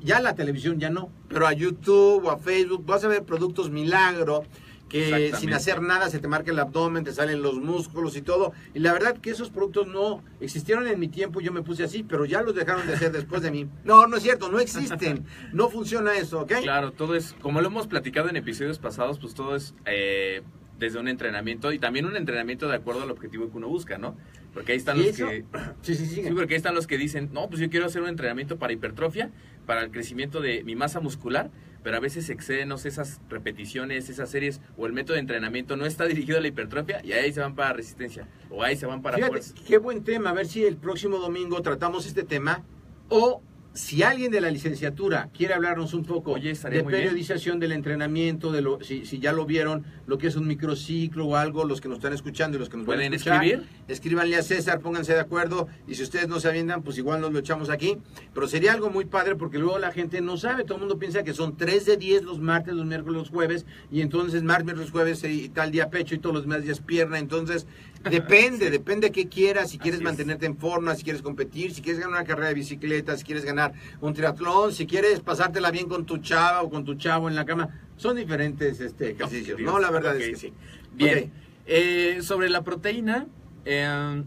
ya 0.00 0.18
a 0.18 0.20
la 0.20 0.34
televisión 0.34 0.78
ya 0.78 0.90
no, 0.90 1.10
pero 1.28 1.46
a 1.46 1.52
YouTube 1.52 2.24
o 2.24 2.30
a 2.30 2.38
Facebook, 2.38 2.84
vas 2.84 3.04
a 3.04 3.08
ver 3.08 3.24
productos 3.24 3.70
milagro 3.70 4.44
que 4.92 5.32
sin 5.38 5.52
hacer 5.54 5.80
nada 5.80 6.10
se 6.10 6.18
te 6.18 6.28
marca 6.28 6.52
el 6.52 6.58
abdomen, 6.58 7.02
te 7.02 7.12
salen 7.12 7.42
los 7.42 7.54
músculos 7.54 8.16
y 8.16 8.22
todo. 8.22 8.52
Y 8.74 8.80
la 8.80 8.92
verdad 8.92 9.16
que 9.16 9.30
esos 9.30 9.50
productos 9.50 9.88
no 9.88 10.22
existieron 10.40 10.86
en 10.86 11.00
mi 11.00 11.08
tiempo, 11.08 11.40
yo 11.40 11.50
me 11.50 11.62
puse 11.62 11.82
así, 11.82 12.02
pero 12.02 12.26
ya 12.26 12.42
los 12.42 12.54
dejaron 12.54 12.86
de 12.86 12.94
hacer 12.94 13.10
después 13.10 13.42
de 13.42 13.50
mí. 13.50 13.68
No, 13.84 14.06
no 14.06 14.16
es 14.16 14.22
cierto, 14.22 14.50
no 14.50 14.58
existen. 14.60 15.24
No 15.52 15.68
funciona 15.68 16.14
eso, 16.14 16.40
¿ok? 16.42 16.52
Claro, 16.62 16.92
todo 16.92 17.14
es, 17.14 17.34
como 17.40 17.60
lo 17.60 17.66
hemos 17.68 17.86
platicado 17.86 18.28
en 18.28 18.36
episodios 18.36 18.78
pasados, 18.78 19.18
pues 19.18 19.34
todo 19.34 19.56
es 19.56 19.74
eh, 19.86 20.42
desde 20.78 20.98
un 20.98 21.08
entrenamiento 21.08 21.72
y 21.72 21.78
también 21.78 22.06
un 22.06 22.16
entrenamiento 22.16 22.68
de 22.68 22.76
acuerdo 22.76 23.02
al 23.02 23.10
objetivo 23.10 23.50
que 23.50 23.56
uno 23.56 23.68
busca, 23.68 23.98
¿no? 23.98 24.16
Porque 24.52 24.72
ahí 24.72 24.78
están 24.78 24.98
¿Y 24.98 25.06
los 25.06 25.08
eso? 25.08 25.28
que... 25.28 25.44
Sí, 25.82 25.94
sí, 25.94 26.06
sí. 26.06 26.22
Sí, 26.22 26.30
porque 26.34 26.54
ahí 26.54 26.58
están 26.58 26.74
los 26.74 26.86
que 26.86 26.98
dicen, 26.98 27.30
no, 27.32 27.48
pues 27.48 27.60
yo 27.60 27.70
quiero 27.70 27.86
hacer 27.86 28.02
un 28.02 28.08
entrenamiento 28.08 28.58
para 28.58 28.72
hipertrofia, 28.72 29.30
para 29.66 29.82
el 29.82 29.90
crecimiento 29.90 30.40
de 30.40 30.64
mi 30.64 30.74
masa 30.76 31.00
muscular, 31.00 31.50
pero 31.82 31.96
a 31.96 32.00
veces 32.00 32.26
sé, 32.26 32.86
esas 32.86 33.20
repeticiones, 33.28 34.08
esas 34.08 34.30
series, 34.30 34.60
o 34.76 34.86
el 34.86 34.92
método 34.92 35.14
de 35.14 35.20
entrenamiento 35.20 35.76
no 35.76 35.86
está 35.86 36.04
dirigido 36.06 36.38
a 36.38 36.40
la 36.40 36.48
hipertrofia 36.48 37.00
y 37.04 37.12
ahí 37.12 37.32
se 37.32 37.40
van 37.40 37.54
para 37.54 37.72
resistencia, 37.72 38.28
o 38.50 38.62
ahí 38.62 38.76
se 38.76 38.86
van 38.86 39.02
para 39.02 39.16
Fíjate, 39.16 39.32
fuerza. 39.32 39.54
qué 39.66 39.78
buen 39.78 40.04
tema. 40.04 40.30
A 40.30 40.32
ver 40.32 40.46
si 40.46 40.64
el 40.64 40.76
próximo 40.76 41.18
domingo 41.18 41.60
tratamos 41.62 42.06
este 42.06 42.22
tema. 42.22 42.64
O 43.08 43.42
si 43.74 44.02
alguien 44.02 44.30
de 44.30 44.40
la 44.40 44.50
licenciatura 44.50 45.30
quiere 45.32 45.54
hablarnos 45.54 45.94
un 45.94 46.04
poco 46.04 46.32
Oye, 46.32 46.52
de 46.52 46.84
periodización 46.84 47.58
del 47.58 47.72
entrenamiento, 47.72 48.52
de 48.52 48.60
lo, 48.60 48.82
si, 48.82 49.06
si 49.06 49.18
ya 49.18 49.32
lo 49.32 49.46
vieron, 49.46 49.84
lo 50.06 50.18
que 50.18 50.26
es 50.26 50.36
un 50.36 50.46
microciclo 50.46 51.26
o 51.26 51.36
algo, 51.36 51.64
los 51.64 51.80
que 51.80 51.88
nos 51.88 51.98
están 51.98 52.12
escuchando 52.12 52.56
y 52.56 52.60
los 52.60 52.68
que 52.68 52.76
nos 52.76 52.86
van 52.86 52.94
a 52.94 52.98
¿Pueden 52.98 53.14
escuchar, 53.14 53.44
escribir? 53.44 53.68
escríbanle 53.88 54.36
a 54.36 54.42
César, 54.42 54.80
pónganse 54.80 55.14
de 55.14 55.20
acuerdo. 55.20 55.68
Y 55.88 55.94
si 55.94 56.02
ustedes 56.02 56.28
no 56.28 56.38
se 56.40 56.48
avientan, 56.48 56.82
pues 56.82 56.98
igual 56.98 57.20
nos 57.20 57.32
lo 57.32 57.38
echamos 57.38 57.70
aquí. 57.70 57.96
Pero 58.34 58.46
sería 58.46 58.72
algo 58.72 58.90
muy 58.90 59.06
padre 59.06 59.36
porque 59.36 59.58
luego 59.58 59.78
la 59.78 59.90
gente 59.90 60.20
no 60.20 60.36
sabe. 60.36 60.64
Todo 60.64 60.74
el 60.74 60.80
mundo 60.80 60.98
piensa 60.98 61.22
que 61.22 61.32
son 61.32 61.56
3 61.56 61.86
de 61.86 61.96
10 61.96 62.22
los 62.24 62.40
martes, 62.40 62.74
los 62.74 62.86
miércoles, 62.86 63.16
los 63.16 63.30
jueves. 63.30 63.64
Y 63.90 64.00
entonces 64.02 64.42
martes, 64.42 64.66
miércoles, 64.66 64.90
jueves 64.90 65.24
y 65.24 65.48
tal 65.48 65.70
día 65.70 65.88
pecho 65.90 66.14
y 66.14 66.18
todos 66.18 66.34
los 66.34 66.44
demás 66.44 66.62
días 66.62 66.80
pierna. 66.80 67.18
Entonces 67.18 67.66
depende, 68.10 68.70
depende 68.70 69.08
de 69.08 69.12
qué 69.12 69.28
quieras. 69.28 69.70
Si 69.70 69.78
quieres 69.78 70.00
Así 70.00 70.04
es. 70.04 70.10
mantenerte 70.10 70.46
en 70.46 70.56
forma, 70.56 70.94
si 70.94 71.02
quieres 71.02 71.22
competir, 71.22 71.72
si 71.72 71.82
quieres 71.82 72.00
ganar 72.00 72.20
una 72.20 72.26
carrera 72.26 72.48
de 72.48 72.54
bicicleta, 72.54 73.16
si 73.16 73.24
quieres 73.24 73.44
ganar 73.44 73.72
un 74.00 74.14
triatlón, 74.14 74.72
si 74.72 74.86
quieres 74.86 75.20
pasártela 75.20 75.70
bien 75.70 75.88
con 75.88 76.06
tu 76.06 76.18
chava 76.18 76.62
o 76.62 76.70
con 76.70 76.84
tu 76.84 76.94
chavo 76.94 77.28
en 77.28 77.34
la 77.34 77.44
cama. 77.44 77.68
Son 77.96 78.16
diferentes 78.16 78.80
este, 78.80 79.10
ejercicios. 79.10 79.60
No, 79.60 79.78
la 79.78 79.90
verdad 79.90 80.16
es 80.16 80.28
que 80.28 80.36
sí. 80.36 80.52
Bien, 80.94 81.32
eh, 81.66 82.18
sobre 82.22 82.48
la 82.50 82.62
proteína, 82.62 83.26
eh, 83.64 84.22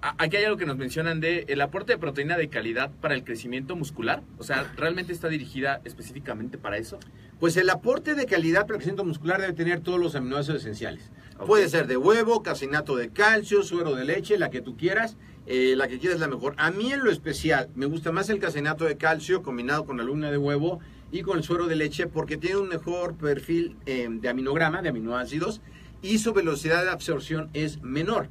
aquí 0.00 0.36
hay 0.36 0.44
algo 0.44 0.56
que 0.56 0.66
nos 0.66 0.76
mencionan 0.76 1.20
de 1.20 1.44
el 1.48 1.60
aporte 1.60 1.92
de 1.92 1.98
proteína 1.98 2.36
de 2.36 2.48
calidad 2.48 2.90
para 3.00 3.14
el 3.14 3.24
crecimiento 3.24 3.76
muscular. 3.76 4.22
O 4.38 4.44
sea, 4.44 4.72
¿realmente 4.76 5.12
está 5.12 5.28
dirigida 5.28 5.80
específicamente 5.84 6.58
para 6.58 6.78
eso? 6.78 6.98
Pues 7.40 7.56
el 7.56 7.70
aporte 7.70 8.14
de 8.14 8.26
calidad 8.26 8.62
para 8.62 8.74
el 8.74 8.78
crecimiento 8.78 9.04
muscular 9.04 9.40
debe 9.40 9.52
tener 9.52 9.80
todos 9.80 10.00
los 10.00 10.14
aminoácidos 10.14 10.62
esenciales. 10.62 11.10
Puede 11.46 11.68
ser 11.68 11.86
de 11.86 11.96
huevo, 11.96 12.42
casinato 12.42 12.96
de 12.96 13.10
calcio, 13.10 13.62
suero 13.62 13.94
de 13.94 14.04
leche, 14.04 14.38
la 14.38 14.50
que 14.50 14.60
tú 14.60 14.76
quieras, 14.76 15.16
eh, 15.46 15.74
la 15.76 15.86
que 15.86 16.00
quieras 16.00 16.18
la 16.18 16.26
mejor. 16.26 16.54
A 16.58 16.72
mí 16.72 16.92
en 16.92 17.04
lo 17.04 17.12
especial 17.12 17.70
me 17.76 17.86
gusta 17.86 18.10
más 18.10 18.28
el 18.28 18.40
casinato 18.40 18.84
de 18.84 18.96
calcio 18.96 19.42
combinado 19.42 19.86
con 19.86 19.96
la 19.98 20.02
luna 20.02 20.32
de 20.32 20.36
huevo 20.36 20.80
y 21.12 21.22
con 21.22 21.38
el 21.38 21.44
suero 21.44 21.68
de 21.68 21.76
leche 21.76 22.08
porque 22.08 22.36
tiene 22.36 22.56
un 22.56 22.68
mejor 22.68 23.14
perfil 23.14 23.76
eh, 23.86 24.08
de 24.10 24.28
aminograma, 24.28 24.82
de 24.82 24.88
aminoácidos, 24.88 25.60
y 26.02 26.18
su 26.18 26.32
velocidad 26.32 26.82
de 26.82 26.90
absorción 26.90 27.50
es 27.54 27.80
menor. 27.82 28.28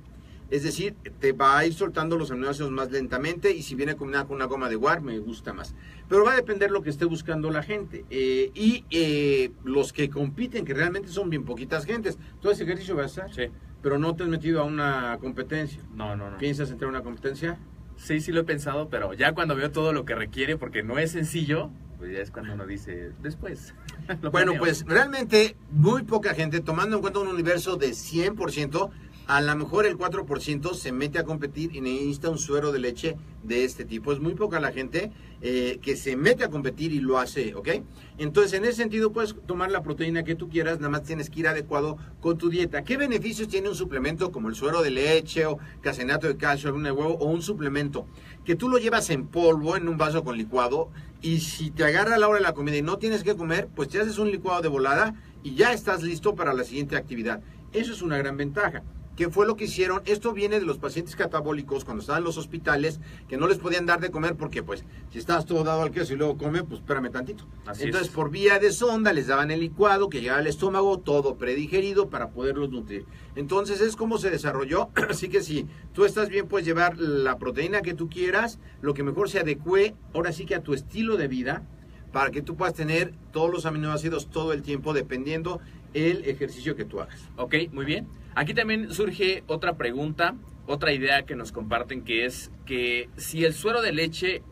Es 0.50 0.64
decir, 0.64 0.96
te 1.20 1.32
va 1.32 1.58
a 1.58 1.66
ir 1.66 1.74
soltando 1.74 2.18
los 2.18 2.30
aminoácidos 2.32 2.72
más 2.72 2.92
lentamente 2.92 3.52
y 3.52 3.64
si 3.64 3.76
viene 3.76 3.96
combinada 3.96 4.28
con 4.28 4.36
una 4.36 4.46
goma 4.46 4.68
de 4.68 4.76
guar, 4.76 5.02
me 5.02 5.18
gusta 5.20 5.54
más. 5.54 5.76
Pero 6.10 6.24
va 6.26 6.34
a 6.34 6.36
depender 6.36 6.72
lo 6.72 6.82
que 6.82 6.90
esté 6.90 7.06
buscando 7.06 7.50
la 7.52 7.64
gente. 7.64 8.06
Eh, 8.10 8.52
y 8.56 8.86
eh, 8.92 9.52
los 9.64 9.92
que 9.94 10.10
compiten, 10.10 10.64
que 10.66 10.74
realmente 10.74 11.10
son 11.10 11.30
bien 11.30 11.44
poquitas 11.44 11.86
gentes. 11.86 12.18
Todo 12.42 12.52
ese 12.52 12.64
ejercicio 12.64 12.96
va 12.96 13.04
a 13.04 13.08
estar, 13.08 13.34
Sí. 13.34 13.44
pero 13.82 14.00
no 14.00 14.16
te 14.16 14.24
has 14.24 14.30
metido 14.30 14.62
a 14.62 14.64
una 14.64 15.18
competencia. 15.20 15.82
No, 15.96 16.16
no, 16.16 16.32
no. 16.32 16.38
¿Piensas 16.38 16.72
entrar 16.72 16.88
a 16.88 16.92
una 16.92 17.02
competencia? 17.04 17.58
Sí, 17.98 18.22
sí 18.22 18.32
lo 18.32 18.42
he 18.42 18.44
pensado, 18.44 18.90
pero 18.90 19.14
ya 19.14 19.34
cuando 19.34 19.56
veo 19.56 19.72
todo 19.72 19.92
lo 19.92 20.06
que 20.06 20.16
requiere, 20.16 20.56
porque 20.56 20.84
no 20.84 20.98
es 21.00 21.12
sencillo, 21.12 21.72
pues 21.98 22.14
ya 22.14 22.20
es 22.20 22.30
cuando 22.32 22.54
uno 22.54 22.66
dice, 22.68 23.12
después. 23.22 23.74
Bueno, 24.32 24.54
pues 24.58 24.86
realmente 24.88 25.58
muy 25.72 26.04
poca 26.04 26.34
gente, 26.34 26.62
tomando 26.62 26.96
en 26.96 27.02
cuenta 27.02 27.20
un 27.20 27.28
universo 27.28 27.76
de 27.76 27.90
100%, 27.90 28.90
a 29.28 29.42
lo 29.42 29.56
mejor 29.58 29.86
el 29.86 29.98
4% 29.98 30.74
se 30.74 30.92
mete 30.94 31.20
a 31.20 31.26
competir 31.26 31.76
y 31.76 31.82
necesita 31.82 32.30
un 32.30 32.38
suero 32.38 32.72
de 32.72 32.80
leche 32.80 33.18
de 33.44 33.66
este 33.66 33.84
tipo. 33.84 34.14
Es 34.14 34.20
muy 34.20 34.36
poca 34.36 34.62
la 34.62 34.72
gente 34.72 35.12
eh, 35.42 35.80
que 35.82 35.98
se 35.98 36.16
mete 36.16 36.46
a 36.46 36.50
competir 36.50 36.94
y 36.94 37.02
lo 37.02 37.20
hace, 37.20 37.54
¿ok? 37.54 37.70
Entonces, 38.18 38.54
en 38.54 38.64
ese 38.64 38.78
sentido, 38.78 39.12
puedes 39.12 39.36
tomar 39.46 39.70
la 39.70 39.84
proteína 39.84 40.24
que 40.24 40.36
tú 40.36 40.48
quieras, 40.48 40.78
nada 40.78 40.90
más 40.90 41.04
tienes 41.04 41.30
que 41.30 41.42
ir 41.42 41.48
adecuado 41.50 41.98
con 42.22 42.38
tu 42.38 42.50
dieta. 42.50 42.86
¿Qué 42.86 42.96
beneficios 42.96 43.50
tiene 43.50 43.68
un 43.68 43.76
suplemento 43.76 44.32
como 44.32 44.48
el 44.48 44.56
suero 44.56 44.82
de 44.82 44.92
leche 44.92 45.46
o 45.46 45.60
casenato 45.82 46.28
de 46.28 46.38
calcio, 46.38 46.70
alguna 46.70 46.90
de 46.90 46.94
huevo 46.94 47.16
o 47.16 47.26
un 47.26 47.42
suplemento? 47.42 48.08
Que 48.46 48.56
tú 48.56 48.70
lo 48.70 48.78
llevas 48.78 49.10
en 49.10 49.28
polvo, 49.28 49.76
en 49.76 49.90
un 49.90 49.98
vaso 49.98 50.24
con 50.24 50.38
licuado, 50.38 50.90
y 51.22 51.42
si 51.42 51.70
te 51.72 51.84
agarra 51.84 52.18
la 52.18 52.30
hora 52.30 52.38
de 52.38 52.44
la 52.44 52.54
comida 52.54 52.78
y 52.78 52.82
no 52.82 52.98
tienes 52.98 53.24
que 53.24 53.36
comer, 53.36 53.68
pues 53.76 53.90
te 53.90 54.00
haces 54.00 54.20
un 54.20 54.32
licuado 54.32 54.62
de 54.62 54.70
volada 54.70 55.16
y 55.44 55.56
ya 55.56 55.74
estás 55.74 56.02
listo 56.02 56.34
para 56.34 56.54
la 56.54 56.64
siguiente 56.64 56.96
actividad. 56.96 57.42
Eso 57.74 57.92
es 57.92 58.02
una 58.02 58.18
gran 58.18 58.38
ventaja. 58.38 58.84
¿Qué 59.18 59.32
fue 59.32 59.48
lo 59.48 59.56
que 59.56 59.64
hicieron? 59.66 60.04
Esto 60.06 60.32
viene 60.32 60.60
de 60.60 60.66
los 60.68 60.78
pacientes 60.78 61.16
catabólicos 61.16 61.84
cuando 61.84 62.02
estaban 62.02 62.22
en 62.22 62.26
los 62.26 62.38
hospitales, 62.38 63.00
que 63.28 63.36
no 63.36 63.48
les 63.48 63.58
podían 63.58 63.88
dar 63.88 64.00
de 64.00 64.12
comer 64.12 64.36
porque, 64.36 64.62
pues, 64.62 64.86
si 65.12 65.18
estás 65.18 65.48
todo 65.48 65.64
dado 65.64 65.82
al 65.82 65.90
queso 65.90 66.14
y 66.14 66.18
luego 66.18 66.38
come, 66.38 66.64
pues 66.64 66.82
espérame 66.82 67.10
tantito. 67.10 67.44
Así 67.66 67.86
Entonces, 67.86 68.10
es. 68.10 68.14
por 68.14 68.30
vía 68.30 68.60
de 68.60 68.72
sonda 68.72 69.14
les 69.14 69.26
daban 69.26 69.50
el 69.50 69.60
licuado 69.60 70.08
que 70.08 70.22
llegaba 70.22 70.40
al 70.40 70.46
estómago, 70.46 71.00
todo 71.00 71.36
predigerido 71.36 72.12
para 72.12 72.30
poderlos 72.30 72.70
nutrir. 72.70 73.06
Entonces, 73.36 73.82
es 73.82 73.96
como 73.96 74.20
se 74.20 74.30
desarrolló. 74.30 74.90
Así 75.10 75.30
que 75.30 75.42
si 75.42 75.66
tú 75.94 76.06
estás 76.06 76.30
bien, 76.30 76.48
puedes 76.48 76.68
llevar 76.68 77.00
la 77.00 77.40
proteína 77.40 77.82
que 77.82 77.96
tú 77.96 78.10
quieras, 78.10 78.60
lo 78.82 78.94
que 78.94 79.02
mejor 79.02 79.32
se 79.32 79.40
adecue, 79.40 79.96
ahora 80.14 80.32
sí 80.32 80.46
que 80.46 80.54
a 80.54 80.62
tu 80.62 80.76
estilo 80.76 81.18
de 81.18 81.28
vida, 81.28 81.64
para 82.12 82.30
que 82.30 82.44
tú 82.44 82.56
puedas 82.56 82.76
tener 82.76 83.16
todos 83.32 83.52
los 83.52 83.66
aminoácidos 83.66 84.30
todo 84.30 84.54
el 84.54 84.62
tiempo, 84.62 84.94
dependiendo 84.94 85.60
el 85.96 86.24
ejercicio 86.26 86.76
que 86.76 86.86
tú 86.86 87.02
hagas. 87.02 87.20
Ok, 87.36 87.56
muy 87.72 87.86
bien. 87.86 88.08
Aquí 88.38 88.54
también 88.54 88.94
surge 88.94 89.44
otra 89.48 89.78
pregunta, 89.78 90.36
otra 90.68 90.94
idea 90.94 91.24
que 91.26 91.36
nos 91.36 91.52
comparten, 91.52 92.04
que 92.04 92.24
es 92.26 92.52
que 92.68 93.10
si 93.18 93.44
el 93.44 93.56
suero 93.56 93.82
de 93.82 93.92
leche 93.92 94.44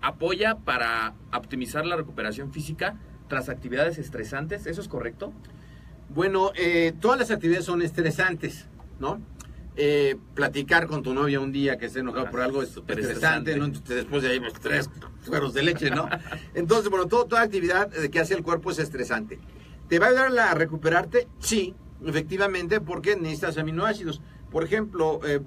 apoya 0.00 0.54
para 0.56 1.12
optimizar 1.36 1.84
la 1.84 1.96
recuperación 1.96 2.54
física 2.54 2.98
tras 3.28 3.50
actividades 3.50 3.98
estresantes, 3.98 4.64
¿eso 4.66 4.80
es 4.80 4.88
correcto? 4.88 5.34
Bueno, 6.08 6.52
eh, 6.56 6.94
todas 7.02 7.18
las 7.18 7.30
actividades 7.30 7.66
son 7.66 7.82
estresantes, 7.82 8.66
¿no? 8.98 9.20
Eh, 9.76 10.16
platicar 10.34 10.86
con 10.86 11.02
tu 11.02 11.12
novia 11.12 11.38
un 11.38 11.52
día 11.52 11.76
que 11.76 11.84
esté 11.84 12.00
enojado 12.00 12.28
Ah, 12.28 12.30
por 12.30 12.40
algo 12.40 12.62
es 12.62 12.70
súper 12.70 12.98
estresante, 12.98 13.50
estresante. 13.50 13.78
¿no? 13.90 13.94
Después 13.96 14.22
de 14.22 14.30
ahí, 14.30 14.40
pues, 14.40 14.54
tres 14.54 14.88
sueros 15.22 15.52
de 15.52 15.62
leche, 15.64 15.90
¿no? 15.90 16.08
Entonces, 16.54 16.88
bueno, 16.88 17.04
todo- 17.08 17.26
toda 17.26 17.42
actividad 17.42 17.94
eh, 17.94 18.08
que 18.08 18.20
hace 18.20 18.32
el 18.32 18.42
cuerpo 18.42 18.70
es 18.70 18.78
estresante. 18.78 19.38
¿Te 19.90 19.98
va 19.98 20.06
a 20.06 20.08
ayudar 20.08 20.38
a 20.38 20.54
recuperarte? 20.54 21.28
Sí, 21.40 21.74
efectivamente, 22.06 22.80
porque 22.80 23.16
necesitas 23.16 23.58
aminoácidos. 23.58 24.20
Por 24.50 24.64
ejemplo, 24.64 25.20
eh, 25.24 25.40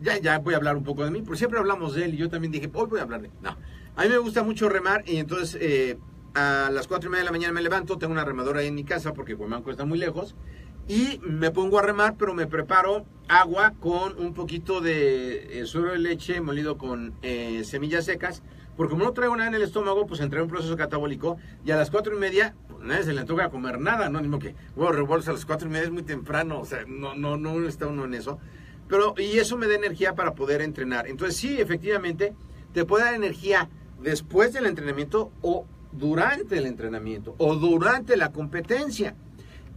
ya, 0.00 0.18
ya 0.18 0.38
voy 0.38 0.54
a 0.54 0.58
hablar 0.58 0.76
un 0.76 0.84
poco 0.84 1.04
de 1.04 1.10
mí, 1.10 1.22
porque 1.22 1.38
siempre 1.38 1.58
hablamos 1.58 1.94
de 1.94 2.04
él 2.04 2.14
y 2.14 2.18
yo 2.18 2.28
también 2.28 2.52
dije, 2.52 2.70
hoy 2.72 2.86
voy 2.86 3.00
a 3.00 3.02
hablar 3.02 3.22
de 3.22 3.28
él. 3.28 3.32
No, 3.42 3.56
a 3.96 4.02
mí 4.02 4.08
me 4.08 4.18
gusta 4.18 4.42
mucho 4.42 4.68
remar 4.68 5.04
y 5.06 5.16
entonces 5.16 5.56
eh, 5.60 5.98
a 6.34 6.70
las 6.72 6.88
cuatro 6.88 7.08
y 7.08 7.12
media 7.12 7.22
de 7.22 7.26
la 7.26 7.32
mañana 7.32 7.52
me 7.52 7.62
levanto, 7.62 7.96
tengo 7.96 8.12
una 8.12 8.24
remadora 8.24 8.60
ahí 8.60 8.66
en 8.66 8.74
mi 8.74 8.84
casa 8.84 9.14
porque 9.14 9.34
Huemanco 9.34 9.70
está 9.70 9.84
muy 9.84 9.98
lejos 9.98 10.34
y 10.88 11.20
me 11.22 11.50
pongo 11.50 11.78
a 11.78 11.82
remar, 11.82 12.16
pero 12.18 12.34
me 12.34 12.46
preparo 12.46 13.06
agua 13.28 13.72
con 13.80 14.18
un 14.18 14.34
poquito 14.34 14.80
de 14.80 15.60
eh, 15.60 15.66
suero 15.66 15.92
de 15.92 15.98
leche 15.98 16.40
molido 16.40 16.76
con 16.76 17.14
eh, 17.22 17.62
semillas 17.64 18.04
secas, 18.04 18.42
porque 18.76 18.92
como 18.92 19.04
no 19.04 19.12
traigo 19.12 19.36
nada 19.36 19.48
en 19.48 19.54
el 19.54 19.62
estómago, 19.62 20.06
pues 20.06 20.20
entré 20.20 20.38
en 20.38 20.44
un 20.44 20.50
proceso 20.50 20.76
catabólico 20.76 21.36
y 21.64 21.70
a 21.70 21.76
las 21.76 21.90
cuatro 21.90 22.16
y 22.16 22.18
media, 22.18 22.54
pues 22.68 22.82
nadie 22.82 23.04
se 23.04 23.12
le 23.12 23.20
antoja 23.20 23.50
comer 23.50 23.80
nada, 23.80 24.08
¿no? 24.08 24.20
Ni 24.20 24.28
modo 24.28 24.40
que, 24.40 24.54
bueno, 24.74 24.92
revuelves 24.92 25.28
a 25.28 25.32
las 25.32 25.44
cuatro 25.46 25.68
y 25.68 25.70
media 25.70 25.84
es 25.84 25.90
muy 25.90 26.02
temprano, 26.02 26.60
o 26.60 26.64
sea, 26.64 26.84
no, 26.86 27.14
no, 27.14 27.36
no 27.36 27.68
está 27.68 27.86
uno 27.86 28.04
en 28.04 28.14
eso. 28.14 28.38
Pero, 28.88 29.14
y 29.16 29.38
eso 29.38 29.56
me 29.56 29.66
da 29.66 29.74
energía 29.74 30.14
para 30.14 30.34
poder 30.34 30.60
entrenar. 30.60 31.06
Entonces, 31.06 31.36
sí, 31.36 31.60
efectivamente, 31.60 32.34
te 32.72 32.84
puede 32.84 33.04
dar 33.04 33.14
energía 33.14 33.68
después 34.02 34.52
del 34.52 34.66
entrenamiento 34.66 35.32
o 35.40 35.66
durante 35.92 36.58
el 36.58 36.66
entrenamiento 36.66 37.34
o 37.38 37.54
durante 37.54 38.16
la 38.16 38.32
competencia. 38.32 39.14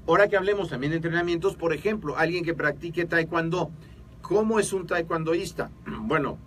Ahora 0.08 0.28
que 0.28 0.38
hablemos 0.38 0.70
también 0.70 0.92
de 0.92 0.98
entrenamientos, 0.98 1.56
por 1.56 1.74
ejemplo, 1.74 2.18
alguien 2.18 2.44
que 2.44 2.54
practique 2.54 3.06
taekwondo, 3.06 3.72
¿cómo 4.22 4.60
es 4.60 4.74
un 4.74 4.88
taekwondoísta? 4.88 5.70
Bueno, 6.02 6.38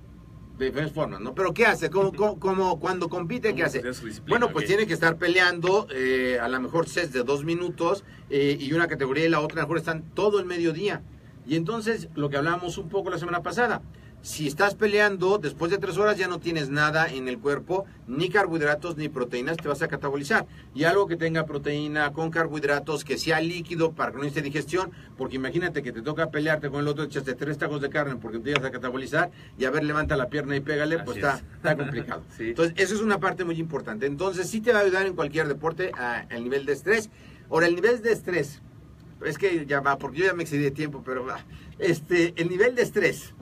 de 0.60 0.66
diferentes 0.66 0.94
formas, 0.94 1.20
¿no? 1.20 1.34
Pero 1.34 1.52
¿qué 1.54 1.64
hace? 1.66 1.88
¿Cómo, 1.90 2.12
cómo, 2.12 2.38
cómo- 2.38 2.78
cuando 2.78 3.08
compite, 3.08 3.48
qué 3.54 3.62
¿Cómo 3.62 3.66
hace? 3.66 3.82
Bueno, 4.28 4.50
pues 4.52 4.66
tiene 4.66 4.86
que 4.86 4.92
estar 4.92 5.16
peleando, 5.16 5.86
eh, 5.90 6.38
a 6.40 6.48
lo 6.48 6.60
mejor 6.60 6.88
sets 6.88 7.12
de 7.12 7.22
dos 7.24 7.44
minutos, 7.44 8.04
eh, 8.28 8.56
y 8.60 8.72
una 8.74 8.86
categoría 8.86 9.24
y 9.24 9.28
la 9.30 9.40
otra, 9.40 9.60
a 9.60 9.62
lo 9.62 9.68
mejor 9.68 9.78
están 9.78 10.02
todo 10.14 10.38
el 10.38 10.44
mediodía. 10.44 11.02
Y 11.46 11.56
entonces, 11.56 12.08
lo 12.14 12.28
que 12.28 12.36
hablábamos 12.36 12.76
un 12.78 12.88
poco 12.90 13.08
la 13.10 13.18
semana 13.18 13.42
pasada, 13.42 13.80
Si 14.22 14.46
estás 14.46 14.74
peleando, 14.74 15.38
después 15.38 15.70
de 15.70 15.78
tres 15.78 15.96
horas 15.96 16.18
ya 16.18 16.28
no 16.28 16.40
tienes 16.40 16.68
nada 16.68 17.10
en 17.10 17.26
el 17.26 17.38
cuerpo, 17.38 17.86
ni 18.06 18.28
carbohidratos 18.28 18.98
ni 18.98 19.08
proteínas, 19.08 19.56
te 19.56 19.66
vas 19.66 19.80
a 19.80 19.88
catabolizar. 19.88 20.46
Y 20.74 20.84
algo 20.84 21.06
que 21.06 21.16
tenga 21.16 21.46
proteína 21.46 22.12
con 22.12 22.30
carbohidratos, 22.30 23.02
que 23.02 23.16
sea 23.16 23.40
líquido 23.40 23.92
para 23.92 24.12
que 24.12 24.18
no 24.18 24.24
esté 24.24 24.42
digestión, 24.42 24.90
porque 25.16 25.36
imagínate 25.36 25.82
que 25.82 25.90
te 25.90 26.02
toca 26.02 26.30
pelearte 26.30 26.68
con 26.68 26.80
el 26.80 26.88
otro, 26.88 27.04
echaste 27.04 27.34
tres 27.34 27.56
tacos 27.56 27.80
de 27.80 27.88
carne 27.88 28.16
porque 28.16 28.38
te 28.40 28.50
ibas 28.50 28.64
a 28.64 28.70
catabolizar 28.70 29.30
y 29.58 29.64
a 29.64 29.70
ver, 29.70 29.84
levanta 29.84 30.16
la 30.16 30.28
pierna 30.28 30.54
y 30.54 30.60
pégale, 30.60 30.98
pues 30.98 31.16
está, 31.16 31.40
está, 31.56 31.74
complicado. 31.74 32.22
Entonces, 32.38 32.74
eso 32.76 32.94
es 32.94 33.00
una 33.00 33.20
parte 33.20 33.44
muy 33.44 33.58
importante. 33.58 34.04
Entonces, 34.04 34.50
sí 34.50 34.60
te 34.60 34.74
va 34.74 34.80
a 34.80 34.82
ayudar 34.82 35.06
en 35.06 35.14
cualquier 35.14 35.48
deporte 35.48 35.92
al 35.96 36.44
nivel 36.44 36.66
de 36.66 36.74
estrés. 36.74 37.08
Ahora, 37.48 37.68
el 37.68 37.74
nivel 37.74 38.02
de 38.02 38.12
estrés, 38.12 38.60
es 39.24 39.38
que 39.38 39.66
ya 39.66 39.80
va, 39.80 39.96
porque 39.98 40.18
yo 40.18 40.26
ya 40.26 40.34
me 40.34 40.42
excedí 40.42 40.62
de 40.62 40.70
tiempo, 40.70 41.02
pero 41.04 41.24
va. 41.24 41.44
Este, 41.80 42.34
el 42.36 42.48
nivel 42.48 42.74
de 42.74 42.82
estrés 42.82 43.34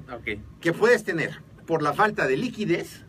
que 0.61 0.73
puedes 0.73 1.05
tener 1.05 1.43
por 1.67 1.83
la 1.83 1.93
falta 1.93 2.27
de 2.27 2.37
liquidez, 2.37 3.05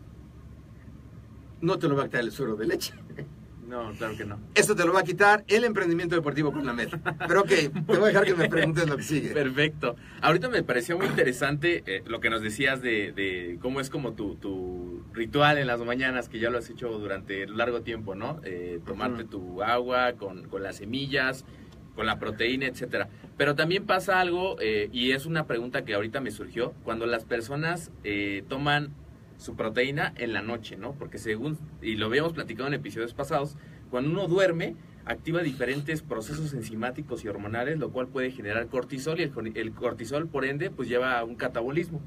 no 1.60 1.78
te 1.78 1.88
lo 1.88 1.96
va 1.96 2.02
a 2.02 2.06
quitar 2.06 2.20
el 2.20 2.32
suero 2.32 2.56
de 2.56 2.66
leche. 2.66 2.94
No, 3.70 3.92
claro 3.92 4.16
que 4.16 4.24
no. 4.24 4.40
Esto 4.56 4.74
te 4.74 4.84
lo 4.84 4.92
va 4.92 5.00
a 5.00 5.04
quitar 5.04 5.44
el 5.46 5.62
emprendimiento 5.62 6.16
deportivo 6.16 6.52
con 6.52 6.66
la 6.66 6.72
MED. 6.72 6.88
Pero 7.28 7.42
ok, 7.42 7.48
te 7.48 7.70
voy 7.86 8.02
a 8.02 8.06
dejar 8.06 8.24
que 8.24 8.34
me 8.34 8.48
preguntes 8.48 8.88
lo 8.88 8.96
que 8.96 9.04
sigue. 9.04 9.30
Perfecto. 9.30 9.94
Ahorita 10.20 10.48
me 10.48 10.64
pareció 10.64 10.98
muy 10.98 11.06
interesante 11.06 11.84
eh, 11.86 12.02
lo 12.04 12.18
que 12.18 12.30
nos 12.30 12.42
decías 12.42 12.82
de, 12.82 13.58
cómo 13.62 13.80
es 13.80 13.88
como 13.88 14.14
tu, 14.14 15.04
ritual 15.12 15.58
en 15.58 15.68
las 15.68 15.80
mañanas, 15.82 16.28
que 16.28 16.40
ya 16.40 16.50
lo 16.50 16.58
has 16.58 16.68
hecho 16.68 16.88
durante 16.88 17.46
largo 17.46 17.82
tiempo, 17.82 18.16
¿no? 18.16 18.40
Eh, 18.42 18.80
tomarte 18.84 19.22
tu 19.22 19.62
agua 19.62 20.14
con, 20.14 20.48
con 20.48 20.64
las 20.64 20.76
semillas, 20.78 21.44
con 22.00 22.06
la 22.06 22.18
proteína, 22.18 22.64
etcétera. 22.64 23.10
Pero 23.36 23.56
también 23.56 23.84
pasa 23.84 24.20
algo, 24.20 24.56
eh, 24.58 24.88
y 24.90 25.10
es 25.10 25.26
una 25.26 25.46
pregunta 25.46 25.84
que 25.84 25.92
ahorita 25.92 26.22
me 26.22 26.30
surgió, 26.30 26.72
cuando 26.82 27.04
las 27.04 27.26
personas 27.26 27.90
eh, 28.04 28.42
toman 28.48 28.94
su 29.36 29.54
proteína 29.54 30.14
en 30.16 30.32
la 30.32 30.40
noche, 30.40 30.78
¿no? 30.78 30.94
Porque 30.94 31.18
según, 31.18 31.58
y 31.82 31.96
lo 31.96 32.06
habíamos 32.06 32.32
platicado 32.32 32.68
en 32.68 32.72
episodios 32.72 33.12
pasados, 33.12 33.58
cuando 33.90 34.08
uno 34.08 34.28
duerme, 34.28 34.76
activa 35.04 35.42
diferentes 35.42 36.00
procesos 36.00 36.54
enzimáticos 36.54 37.22
y 37.22 37.28
hormonales, 37.28 37.78
lo 37.78 37.90
cual 37.90 38.08
puede 38.08 38.30
generar 38.30 38.68
cortisol, 38.68 39.20
y 39.20 39.24
el, 39.24 39.52
el 39.54 39.72
cortisol, 39.72 40.26
por 40.26 40.46
ende, 40.46 40.70
pues 40.70 40.88
lleva 40.88 41.18
a 41.18 41.24
un 41.24 41.34
catabolismo. 41.34 42.00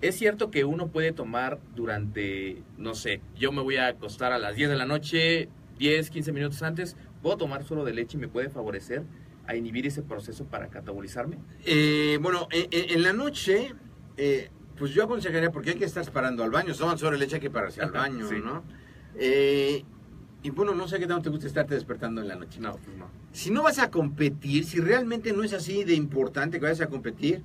Es 0.00 0.16
cierto 0.16 0.50
que 0.50 0.64
uno 0.64 0.88
puede 0.88 1.12
tomar 1.12 1.58
durante, 1.76 2.62
no 2.78 2.94
sé, 2.94 3.20
yo 3.36 3.52
me 3.52 3.60
voy 3.60 3.76
a 3.76 3.88
acostar 3.88 4.32
a 4.32 4.38
las 4.38 4.56
10 4.56 4.70
de 4.70 4.76
la 4.76 4.86
noche, 4.86 5.50
10, 5.78 6.10
15 6.10 6.32
minutos 6.32 6.62
antes, 6.62 6.96
¿Puedo 7.22 7.36
tomar 7.36 7.64
suero 7.64 7.84
de 7.84 7.92
leche 7.92 8.16
y 8.16 8.20
me 8.20 8.28
puede 8.28 8.48
favorecer 8.48 9.02
a 9.46 9.56
inhibir 9.56 9.86
ese 9.86 10.02
proceso 10.02 10.44
para 10.44 10.68
catabolizarme? 10.68 11.38
Eh, 11.64 12.18
bueno, 12.20 12.48
en, 12.50 13.02
la 13.02 13.12
noche, 13.12 13.74
eh, 14.16 14.50
pues 14.76 14.92
yo 14.92 15.04
aconsejaría, 15.04 15.50
porque 15.50 15.70
hay 15.70 15.76
que 15.76 15.84
estar 15.84 16.08
parando 16.12 16.44
al 16.44 16.50
baño, 16.50 16.74
toman 16.74 16.98
suero 16.98 17.16
de 17.16 17.20
leche 17.20 17.36
hay 17.36 17.40
que 17.40 17.50
pararse 17.50 17.80
al 17.80 17.90
baño, 17.90 18.30
¿no? 18.44 18.62
Eh, 19.16 19.84
y 20.42 20.50
bueno, 20.50 20.74
no 20.74 20.86
sé 20.86 20.98
qué 20.98 21.06
tanto 21.06 21.24
te 21.24 21.30
gusta 21.30 21.46
estarte 21.46 21.74
despertando 21.74 22.20
en 22.20 22.28
la 22.28 22.36
noche. 22.36 22.60
No, 22.60 22.72
pues 22.76 22.96
no. 22.96 23.10
Si 23.32 23.50
no 23.50 23.62
vas 23.62 23.78
a 23.78 23.90
competir, 23.90 24.64
si 24.64 24.80
realmente 24.80 25.32
no 25.32 25.42
es 25.42 25.52
así 25.52 25.82
de 25.84 25.94
importante 25.94 26.58
que 26.58 26.64
vayas 26.64 26.80
a 26.80 26.86
competir, 26.86 27.42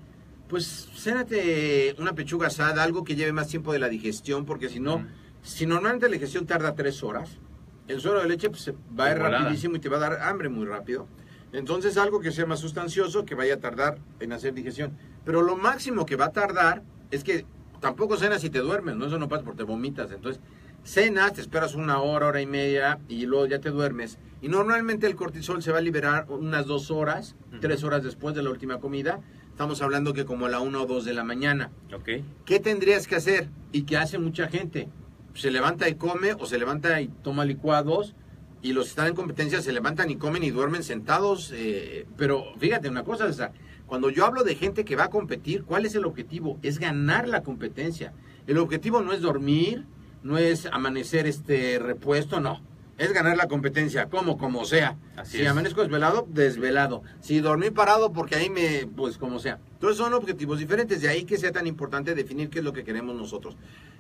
pues 0.48 0.90
cénate 0.96 1.96
una 1.98 2.14
pechuga 2.14 2.48
asada, 2.48 2.84
algo 2.84 3.04
que 3.04 3.16
lleve 3.16 3.32
más 3.32 3.48
tiempo 3.48 3.74
de 3.74 3.80
la 3.80 3.90
digestión, 3.90 4.46
porque 4.46 4.70
si 4.70 4.80
no, 4.80 5.06
si 5.42 5.66
normalmente 5.66 6.08
la 6.08 6.14
digestión 6.14 6.46
tarda 6.46 6.76
tres 6.76 7.02
horas, 7.02 7.40
el 7.88 8.00
suero 8.00 8.22
de 8.22 8.28
leche 8.28 8.50
pues, 8.50 8.72
va 8.98 9.06
a 9.06 9.12
ir 9.12 9.18
rapidísimo 9.18 9.76
y 9.76 9.80
te 9.80 9.90
va 9.90 9.98
a 9.98 10.00
dar 10.00 10.22
hambre 10.22 10.50
muy 10.50 10.66
rápido. 10.66 11.08
Entonces 11.52 11.98
algo 11.98 12.20
que 12.20 12.32
sea 12.32 12.46
más 12.46 12.60
sustancioso, 12.60 13.26
que 13.26 13.36
vaya 13.36 13.56
a 13.56 13.60
tardar 13.60 13.98
en 14.20 14.34
hacer 14.34 14.54
digestión. 14.54 14.98
Pero 15.24 15.42
lo 15.42 15.56
máximo 15.56 16.06
que 16.06 16.16
va 16.16 16.26
a 16.26 16.32
tardar 16.32 16.82
es 17.12 17.24
que 17.24 17.46
tampoco 17.80 18.18
cenas 18.18 18.44
y 18.44 18.50
te 18.50 18.60
duermes, 18.60 18.96
no 18.96 19.06
eso 19.06 19.20
no 19.20 19.30
pasa 19.30 19.44
porque 19.44 19.58
te 19.58 19.64
vomitas. 19.64 20.12
Entonces 20.12 20.42
cenas, 20.84 21.34
te 21.34 21.42
esperas 21.42 21.76
una 21.76 22.02
hora, 22.02 22.28
hora 22.28 22.42
y 22.42 22.46
media 22.46 23.00
y 23.08 23.26
luego 23.26 23.46
ya 23.46 23.60
te 23.60 23.70
duermes. 23.70 24.18
Y 24.42 24.48
normalmente 24.48 25.06
el 25.06 25.16
cortisol 25.16 25.62
se 25.62 25.72
va 25.72 25.78
a 25.78 25.82
liberar 25.82 26.26
unas 26.30 26.66
dos 26.66 26.92
horas, 26.92 27.36
tres 27.62 27.84
horas 27.84 28.04
después 28.04 28.36
de 28.36 28.44
la 28.44 28.50
última 28.50 28.80
comida. 28.80 29.20
Estamos 29.50 29.82
hablando 29.84 30.14
que 30.14 30.26
como 30.26 30.48
a 30.48 30.50
la 30.50 30.60
una 30.60 30.82
o 30.82 30.86
dos 30.88 31.06
de 31.06 31.14
la 31.14 31.24
mañana. 31.24 31.70
Okay. 31.94 32.26
¿Qué 32.46 32.60
tendrías 32.60 33.08
que 33.08 33.16
hacer? 33.16 33.50
Y 33.72 33.84
que 33.84 33.98
hace 33.98 34.18
mucha 34.18 34.48
gente 34.48 34.90
se 35.34 35.52
levanta 35.52 35.90
y 35.90 35.96
come 35.96 36.34
o 36.34 36.46
se 36.46 36.58
levanta 36.58 37.02
y 37.02 37.08
toma 37.08 37.46
licuados 37.46 38.16
y 38.64 38.72
los 38.72 38.86
que 38.86 38.90
están 38.92 39.08
en 39.08 39.16
competencia 39.16 39.62
se 39.62 39.74
levantan 39.74 40.10
y 40.10 40.16
comen 40.16 40.44
y 40.44 40.50
duermen 40.50 40.84
sentados. 40.84 41.52
Eh, 41.54 42.08
pero 42.18 42.46
fíjate 42.58 42.88
una 42.88 43.04
cosa, 43.04 43.52
cuando 43.86 44.10
yo 44.10 44.26
hablo 44.26 44.44
de 44.44 44.56
gente 44.56 44.86
que 44.86 44.96
va 44.96 45.04
a 45.06 45.10
competir, 45.10 45.66
¿cuál 45.66 45.86
es 45.86 45.96
el 45.96 46.06
objetivo? 46.06 46.58
Es 46.64 46.80
ganar 46.80 47.28
la 47.28 47.44
competencia. 47.44 48.14
El 48.48 48.58
objetivo 48.58 49.02
no 49.02 49.12
es 49.12 49.22
dormir, 49.22 49.86
no 50.24 50.38
es 50.38 50.66
amanecer 50.66 51.28
este 51.28 51.78
repuesto, 51.78 52.40
no. 52.40 52.62
Es 52.98 53.12
ganar 53.12 53.36
la 53.38 53.48
competencia, 53.48 54.08
como 54.08 54.38
como 54.38 54.66
sea. 54.66 54.98
si 55.24 55.46
amanezco 55.46 55.82
desvelado, 55.82 56.28
desvelado. 56.30 57.02
Si 57.22 57.40
dormí 57.40 57.72
parado, 57.72 58.14
porque 58.14 58.36
ahí 58.36 58.50
me, 58.50 58.88
pues 58.96 59.18
como 59.18 59.40
sea. 59.40 59.60
Entonces 59.74 59.98
son 59.98 60.14
objetivos 60.14 60.60
diferentes, 60.60 61.02
de 61.02 61.10
ahí 61.10 61.26
que 61.26 61.38
sea 61.38 61.52
tan 61.52 61.66
importante 61.66 62.14
definir 62.14 62.50
qué 62.50 62.60
es 62.60 62.66
lo 62.66 62.72
que 62.72 62.84
queremos 62.84 63.16
nosotros. 63.16 63.58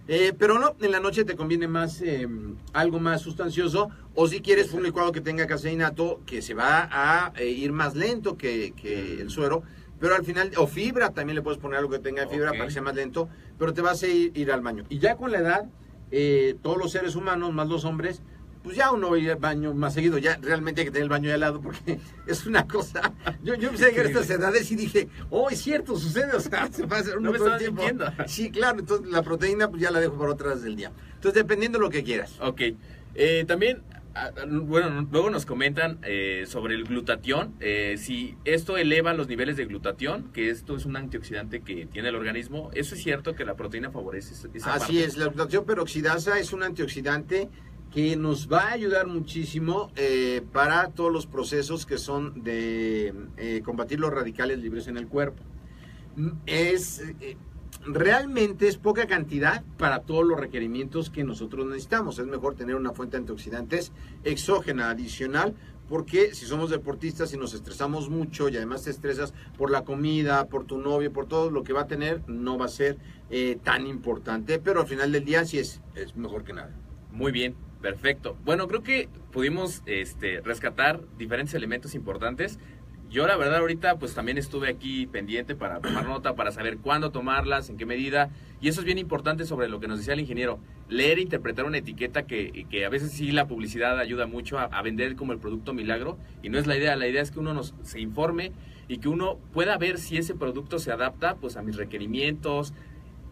Eh, 0.08 0.34
pero 0.38 0.60
no, 0.60 0.76
en 0.82 0.91
la 0.91 1.00
noche 1.00 1.24
te 1.24 1.36
conviene 1.36 1.68
más 1.68 2.02
eh, 2.02 2.28
algo 2.74 3.00
más 3.00 3.22
sustancioso 3.22 3.89
o 4.16 4.28
si 4.28 4.41
quieres 4.41 4.74
un 4.74 4.84
licuado 4.84 5.14
que 5.14 5.22
tenga 5.22 5.48
caseinato 5.48 6.20
que 6.26 6.41
se 6.41 6.54
va 6.54 6.89
a 6.91 7.32
eh, 7.38 7.48
ir 7.48 7.72
más 7.72 7.96
lento 7.96 8.38
que, 8.38 8.74
el 8.84 9.30
suero, 9.30 9.64
pero 10.02 10.16
al 10.16 10.26
final, 10.26 10.52
o 10.58 10.68
fibra, 10.68 11.12
también 11.12 11.36
le 11.36 11.41
puedes 11.41 11.58
poner 11.58 11.80
algo 11.80 11.89
que 11.89 12.00
tenga 12.00 12.28
fibra 12.28 12.52
para 12.52 12.66
que 12.66 12.72
sea 12.72 12.82
más 12.82 12.96
lento, 12.96 13.30
pero 13.58 13.74
te 13.74 13.82
vas 13.82 14.04
a 14.04 14.08
ir, 14.08 14.52
al 14.52 14.60
baño. 14.60 14.84
Y 14.89 15.00
ya 15.00 15.16
con 15.16 15.32
la 15.32 15.39
edad, 15.39 15.66
todos 16.62 16.78
los 16.78 16.91
seres 16.91 17.16
humanos, 17.16 17.54
más 17.54 17.70
los 17.70 17.86
hombres, 17.86 18.22
pues 18.64 18.78
ya 18.78 18.91
uno 18.91 19.11
va 19.11 19.18
al 19.18 19.36
baño 19.36 19.74
más 19.74 19.93
seguido, 19.93 20.18
ya 20.18 20.38
realmente 20.41 20.82
hay 20.82 20.86
que 20.86 20.91
tener 20.91 21.03
el 21.03 21.09
baño 21.09 21.28
de 21.28 21.36
al 21.36 21.41
lado 21.41 21.61
porque 21.61 21.99
es 22.28 22.45
una 22.45 22.68
cosa. 22.68 23.14
Yo, 23.43 23.55
yo 23.55 23.68
empecé 23.68 23.86
a 23.86 23.89
llegar 23.89 24.05
a 24.05 24.09
estas 24.09 24.30
edades 24.30 24.72
y 24.72 24.76
dije, 24.76 25.09
oh, 25.30 25.49
es 25.49 25.61
cierto, 25.61 25.97
sucede, 25.97 26.36
o 26.36 26.39
sea, 26.39 26.68
se 26.72 26.86
va 26.86 26.97
a 26.97 26.99
hacer 27.01 27.18
uno 27.18 27.34
todo 27.34 27.55
el 27.55 27.59
tiempo. 27.59 27.84
Sí, 28.28 28.49
claro, 28.51 28.80
entonces 28.80 29.11
la 29.11 29.22
proteína 29.22 29.70
pues 29.70 29.82
ya 29.82 29.91
la 29.91 29.99
dejo 29.99 30.18
para 30.18 30.32
otras 30.32 30.64
del 30.64 30.76
día. 30.76 30.91
Entonces, 31.16 31.34
dependiendo 31.34 31.78
de 31.78 31.84
lo 31.84 31.89
que 31.89 32.03
quieras. 32.03 32.38
Ok. 32.39 32.61
Eh, 33.16 33.45
también 33.47 33.84
bueno, 34.61 35.07
luego 35.11 35.30
nos 35.30 35.45
comentan 35.45 35.97
eh, 36.03 36.45
sobre 36.47 36.76
el 36.76 36.84
glutatión, 36.84 37.55
eh, 37.59 37.95
si 37.97 38.36
esto 38.45 38.78
eleva 38.78 39.14
los 39.14 39.28
niveles 39.28 39.57
de 39.57 39.66
glutatión, 39.66 40.32
que 40.34 40.49
esto 40.49 40.76
es 40.76 40.86
un 40.86 40.95
antioxidante 40.95 41.61
que 41.61 41.88
tiene 41.88 42.09
el 42.09 42.16
organismo, 42.16 42.70
¿eso 42.74 42.93
es 42.95 43.01
cierto 43.01 43.36
que 43.36 43.43
la 43.43 43.55
proteína 43.55 43.89
favorece 43.89 44.34
esa 44.34 44.74
Así 44.74 45.01
es, 45.01 45.18
la 45.18 45.26
glutatión 45.26 45.66
peroxidasa 45.66 46.38
es 46.38 46.53
un 46.53 46.64
antioxidante 46.64 47.49
que 47.94 48.16
nos 48.16 48.52
va 48.52 48.70
a 48.70 48.72
ayudar 48.72 49.06
muchísimo 49.06 49.91
eh, 49.96 50.41
para 50.52 50.88
todos 50.89 51.14
los 51.14 51.28
procesos 51.28 51.86
que 51.86 52.00
son 52.00 52.44
de 52.44 53.14
eh, 53.38 53.62
combatir 53.64 54.00
los 54.00 54.12
radicales 54.12 54.58
libres 54.60 54.88
en 54.88 54.98
el 54.98 55.08
cuerpo. 55.08 55.44
Mm, 56.16 56.30
es 56.48 57.04
eh, 57.22 57.38
realmente 57.86 58.68
es 58.68 58.78
poca 58.78 59.06
cantidad 59.06 59.64
para 59.78 60.00
todos 60.00 60.26
los 60.26 60.39
requerimientos 60.39 61.12
que 61.12 61.24
nosotros 61.24 61.68
necesitamos. 61.68 62.18
Es 62.18 62.26
mejor 62.26 62.56
tener 62.56 62.76
una 62.76 62.94
fuente 62.94 63.18
de 63.18 63.22
antioxidantes 63.22 63.91
exógena 64.24 64.89
adicional 64.89 65.54
porque 65.88 66.34
si 66.34 66.48
somos 66.48 66.72
deportistas 66.72 67.32
y 67.34 67.38
nos 67.38 67.54
estresamos 67.54 68.10
mucho 68.10 68.50
y 68.50 68.58
además 68.58 68.84
te 68.84 68.89
estresas 68.89 69.36
por 69.56 69.70
la 69.70 69.84
comida, 69.84 70.48
por 70.48 70.66
tu 70.66 70.80
novio, 70.80 71.14
por 71.14 71.28
todo 71.28 71.52
lo 71.52 71.64
que 71.64 71.74
va 71.74 71.82
a 71.82 71.88
tener, 71.88 72.28
no 72.28 72.58
va 72.58 72.66
a 72.66 72.70
ser 72.70 72.98
tan 73.64 73.86
importante, 73.86 74.60
pero 74.60 74.82
al 74.82 74.88
final 74.88 75.12
del 75.12 75.26
día 75.26 75.44
sí 75.44 75.60
es, 75.60 75.82
es 75.96 76.16
mejor 76.16 76.44
que 76.44 76.54
nada. 76.54 76.74
Muy 77.12 77.32
bien, 77.32 77.56
Perfecto. 77.84 78.38
Bueno, 78.45 78.69
creo 78.69 78.81
que 78.81 79.09
pudimos 79.34 79.84
este, 79.86 80.39
rescatar 80.39 81.01
diferentes 81.17 81.53
elementos 81.53 81.95
importantes. 81.95 82.57
Yo 83.09 83.27
la 83.27 83.36
verdad 83.36 83.57
ahorita 83.57 83.99
pues 83.99 84.15
también 84.15 84.38
estuve 84.38 84.69
aquí 84.69 85.05
pendiente 85.05 85.53
para 85.53 85.81
tomar 85.81 86.05
nota, 86.05 86.34
para 86.34 86.53
saber 86.53 86.77
cuándo 86.77 87.11
tomarlas, 87.11 87.69
en 87.69 87.75
qué 87.75 87.86
medida. 87.86 88.29
Y 88.61 88.69
eso 88.69 88.79
es 88.79 88.86
bien 88.86 88.99
importante 88.99 89.43
sobre 89.43 89.67
lo 89.67 89.81
que 89.81 89.89
nos 89.89 89.99
decía 89.99 90.13
el 90.13 90.21
ingeniero. 90.21 90.59
Leer 90.88 91.17
e 91.17 91.23
interpretar 91.23 91.65
una 91.65 91.79
etiqueta 91.79 92.25
que, 92.25 92.65
que 92.69 92.86
a 92.86 92.89
veces 92.89 93.11
sí 93.11 93.34
la 93.34 93.47
publicidad 93.47 93.99
ayuda 93.99 94.27
mucho 94.27 94.59
a, 94.59 94.81
vender 94.81 95.17
como 95.17 95.34
el 95.34 95.39
producto 95.39 95.73
milagro. 95.73 96.17
Y 96.41 96.47
no 96.47 96.59
es 96.59 96.67
la 96.67 96.77
idea, 96.77 96.95
la 96.95 97.09
idea 97.09 97.21
es 97.21 97.31
que 97.31 97.39
uno 97.39 97.53
nos, 97.53 97.75
se 97.81 97.99
informe 97.99 98.53
y 98.88 98.99
que 98.99 99.09
uno 99.09 99.39
pueda 99.51 99.77
ver 99.77 99.97
si 99.97 100.15
ese 100.15 100.36
producto 100.36 100.79
se 100.79 100.93
adapta 100.93 101.36
pues 101.36 101.57
a 101.57 101.61
mis 101.63 101.75
requerimientos, 101.75 102.73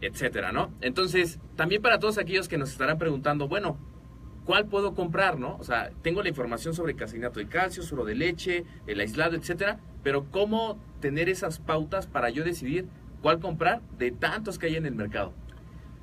etcétera, 0.02 0.52
¿no? 0.52 0.74
Entonces, 0.82 1.40
también 1.56 1.82
para 1.82 2.00
todos 2.00 2.18
aquellos 2.18 2.50
que 2.50 2.58
nos 2.58 2.72
estarán 2.72 2.98
preguntando, 2.98 3.48
bueno, 3.48 3.78
¿cuál 4.52 4.66
puedo 4.66 4.94
comprar, 4.94 5.40
no? 5.40 5.56
O 5.62 5.64
sea, 5.64 5.92
tengo 6.02 6.22
la 6.22 6.28
información 6.28 6.74
sobre 6.74 6.94
casinato 6.94 7.40
de 7.40 7.48
calcio, 7.48 7.84
suero 7.84 8.04
de 8.04 8.16
leche, 8.16 8.66
el 8.86 9.00
aislado, 9.00 9.38
etcétera, 9.38 9.80
pero 10.04 10.26
¿cómo 10.30 10.78
tener 11.00 11.30
esas 11.30 11.60
pautas 11.60 12.06
para 12.06 12.30
yo 12.32 12.44
decidir 12.44 12.86
cuál 13.22 13.40
comprar 13.40 13.82
de 13.98 14.12
tantos 14.12 14.60
que 14.60 14.66
hay 14.66 14.76
en 14.76 14.86
el 14.86 14.94
mercado? 14.94 15.32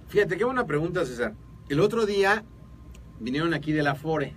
Fíjate, 0.07 0.38
qué 0.38 0.44
buena 0.44 0.64
pregunta, 0.64 1.05
César. 1.05 1.34
El 1.68 1.78
otro 1.78 2.07
día 2.07 2.42
vinieron 3.20 3.53
aquí 3.53 3.72
de 3.72 3.82
la 3.82 3.94
Fore. 3.94 4.34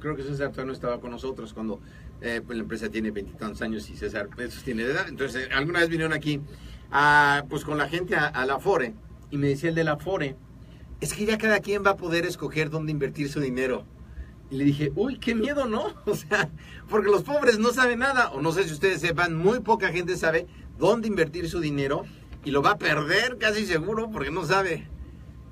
Creo 0.00 0.16
que 0.16 0.24
César 0.24 0.48
todavía 0.48 0.66
no 0.66 0.72
estaba 0.72 1.00
con 1.00 1.12
nosotros 1.12 1.54
cuando 1.54 1.78
eh, 2.20 2.42
pues 2.44 2.58
la 2.58 2.62
empresa 2.64 2.88
tiene 2.88 3.12
veintitantos 3.12 3.62
años 3.62 3.88
y 3.90 3.96
César 3.96 4.28
esos 4.38 4.64
tiene 4.64 4.82
edad. 4.82 5.08
Entonces, 5.08 5.48
alguna 5.54 5.78
vez 5.78 5.88
vinieron 5.88 6.14
aquí 6.14 6.40
a, 6.90 7.44
pues 7.48 7.64
con 7.64 7.78
la 7.78 7.88
gente 7.88 8.16
a, 8.16 8.26
a 8.26 8.44
la 8.44 8.54
Afore 8.54 8.92
y 9.30 9.38
me 9.38 9.46
decía 9.46 9.68
el 9.68 9.76
de 9.76 9.84
la 9.84 9.92
Afore, 9.92 10.34
es 11.00 11.14
que 11.14 11.26
ya 11.26 11.38
cada 11.38 11.60
quien 11.60 11.84
va 11.84 11.92
a 11.92 11.96
poder 11.96 12.26
escoger 12.26 12.70
dónde 12.70 12.92
invertir 12.92 13.30
su 13.30 13.40
dinero. 13.40 13.84
Y 14.50 14.56
le 14.56 14.64
dije, 14.64 14.92
uy, 14.96 15.18
qué 15.18 15.34
miedo, 15.34 15.66
¿no? 15.66 15.94
O 16.06 16.14
sea, 16.14 16.50
porque 16.88 17.10
los 17.10 17.22
pobres 17.22 17.58
no 17.58 17.72
saben 17.72 18.00
nada, 18.00 18.30
o 18.30 18.42
no 18.42 18.52
sé 18.52 18.64
si 18.64 18.72
ustedes 18.72 19.00
sepan, 19.00 19.36
muy 19.36 19.60
poca 19.60 19.88
gente 19.88 20.16
sabe 20.16 20.46
dónde 20.78 21.08
invertir 21.08 21.48
su 21.48 21.60
dinero 21.60 22.04
y 22.44 22.50
lo 22.50 22.62
va 22.62 22.72
a 22.72 22.78
perder 22.78 23.38
casi 23.38 23.66
seguro 23.66 24.10
porque 24.10 24.30
no 24.30 24.44
sabe. 24.44 24.88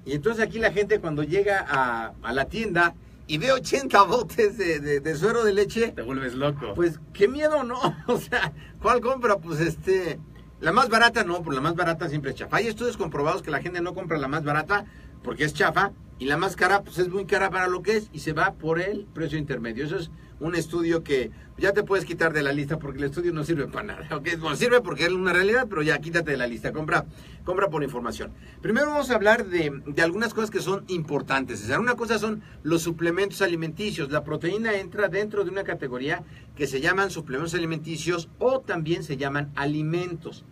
Y 0.05 0.12
entonces 0.12 0.44
aquí 0.44 0.59
la 0.59 0.72
gente 0.72 1.01
cuando 1.01 1.22
llega 1.22 1.64
a, 1.68 2.14
a 2.22 2.32
la 2.32 2.46
tienda 2.46 2.94
y 3.26 3.36
ve 3.36 3.53
80 3.53 4.03
botes 4.05 4.57
de, 4.57 4.80
de, 4.80 5.01
de, 5.01 5.14
suero 5.14 5.44
de 5.44 5.53
leche, 5.53 5.88
te 5.88 6.03
vuelves 6.03 6.34
loco. 6.34 6.72
Pues 6.74 6.99
qué 7.12 7.28
miedo, 7.28 7.62
¿no? 7.62 7.78
O 8.07 8.18
sea, 8.18 8.53
¿cuál 8.80 9.01
compra? 9.01 9.36
Pues 9.36 9.61
este, 9.61 10.18
la 10.61 10.72
más 10.72 10.88
barata 10.88 11.24
no, 11.24 11.42
porque 11.42 11.57
la 11.57 11.61
más 11.61 11.76
barata 11.76 12.09
siempre 12.09 12.30
es 12.30 12.36
chafa. 12.36 12.57
Hay 12.57 12.66
estudios 12.66 12.96
comprobados 12.96 13.42
que 13.42 13.51
la 13.51 13.61
gente 13.61 13.82
no 13.82 13.94
compra 13.94 14.16
la 14.18 14.28
más 14.28 14.44
barata 14.44 14.86
porque 15.28 15.44
es 15.44 15.52
chafa 15.52 15.92
y 16.18 16.24
la 16.24 16.38
más 16.38 16.56
cara 16.56 16.82
pues 16.82 16.96
es 16.96 17.10
muy 17.10 17.26
cara 17.26 17.50
para 17.50 17.68
lo 17.68 17.82
que 17.82 17.98
es 17.98 18.08
y 18.14 18.20
se 18.20 18.32
va 18.32 18.54
por 18.54 18.80
el 18.80 19.04
precio 19.12 19.36
intermedio. 19.36 19.84
Eso 19.84 19.98
es 19.98 20.10
un 20.40 20.54
estudio 20.54 21.04
que 21.04 21.30
ya 21.58 21.74
te 21.74 21.82
puedes 21.82 22.06
quitar 22.06 22.32
de 22.32 22.42
la 22.42 22.50
lista 22.50 22.78
porque 22.78 22.96
el 22.96 23.04
estudio 23.04 23.34
no 23.34 23.44
sirve 23.44 23.66
para 23.66 23.84
nada. 23.88 24.08
¿okay? 24.16 24.36
Bueno, 24.36 24.56
sirve 24.56 24.80
porque 24.80 25.04
es 25.04 25.12
una 25.12 25.34
realidad, 25.34 25.66
pero 25.68 25.82
ya 25.82 25.98
quítate 25.98 26.30
de 26.30 26.38
la 26.38 26.46
lista. 26.46 26.72
Compra, 26.72 27.04
compra 27.44 27.68
por 27.68 27.82
información. 27.82 28.32
Primero 28.62 28.86
vamos 28.86 29.10
a 29.10 29.16
hablar 29.16 29.44
de, 29.48 29.82
de 29.84 30.00
algunas 30.00 30.32
cosas 30.32 30.50
que 30.50 30.62
son 30.62 30.86
importantes. 30.88 31.62
O 31.62 31.66
sea, 31.66 31.78
una 31.78 31.94
cosa 31.94 32.18
son 32.18 32.42
los 32.62 32.80
suplementos 32.80 33.42
alimenticios. 33.42 34.10
La 34.10 34.24
proteína 34.24 34.76
entra 34.78 35.08
dentro 35.08 35.44
de 35.44 35.50
una 35.50 35.62
categoría 35.62 36.24
que 36.56 36.66
se 36.66 36.80
llaman 36.80 37.10
suplementos 37.10 37.52
alimenticios 37.52 38.30
o 38.38 38.60
también 38.60 39.02
se 39.02 39.18
llaman 39.18 39.52
alimentos. 39.56 40.46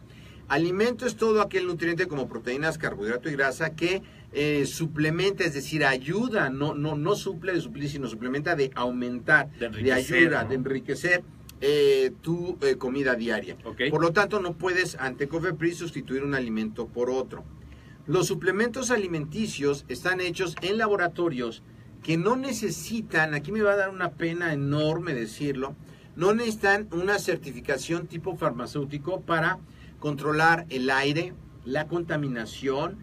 Alimento 0.48 1.06
es 1.06 1.16
todo 1.16 1.42
aquel 1.42 1.66
nutriente 1.66 2.06
como 2.06 2.28
proteínas, 2.28 2.78
carbohidrato 2.78 3.28
y 3.28 3.32
grasa 3.32 3.70
que 3.74 4.02
eh, 4.38 4.66
suplementa, 4.66 5.44
es 5.44 5.54
decir, 5.54 5.82
ayuda, 5.82 6.50
no, 6.50 6.74
no, 6.74 6.94
no 6.94 7.14
suple 7.16 7.54
de 7.54 7.60
suplir, 7.62 7.88
sino 7.88 8.06
suplementa 8.06 8.54
de 8.54 8.70
aumentar, 8.74 9.50
de, 9.58 9.70
de 9.70 9.92
ayuda, 9.94 10.42
¿no? 10.42 10.50
de 10.50 10.54
enriquecer 10.56 11.24
eh, 11.62 12.12
tu 12.20 12.58
eh, 12.60 12.76
comida 12.76 13.14
diaria. 13.14 13.56
Okay. 13.64 13.90
Por 13.90 14.02
lo 14.02 14.12
tanto, 14.12 14.38
no 14.38 14.52
puedes 14.52 14.96
ante 14.96 15.26
Cofepris 15.26 15.78
sustituir 15.78 16.22
un 16.22 16.34
alimento 16.34 16.86
por 16.86 17.08
otro. 17.08 17.44
Los 18.06 18.26
suplementos 18.26 18.90
alimenticios 18.90 19.86
están 19.88 20.20
hechos 20.20 20.54
en 20.60 20.76
laboratorios 20.76 21.62
que 22.02 22.18
no 22.18 22.36
necesitan, 22.36 23.32
aquí 23.32 23.52
me 23.52 23.62
va 23.62 23.72
a 23.72 23.76
dar 23.76 23.88
una 23.88 24.12
pena 24.12 24.52
enorme 24.52 25.14
decirlo, 25.14 25.74
no 26.14 26.34
necesitan 26.34 26.88
una 26.92 27.18
certificación 27.18 28.06
tipo 28.06 28.36
farmacéutico 28.36 29.22
para 29.22 29.60
controlar 29.98 30.66
el 30.68 30.90
aire, 30.90 31.32
la 31.64 31.88
contaminación 31.88 32.98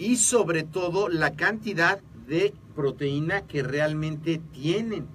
y 0.00 0.16
sobre 0.16 0.62
todo 0.62 1.10
la 1.10 1.36
cantidad 1.36 2.00
de 2.26 2.54
proteína 2.74 3.42
que 3.42 3.62
realmente 3.62 4.40
tienen. 4.50 5.06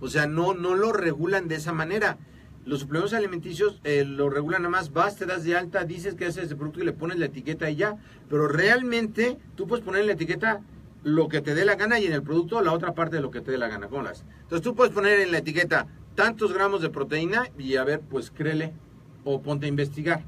O 0.00 0.08
sea, 0.08 0.26
no, 0.26 0.54
no 0.54 0.74
lo 0.74 0.94
regulan 0.94 1.46
de 1.46 1.56
esa 1.56 1.74
manera. 1.74 2.16
Los 2.64 2.80
suplementos 2.80 3.12
alimenticios 3.12 3.82
eh, 3.84 4.02
lo 4.06 4.30
regulan 4.30 4.62
nada 4.62 4.70
más, 4.70 4.94
vas, 4.94 5.16
te 5.16 5.26
das 5.26 5.44
de 5.44 5.54
alta, 5.54 5.84
dices 5.84 6.14
que 6.14 6.24
haces 6.24 6.44
ese 6.44 6.56
producto 6.56 6.80
y 6.80 6.86
le 6.86 6.94
pones 6.94 7.18
la 7.18 7.26
etiqueta 7.26 7.68
y 7.68 7.76
ya. 7.76 7.98
Pero 8.30 8.48
realmente 8.48 9.36
tú 9.56 9.66
puedes 9.66 9.84
poner 9.84 10.00
en 10.00 10.06
la 10.06 10.14
etiqueta 10.14 10.62
lo 11.02 11.28
que 11.28 11.42
te 11.42 11.54
dé 11.54 11.66
la 11.66 11.74
gana 11.74 12.00
y 12.00 12.06
en 12.06 12.14
el 12.14 12.22
producto 12.22 12.62
la 12.62 12.72
otra 12.72 12.94
parte 12.94 13.16
de 13.16 13.22
lo 13.22 13.30
que 13.30 13.42
te 13.42 13.50
dé 13.50 13.58
la 13.58 13.68
gana. 13.68 13.88
¿Cómo 13.88 14.04
las? 14.04 14.24
Entonces 14.44 14.62
tú 14.62 14.74
puedes 14.74 14.94
poner 14.94 15.20
en 15.20 15.32
la 15.32 15.38
etiqueta 15.38 15.86
tantos 16.14 16.54
gramos 16.54 16.80
de 16.80 16.88
proteína 16.88 17.50
y 17.58 17.76
a 17.76 17.84
ver, 17.84 18.00
pues 18.00 18.30
créele 18.30 18.72
o 19.22 19.42
ponte 19.42 19.66
a 19.66 19.68
investigar. 19.68 20.24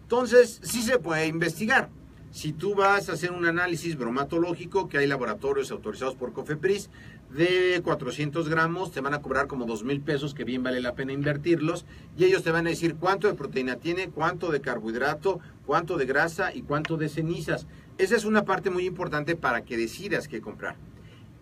Entonces, 0.00 0.60
sí 0.62 0.80
se 0.80 0.98
puede 0.98 1.26
investigar. 1.26 1.90
Si 2.34 2.52
tú 2.52 2.74
vas 2.74 3.08
a 3.08 3.12
hacer 3.12 3.30
un 3.30 3.46
análisis 3.46 3.96
bromatológico, 3.96 4.88
que 4.88 4.98
hay 4.98 5.06
laboratorios 5.06 5.70
autorizados 5.70 6.16
por 6.16 6.32
COFEPRIS, 6.32 6.90
de 7.30 7.80
400 7.84 8.48
gramos, 8.48 8.90
te 8.90 9.00
van 9.00 9.14
a 9.14 9.22
cobrar 9.22 9.46
como 9.46 9.66
2 9.66 9.84
mil 9.84 10.00
pesos, 10.00 10.34
que 10.34 10.42
bien 10.42 10.64
vale 10.64 10.80
la 10.80 10.96
pena 10.96 11.12
invertirlos, 11.12 11.86
y 12.18 12.24
ellos 12.24 12.42
te 12.42 12.50
van 12.50 12.66
a 12.66 12.70
decir 12.70 12.96
cuánto 12.96 13.28
de 13.28 13.34
proteína 13.34 13.76
tiene, 13.76 14.08
cuánto 14.08 14.50
de 14.50 14.60
carbohidrato, 14.60 15.38
cuánto 15.64 15.96
de 15.96 16.06
grasa 16.06 16.52
y 16.52 16.62
cuánto 16.62 16.96
de 16.96 17.08
cenizas. 17.08 17.68
Esa 17.98 18.16
es 18.16 18.24
una 18.24 18.44
parte 18.44 18.68
muy 18.68 18.84
importante 18.84 19.36
para 19.36 19.62
que 19.62 19.76
decidas 19.76 20.26
qué 20.26 20.40
comprar. 20.40 20.74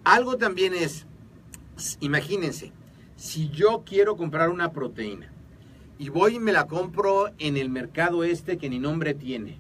Algo 0.05 0.37
también 0.37 0.75
es, 0.75 1.07
imagínense, 2.01 2.71
si 3.17 3.49
yo 3.49 3.83
quiero 3.87 4.19
comprar 4.19 4.51
una 4.51 4.73
proteína, 4.73 5.33
y 5.99 6.11
voy 6.11 6.37
y 6.37 6.39
me 6.39 6.53
la 6.53 6.67
compro 6.67 7.31
en 7.39 7.57
el 7.57 7.71
mercado 7.71 8.25
este 8.25 8.59
que 8.59 8.69
ni 8.69 8.79
nombre 8.79 9.15
tiene. 9.15 9.59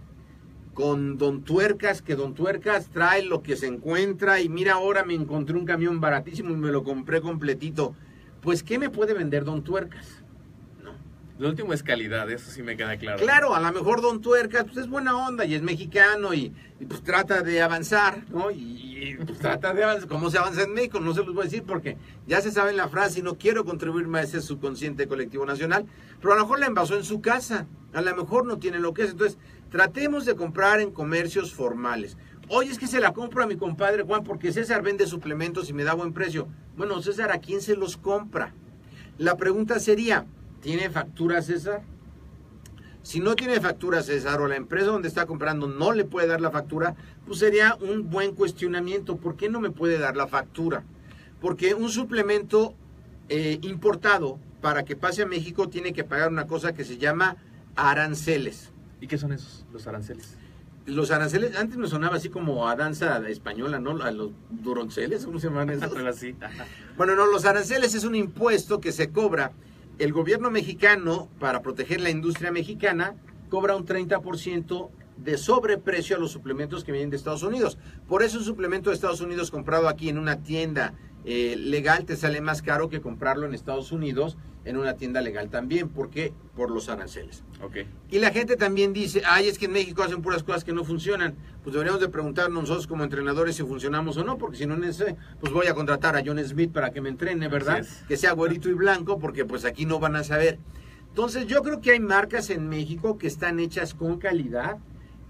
Con 0.74 1.18
Don 1.18 1.42
Tuercas, 1.42 2.00
que 2.00 2.16
Don 2.16 2.34
Tuercas 2.34 2.88
trae 2.88 3.22
lo 3.22 3.42
que 3.42 3.56
se 3.56 3.66
encuentra 3.66 4.40
y 4.40 4.48
mira 4.48 4.74
ahora 4.74 5.04
me 5.04 5.14
encontré 5.14 5.56
un 5.56 5.66
camión 5.66 6.00
baratísimo 6.00 6.50
y 6.50 6.56
me 6.56 6.70
lo 6.70 6.82
compré 6.82 7.20
completito. 7.20 7.94
Pues 8.40 8.62
¿qué 8.62 8.78
me 8.78 8.88
puede 8.88 9.12
vender 9.12 9.44
Don 9.44 9.62
Tuercas? 9.62 10.22
Lo 11.38 11.48
último 11.48 11.72
es 11.72 11.82
calidad, 11.82 12.30
eso 12.30 12.52
sí 12.52 12.62
me 12.62 12.76
queda 12.76 12.96
claro. 12.96 13.18
Claro, 13.18 13.54
a 13.54 13.60
lo 13.60 13.72
mejor 13.72 14.00
Don 14.00 14.20
Tuercas 14.20 14.62
pues 14.64 14.76
es 14.76 14.88
buena 14.88 15.16
onda 15.16 15.44
y 15.44 15.54
es 15.54 15.62
mexicano 15.62 16.32
y, 16.34 16.52
y 16.78 16.84
pues 16.86 17.02
trata 17.02 17.42
de 17.42 17.60
avanzar, 17.60 18.22
¿no? 18.30 18.52
Y, 18.52 19.08
y, 19.08 19.14
pues 19.16 19.40
trata 19.40 19.74
de 19.74 19.82
avanzar. 19.82 20.08
¿Cómo 20.08 20.30
se 20.30 20.38
avanza 20.38 20.62
en 20.62 20.72
México? 20.72 21.00
No 21.00 21.12
se 21.14 21.24
los 21.24 21.34
voy 21.34 21.42
a 21.42 21.44
decir 21.46 21.64
porque 21.64 21.96
ya 22.28 22.40
se 22.40 22.52
sabe 22.52 22.70
en 22.70 22.76
la 22.76 22.88
frase 22.88 23.18
y 23.18 23.22
no 23.22 23.38
quiero 23.38 23.64
contribuirme 23.64 24.20
a 24.20 24.22
ese 24.22 24.40
subconsciente 24.40 25.08
colectivo 25.08 25.44
nacional, 25.44 25.86
pero 26.20 26.34
a 26.34 26.36
lo 26.36 26.42
mejor 26.42 26.60
la 26.60 26.66
envasó 26.66 26.96
en 26.96 27.02
su 27.02 27.20
casa, 27.20 27.66
a 27.92 28.02
lo 28.02 28.14
mejor 28.14 28.46
no 28.46 28.58
tiene 28.58 28.78
lo 28.78 28.94
que 28.94 29.02
es. 29.02 29.10
Entonces, 29.10 29.36
tratemos 29.72 30.26
de 30.26 30.36
comprar 30.36 30.80
en 30.80 30.92
comercios 30.92 31.52
formales. 31.52 32.16
Oye, 32.48 32.70
es 32.70 32.78
que 32.78 32.86
se 32.86 33.00
la 33.00 33.12
compro 33.12 33.42
a 33.42 33.46
mi 33.46 33.56
compadre 33.56 34.02
Juan 34.02 34.22
porque 34.22 34.52
César 34.52 34.82
vende 34.82 35.06
suplementos 35.06 35.70
y 35.70 35.72
me 35.72 35.82
da 35.82 35.94
buen 35.94 36.12
precio. 36.12 36.46
Bueno, 36.76 37.00
César, 37.02 37.32
¿a 37.32 37.40
quién 37.40 37.62
se 37.62 37.74
los 37.74 37.96
compra? 37.96 38.54
La 39.18 39.36
pregunta 39.36 39.80
sería... 39.80 40.26
¿Tiene 40.60 40.90
factura 40.90 41.42
César? 41.42 41.82
Si 43.02 43.18
no 43.18 43.34
tiene 43.34 43.60
factura 43.60 44.00
César 44.02 44.40
o 44.40 44.46
la 44.46 44.54
empresa 44.54 44.86
donde 44.86 45.08
está 45.08 45.26
comprando 45.26 45.66
no 45.66 45.90
le 45.90 46.04
puede 46.04 46.28
dar 46.28 46.40
la 46.40 46.52
factura, 46.52 46.94
pues 47.26 47.40
sería 47.40 47.76
un 47.80 48.10
buen 48.10 48.32
cuestionamiento. 48.32 49.16
¿Por 49.16 49.36
qué 49.36 49.48
no 49.48 49.58
me 49.58 49.70
puede 49.70 49.98
dar 49.98 50.16
la 50.16 50.28
factura? 50.28 50.84
Porque 51.40 51.74
un 51.74 51.88
suplemento 51.88 52.76
eh, 53.28 53.58
importado 53.62 54.38
para 54.60 54.84
que 54.84 54.94
pase 54.94 55.22
a 55.22 55.26
México 55.26 55.68
tiene 55.68 55.92
que 55.92 56.04
pagar 56.04 56.30
una 56.30 56.46
cosa 56.46 56.74
que 56.74 56.84
se 56.84 56.96
llama 56.96 57.38
aranceles. 57.74 58.71
¿Y 59.02 59.08
qué 59.08 59.18
son 59.18 59.32
esos, 59.32 59.66
los 59.72 59.88
aranceles? 59.88 60.36
Los 60.86 61.10
aranceles, 61.10 61.56
antes 61.56 61.76
me 61.76 61.88
sonaba 61.88 62.16
así 62.16 62.28
como 62.28 62.68
a 62.68 62.76
danza 62.76 63.18
española, 63.28 63.80
¿no? 63.80 64.00
A 64.00 64.12
los 64.12 64.30
duronceles, 64.48 65.24
¿cómo 65.24 65.40
se 65.40 65.48
llaman 65.48 65.70
esos? 65.70 65.92
así. 66.06 66.36
bueno, 66.96 67.16
no, 67.16 67.26
los 67.26 67.44
aranceles 67.44 67.96
es 67.96 68.04
un 68.04 68.14
impuesto 68.14 68.80
que 68.80 68.92
se 68.92 69.10
cobra 69.10 69.50
el 69.98 70.12
gobierno 70.12 70.52
mexicano, 70.52 71.28
para 71.40 71.62
proteger 71.62 72.00
la 72.00 72.10
industria 72.10 72.52
mexicana, 72.52 73.16
cobra 73.48 73.74
un 73.74 73.84
30% 73.84 74.88
de 75.16 75.36
sobreprecio 75.36 76.14
a 76.14 76.20
los 76.20 76.30
suplementos 76.30 76.84
que 76.84 76.92
vienen 76.92 77.10
de 77.10 77.16
Estados 77.16 77.42
Unidos. 77.42 77.78
Por 78.06 78.22
eso 78.22 78.38
un 78.38 78.44
suplemento 78.44 78.90
de 78.90 78.94
Estados 78.94 79.20
Unidos 79.20 79.50
comprado 79.50 79.88
aquí 79.88 80.10
en 80.10 80.16
una 80.16 80.42
tienda 80.44 80.94
eh, 81.24 81.56
legal 81.56 82.04
te 82.04 82.14
sale 82.14 82.40
más 82.40 82.62
caro 82.62 82.88
que 82.88 83.00
comprarlo 83.00 83.46
en 83.46 83.54
Estados 83.54 83.90
Unidos 83.90 84.36
en 84.64 84.76
una 84.76 84.94
tienda 84.94 85.20
legal 85.20 85.50
también. 85.50 85.88
¿Por 85.88 86.10
qué? 86.10 86.32
Por 86.54 86.70
los 86.70 86.88
aranceles. 86.88 87.44
Okay. 87.62 87.86
Y 88.10 88.18
la 88.18 88.30
gente 88.30 88.56
también 88.56 88.92
dice, 88.92 89.22
ay, 89.26 89.48
es 89.48 89.58
que 89.58 89.66
en 89.66 89.72
México 89.72 90.02
hacen 90.02 90.22
puras 90.22 90.42
cosas 90.42 90.64
que 90.64 90.72
no 90.72 90.84
funcionan. 90.84 91.34
Pues 91.62 91.74
deberíamos 91.74 92.00
de 92.00 92.08
preguntarnos 92.08 92.62
nosotros 92.62 92.86
como 92.86 93.04
entrenadores 93.04 93.56
si 93.56 93.62
funcionamos 93.62 94.16
o 94.16 94.24
no, 94.24 94.38
porque 94.38 94.56
si 94.56 94.66
no, 94.66 94.76
pues 95.40 95.52
voy 95.52 95.66
a 95.66 95.74
contratar 95.74 96.16
a 96.16 96.22
John 96.24 96.42
Smith 96.44 96.72
para 96.72 96.90
que 96.90 97.00
me 97.00 97.08
entrene, 97.08 97.48
¿verdad? 97.48 97.78
Es. 97.78 98.04
Que 98.08 98.16
sea 98.16 98.32
güerito 98.32 98.68
y 98.68 98.74
blanco, 98.74 99.18
porque 99.18 99.44
pues 99.44 99.64
aquí 99.64 99.86
no 99.86 99.98
van 99.98 100.16
a 100.16 100.24
saber. 100.24 100.58
Entonces 101.08 101.46
yo 101.46 101.62
creo 101.62 101.80
que 101.80 101.92
hay 101.92 102.00
marcas 102.00 102.50
en 102.50 102.68
México 102.68 103.18
que 103.18 103.26
están 103.26 103.60
hechas 103.60 103.94
con 103.94 104.18
calidad 104.18 104.78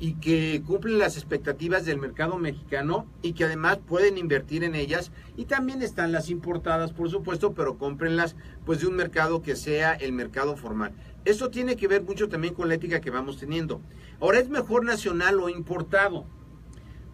y 0.02 0.14
que 0.14 0.64
cumplen 0.66 0.98
las 0.98 1.16
expectativas 1.16 1.84
del 1.84 2.00
mercado 2.00 2.36
mexicano 2.36 3.06
y 3.22 3.34
que 3.34 3.44
además 3.44 3.78
pueden 3.86 4.18
invertir 4.18 4.64
en 4.64 4.74
ellas. 4.74 5.12
Y 5.36 5.44
también 5.44 5.80
están 5.80 6.10
las 6.10 6.28
importadas 6.28 6.92
por 6.92 7.08
supuesto 7.08 7.54
pero 7.54 7.78
cómprenlas 7.78 8.34
pues 8.66 8.80
de 8.80 8.88
un 8.88 8.96
mercado 8.96 9.42
que 9.42 9.54
sea 9.54 9.92
el 9.92 10.10
mercado 10.10 10.56
formal. 10.56 10.92
Esto 11.24 11.50
tiene 11.50 11.76
que 11.76 11.86
ver 11.86 12.02
mucho 12.02 12.28
también 12.28 12.52
con 12.52 12.68
la 12.68 12.74
ética 12.74 13.00
que 13.00 13.10
vamos 13.10 13.38
teniendo. 13.38 13.80
Ahora 14.20 14.40
es 14.40 14.48
mejor 14.48 14.84
nacional 14.84 15.38
o 15.38 15.48
importado 15.48 16.26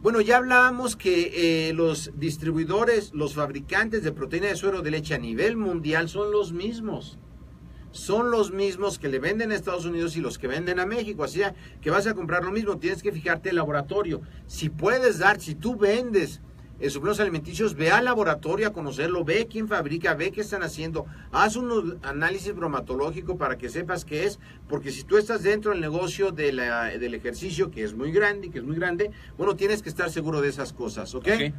bueno, 0.01 0.23
ya 0.23 0.39
hablábamos 0.39 0.95
que 0.97 1.69
eh, 1.69 1.73
los 1.75 2.13
distribuidores, 2.15 3.13
los 3.13 3.35
fabricantes 3.35 4.03
de 4.03 4.13
proteína 4.13 4.47
de 4.47 4.57
suero 4.57 4.81
de 4.81 4.93
leche 4.93 5.15
a 5.15 5.19
nivel 5.19 5.57
mundial 5.57 6.09
son 6.09 6.31
los 6.31 6.53
mismos 6.53 7.19
son 7.91 8.31
los 8.31 8.53
mismos 8.53 8.99
que 8.99 9.09
le 9.09 9.19
venden 9.19 9.51
a 9.51 9.55
Estados 9.55 9.85
Unidos 9.87 10.17
y 10.17 10.21
los 10.21 10.39
que 10.39 10.47
venden 10.47 10.79
a 10.81 10.87
México. 10.87 11.25
Así 11.25 11.41
que 11.81 11.91
vas 11.91 12.07
a 12.07 12.15
comprar 12.15 12.45
lo 12.45 12.53
mismo, 12.53 12.79
tienes 12.79 13.03
que 13.03 13.13
fijarte 13.13 13.51
el 13.51 13.57
laboratorio. 13.57 14.21
Si 14.47 14.69
puedes 14.69 15.19
dar, 15.19 15.41
si 15.41 15.55
tú 15.55 15.77
vendes 15.77 16.41
eh, 16.81 16.91
suplementos 16.91 17.19
alimenticios, 17.21 17.75
ve 17.75 17.91
al 17.91 18.05
laboratorio 18.05 18.69
a 18.69 18.73
conocerlo, 18.73 19.25
ve 19.25 19.49
quién 19.51 19.67
fabrica, 19.67 20.15
ve 20.15 20.31
qué 20.31 20.43
están 20.43 20.63
haciendo, 20.63 21.07
haz 21.33 21.57
un 21.57 21.99
análisis 22.03 22.55
bromatológico 22.55 23.37
para 23.37 23.59
que 23.59 23.69
sepas 23.69 24.05
qué 24.05 24.27
es, 24.27 24.39
porque 24.69 24.93
si 24.93 25.03
tú 25.03 25.17
estás 25.19 25.43
dentro 25.43 25.73
del 25.73 25.81
negocio 25.81 26.31
de 26.31 26.53
la- 26.53 26.85
del 26.97 27.15
ejercicio, 27.15 27.73
que 27.73 27.83
es 27.83 27.95
muy 27.95 28.13
grande, 28.13 28.51
que 28.51 28.59
es 28.59 28.65
muy 28.65 28.77
grande, 28.77 29.11
bueno, 29.37 29.57
tienes 29.57 29.83
que 29.83 29.89
estar 29.89 30.09
seguro 30.11 30.41
de 30.41 30.51
esas 30.51 30.73
cosas, 30.73 31.15
¿ok? 31.17 31.27
Ok. 31.35 31.53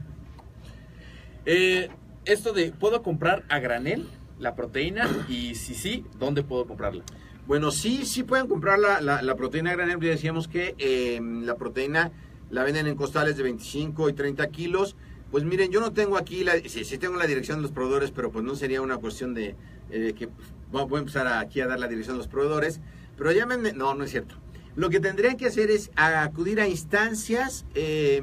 Eh, 1.46 1.90
esto 2.26 2.54
de, 2.54 2.72
¿puedo 2.72 3.02
comprar 3.02 3.44
a 3.50 3.60
granel 3.60 4.08
la 4.40 4.56
proteína? 4.56 5.08
Y 5.30 5.56
si 5.56 5.76
sí, 5.76 6.06
¿dónde 6.18 6.44
puedo 6.44 6.66
comprarla? 6.66 7.04
Bueno, 7.46 7.72
sí, 7.72 8.06
sí 8.06 8.24
pueden 8.24 8.48
comprar 8.48 8.80
la, 8.80 9.02
la- 9.02 9.36
proteína 9.36 9.72
granel. 9.74 10.00
Ya 10.00 10.10
decíamos 10.10 10.48
que 10.48 10.76
eh, 10.78 11.20
la 11.22 11.56
proteína 11.56 12.12
la 12.50 12.64
venden 12.64 12.88
en 12.88 12.96
costales 12.96 13.38
de 13.38 13.44
25 13.44 14.10
y 14.10 14.14
30 14.14 14.48
kilos. 14.50 14.96
Pues 15.32 15.44
miren, 15.44 15.72
yo 15.72 15.80
no 15.80 15.92
tengo 15.94 16.18
aquí, 16.18 16.44
la, 16.44 16.54
tengo 17.00 17.16
la 17.18 17.28
dirección 17.28 17.58
de 17.58 17.62
los 17.64 17.72
proveedores, 17.72 18.12
pero 18.12 18.32
pues 18.32 18.44
no 18.44 18.56
sería 18.56 18.82
una 18.82 18.98
cuestión 18.98 19.34
de 19.34 19.56
eh, 19.92 20.14
que 20.18 20.28
voy 20.72 20.86
voy 20.86 20.98
a 20.98 21.00
empezar 21.00 21.28
aquí 21.28 21.62
a 21.62 21.68
dar 21.68 21.80
la 21.80 21.88
dirección 21.88 22.16
de 22.16 22.20
los 22.20 22.28
proveedores. 22.28 22.80
Pero 23.18 23.32
llámenme, 23.32 23.74
no, 23.74 23.94
no 23.94 24.04
es 24.04 24.12
cierto. 24.12 24.36
Lo 24.76 24.90
que 24.90 25.00
tendrían 25.00 25.36
que 25.36 25.48
hacer 25.48 25.72
es 25.72 25.92
acudir 25.96 26.60
a 26.62 26.68
instancias 26.68 27.66
eh, 27.76 28.22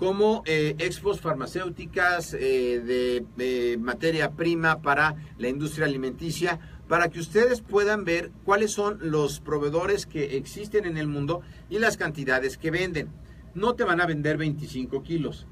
como 0.00 0.42
eh, 0.46 0.76
expos 0.78 1.20
farmacéuticas 1.20 2.32
eh, 2.32 3.22
de, 3.36 3.76
materia 3.78 4.30
prima 4.30 4.80
para 4.80 5.14
la 5.36 5.48
industria 5.48 5.84
alimenticia, 5.84 6.58
para 6.88 7.10
que 7.10 7.20
ustedes 7.20 7.60
puedan 7.60 8.06
ver 8.06 8.30
cuáles 8.46 8.70
son 8.70 8.98
los 9.02 9.40
proveedores 9.40 10.06
que 10.06 10.38
existen 10.38 10.86
en 10.86 10.96
el 10.96 11.06
mundo 11.06 11.42
y 11.68 11.80
las 11.80 11.98
cantidades 11.98 12.56
que 12.56 12.70
venden. 12.70 13.10
No 13.54 13.74
te 13.74 13.84
van 13.84 14.00
a 14.00 14.06
vender 14.06 14.38
25 14.38 15.02
kilos. 15.02 15.46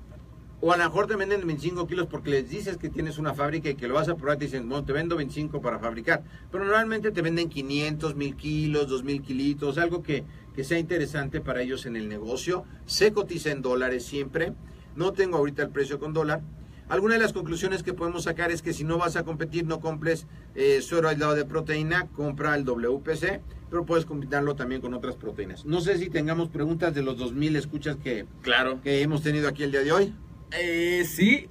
O 0.60 0.72
a 0.72 0.76
lo 0.76 0.82
mejor 0.84 1.06
te 1.06 1.14
venden 1.14 1.46
25 1.46 1.86
kilos 1.86 2.06
porque 2.08 2.30
les 2.30 2.50
dices 2.50 2.78
que 2.78 2.88
tienes 2.88 3.18
una 3.18 3.32
fábrica 3.32 3.70
y 3.70 3.76
que 3.76 3.86
lo 3.86 3.94
vas 3.94 4.08
a 4.08 4.16
probar 4.16 4.36
y 4.36 4.38
te 4.40 4.44
dicen, 4.46 4.68
bueno, 4.68 4.84
te 4.84 4.92
vendo 4.92 5.14
25 5.16 5.60
para 5.60 5.78
fabricar. 5.78 6.24
Pero 6.50 6.64
normalmente 6.64 7.12
te 7.12 7.22
venden 7.22 7.48
500, 7.48 8.16
1000 8.16 8.34
kilos, 8.36 8.88
2000 8.88 9.22
kilitos, 9.22 9.78
algo 9.78 10.02
que, 10.02 10.24
que 10.56 10.64
sea 10.64 10.78
interesante 10.80 11.40
para 11.40 11.62
ellos 11.62 11.86
en 11.86 11.94
el 11.94 12.08
negocio. 12.08 12.64
Se 12.86 13.12
cotiza 13.12 13.52
en 13.52 13.62
dólares 13.62 14.04
siempre. 14.04 14.52
No 14.96 15.12
tengo 15.12 15.36
ahorita 15.36 15.62
el 15.62 15.68
precio 15.70 16.00
con 16.00 16.12
dólar. 16.12 16.40
Alguna 16.88 17.14
de 17.14 17.20
las 17.20 17.32
conclusiones 17.34 17.84
que 17.84 17.92
podemos 17.92 18.24
sacar 18.24 18.50
es 18.50 18.60
que 18.62 18.72
si 18.72 18.82
no 18.82 18.98
vas 18.98 19.14
a 19.14 19.22
competir, 19.22 19.64
no 19.64 19.78
compres 19.78 20.26
eh, 20.56 20.80
suero 20.82 21.08
aislado 21.08 21.34
de 21.36 21.44
proteína, 21.44 22.08
compra 22.16 22.56
el 22.56 22.64
WPC, 22.64 23.42
pero 23.70 23.84
puedes 23.86 24.06
combinarlo 24.06 24.56
también 24.56 24.80
con 24.80 24.92
otras 24.94 25.14
proteínas. 25.14 25.64
No 25.66 25.80
sé 25.82 25.98
si 25.98 26.08
tengamos 26.08 26.48
preguntas 26.48 26.94
de 26.94 27.02
los 27.02 27.16
2000 27.18 27.54
escuchas 27.56 27.96
que, 28.02 28.24
Claro. 28.42 28.80
que 28.82 29.02
hemos 29.02 29.22
tenido 29.22 29.46
aquí 29.48 29.62
el 29.62 29.70
día 29.70 29.82
de 29.82 29.92
hoy. 29.92 30.14
Eh, 30.52 31.04
sí. 31.06 31.48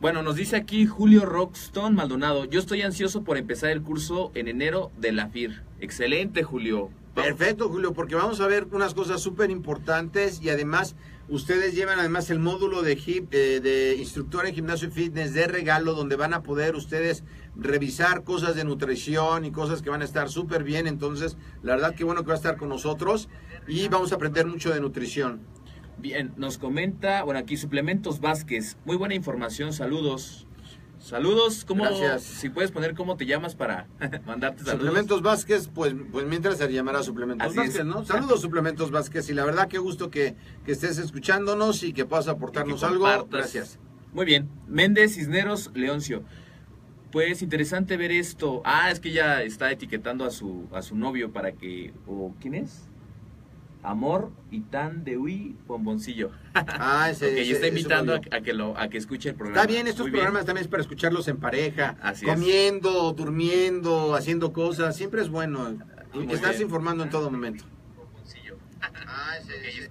Bueno, 0.00 0.22
nos 0.22 0.36
dice 0.36 0.56
aquí 0.56 0.86
Julio 0.86 1.24
Rockstone 1.24 1.96
Maldonado. 1.96 2.44
Yo 2.44 2.60
estoy 2.60 2.82
ansioso 2.82 3.24
por 3.24 3.38
empezar 3.38 3.70
el 3.70 3.82
curso 3.82 4.30
en 4.34 4.48
enero 4.48 4.90
de 4.98 5.12
la 5.12 5.28
FIR. 5.28 5.62
Excelente, 5.80 6.42
Julio. 6.42 6.90
Perfecto, 7.14 7.68
Julio, 7.68 7.92
porque 7.92 8.16
vamos 8.16 8.40
a 8.40 8.46
ver 8.46 8.66
unas 8.72 8.92
cosas 8.92 9.20
súper 9.20 9.50
importantes 9.50 10.42
y 10.42 10.50
además 10.50 10.96
ustedes 11.28 11.74
llevan 11.74 12.00
además 12.00 12.28
el 12.28 12.40
módulo 12.40 12.82
de, 12.82 13.00
hip, 13.06 13.32
eh, 13.32 13.60
de 13.60 13.96
instructor 13.96 14.46
en 14.46 14.54
gimnasio 14.54 14.88
y 14.88 14.90
fitness 14.90 15.32
de 15.32 15.46
regalo 15.46 15.94
donde 15.94 16.16
van 16.16 16.34
a 16.34 16.42
poder 16.42 16.74
ustedes 16.74 17.22
revisar 17.56 18.24
cosas 18.24 18.56
de 18.56 18.64
nutrición 18.64 19.44
y 19.44 19.52
cosas 19.52 19.80
que 19.80 19.90
van 19.90 20.02
a 20.02 20.04
estar 20.04 20.28
súper 20.28 20.64
bien. 20.64 20.86
Entonces, 20.86 21.36
la 21.62 21.76
verdad 21.76 21.94
que 21.94 22.04
bueno 22.04 22.22
que 22.22 22.28
va 22.28 22.34
a 22.34 22.36
estar 22.36 22.56
con 22.56 22.68
nosotros 22.68 23.28
y 23.68 23.88
vamos 23.88 24.12
a 24.12 24.16
aprender 24.16 24.46
mucho 24.46 24.74
de 24.74 24.80
nutrición. 24.80 25.40
Bien, 25.98 26.32
nos 26.36 26.58
comenta, 26.58 27.22
bueno, 27.22 27.40
aquí 27.40 27.56
Suplementos 27.56 28.20
Vázquez. 28.20 28.76
Muy 28.84 28.96
buena 28.96 29.14
información, 29.14 29.72
saludos. 29.72 30.46
Saludos, 30.98 31.66
¿cómo, 31.66 31.84
Gracias. 31.84 32.22
si 32.22 32.48
puedes 32.48 32.70
poner 32.70 32.94
cómo 32.94 33.16
te 33.16 33.26
llamas 33.26 33.54
para 33.54 33.86
mandarte 34.26 34.64
saludos? 34.64 34.86
Suplementos 34.86 35.22
Vázquez, 35.22 35.68
pues, 35.68 35.94
pues 36.10 36.24
mientras 36.26 36.56
se 36.56 36.72
llamará 36.72 37.02
Suplementos 37.02 37.46
Así 37.46 37.58
Vázquez, 37.58 37.80
es. 37.80 37.84
¿no? 37.84 38.04
Saludos 38.06 38.40
Suplementos 38.40 38.90
Vázquez 38.90 39.28
y 39.28 39.34
la 39.34 39.44
verdad 39.44 39.68
que 39.68 39.76
gusto 39.78 40.10
que, 40.10 40.34
que 40.64 40.72
estés 40.72 40.96
escuchándonos 40.96 41.82
y 41.82 41.92
que 41.92 42.06
puedas 42.06 42.26
aportarnos 42.28 42.80
que 42.80 42.86
algo. 42.86 43.28
Gracias. 43.30 43.78
Muy 44.14 44.24
bien. 44.24 44.48
Méndez 44.66 45.14
Cisneros 45.14 45.70
Leoncio. 45.74 46.22
Pues 47.12 47.42
interesante 47.42 47.96
ver 47.98 48.10
esto. 48.10 48.62
Ah, 48.64 48.90
es 48.90 48.98
que 48.98 49.12
ya 49.12 49.42
está 49.42 49.70
etiquetando 49.70 50.24
a 50.24 50.30
su 50.30 50.68
a 50.72 50.80
su 50.80 50.96
novio 50.96 51.32
para 51.32 51.52
que 51.52 51.92
o 52.06 52.34
¿quién 52.40 52.54
es? 52.54 52.88
Amor 53.84 54.32
y 54.50 54.60
tan 54.62 55.04
de 55.04 55.18
uy 55.18 55.56
bomboncillo. 55.66 56.30
Ah, 56.54 57.08
ese, 57.10 57.26
Ok, 57.32 57.32
y 57.36 57.40
ese- 57.40 57.52
está 57.52 57.66
ese 57.66 57.76
invitando 57.78 58.16
yo. 58.16 58.22
a, 58.32 58.36
a 58.36 58.40
que 58.40 58.52
lo 58.54 58.76
a 58.78 58.88
que 58.88 58.96
escuche 58.98 59.28
el 59.28 59.34
programa. 59.34 59.60
Está 59.60 59.70
bien, 59.72 59.86
estos 59.86 60.06
Muy 60.06 60.12
programas 60.12 60.44
también 60.46 60.62
es 60.64 60.68
para 60.68 60.80
escucharlos 60.82 61.28
en 61.28 61.36
pareja, 61.36 61.96
Así 62.02 62.24
es. 62.26 62.32
comiendo, 62.34 63.12
durmiendo, 63.12 64.14
haciendo 64.14 64.52
cosas, 64.52 64.96
siempre 64.96 65.20
es 65.22 65.28
bueno. 65.28 65.76
Muy 66.14 66.32
Estás 66.32 66.52
bien. 66.52 66.62
informando 66.62 67.04
en 67.04 67.10
todo 67.10 67.30
momento. 67.30 67.64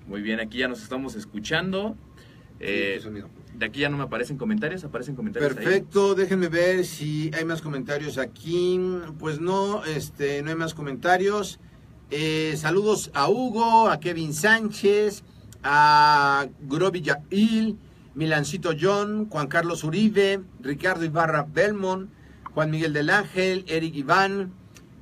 Muy 0.07 0.21
bien, 0.21 0.39
aquí 0.39 0.57
ya 0.59 0.67
nos 0.67 0.81
estamos 0.81 1.15
escuchando. 1.15 1.95
Eh, 2.59 2.99
Sí, 3.01 3.09
de 3.55 3.65
aquí 3.67 3.81
ya 3.81 3.89
no 3.89 3.97
me 3.97 4.03
aparecen 4.03 4.37
comentarios, 4.37 4.83
aparecen 4.83 5.15
comentarios 5.15 5.51
ahí. 5.51 5.63
Perfecto, 5.63 6.15
déjenme 6.15 6.47
ver 6.47 6.85
si 6.85 7.29
hay 7.35 7.45
más 7.45 7.61
comentarios 7.61 8.17
aquí. 8.17 8.79
Pues 9.19 9.39
no, 9.39 9.83
este, 9.85 10.41
no 10.41 10.49
hay 10.49 10.55
más 10.55 10.73
comentarios. 10.73 11.59
Eh, 12.15 12.53
saludos 12.57 13.09
a 13.15 13.27
Hugo, 13.27 13.89
a 13.89 13.99
Kevin 13.99 14.35
Sánchez, 14.35 15.23
a 15.63 16.45
Groby 16.59 17.01
Yail, 17.01 17.79
Milancito 18.13 18.73
John, 18.79 19.27
Juan 19.31 19.47
Carlos 19.47 19.83
Uribe, 19.83 20.43
Ricardo 20.59 21.05
Ibarra 21.05 21.41
Belmont, 21.41 22.11
Juan 22.53 22.69
Miguel 22.69 22.93
del 22.93 23.09
Ángel, 23.09 23.65
Eric 23.67 23.95
Iván, 23.95 24.53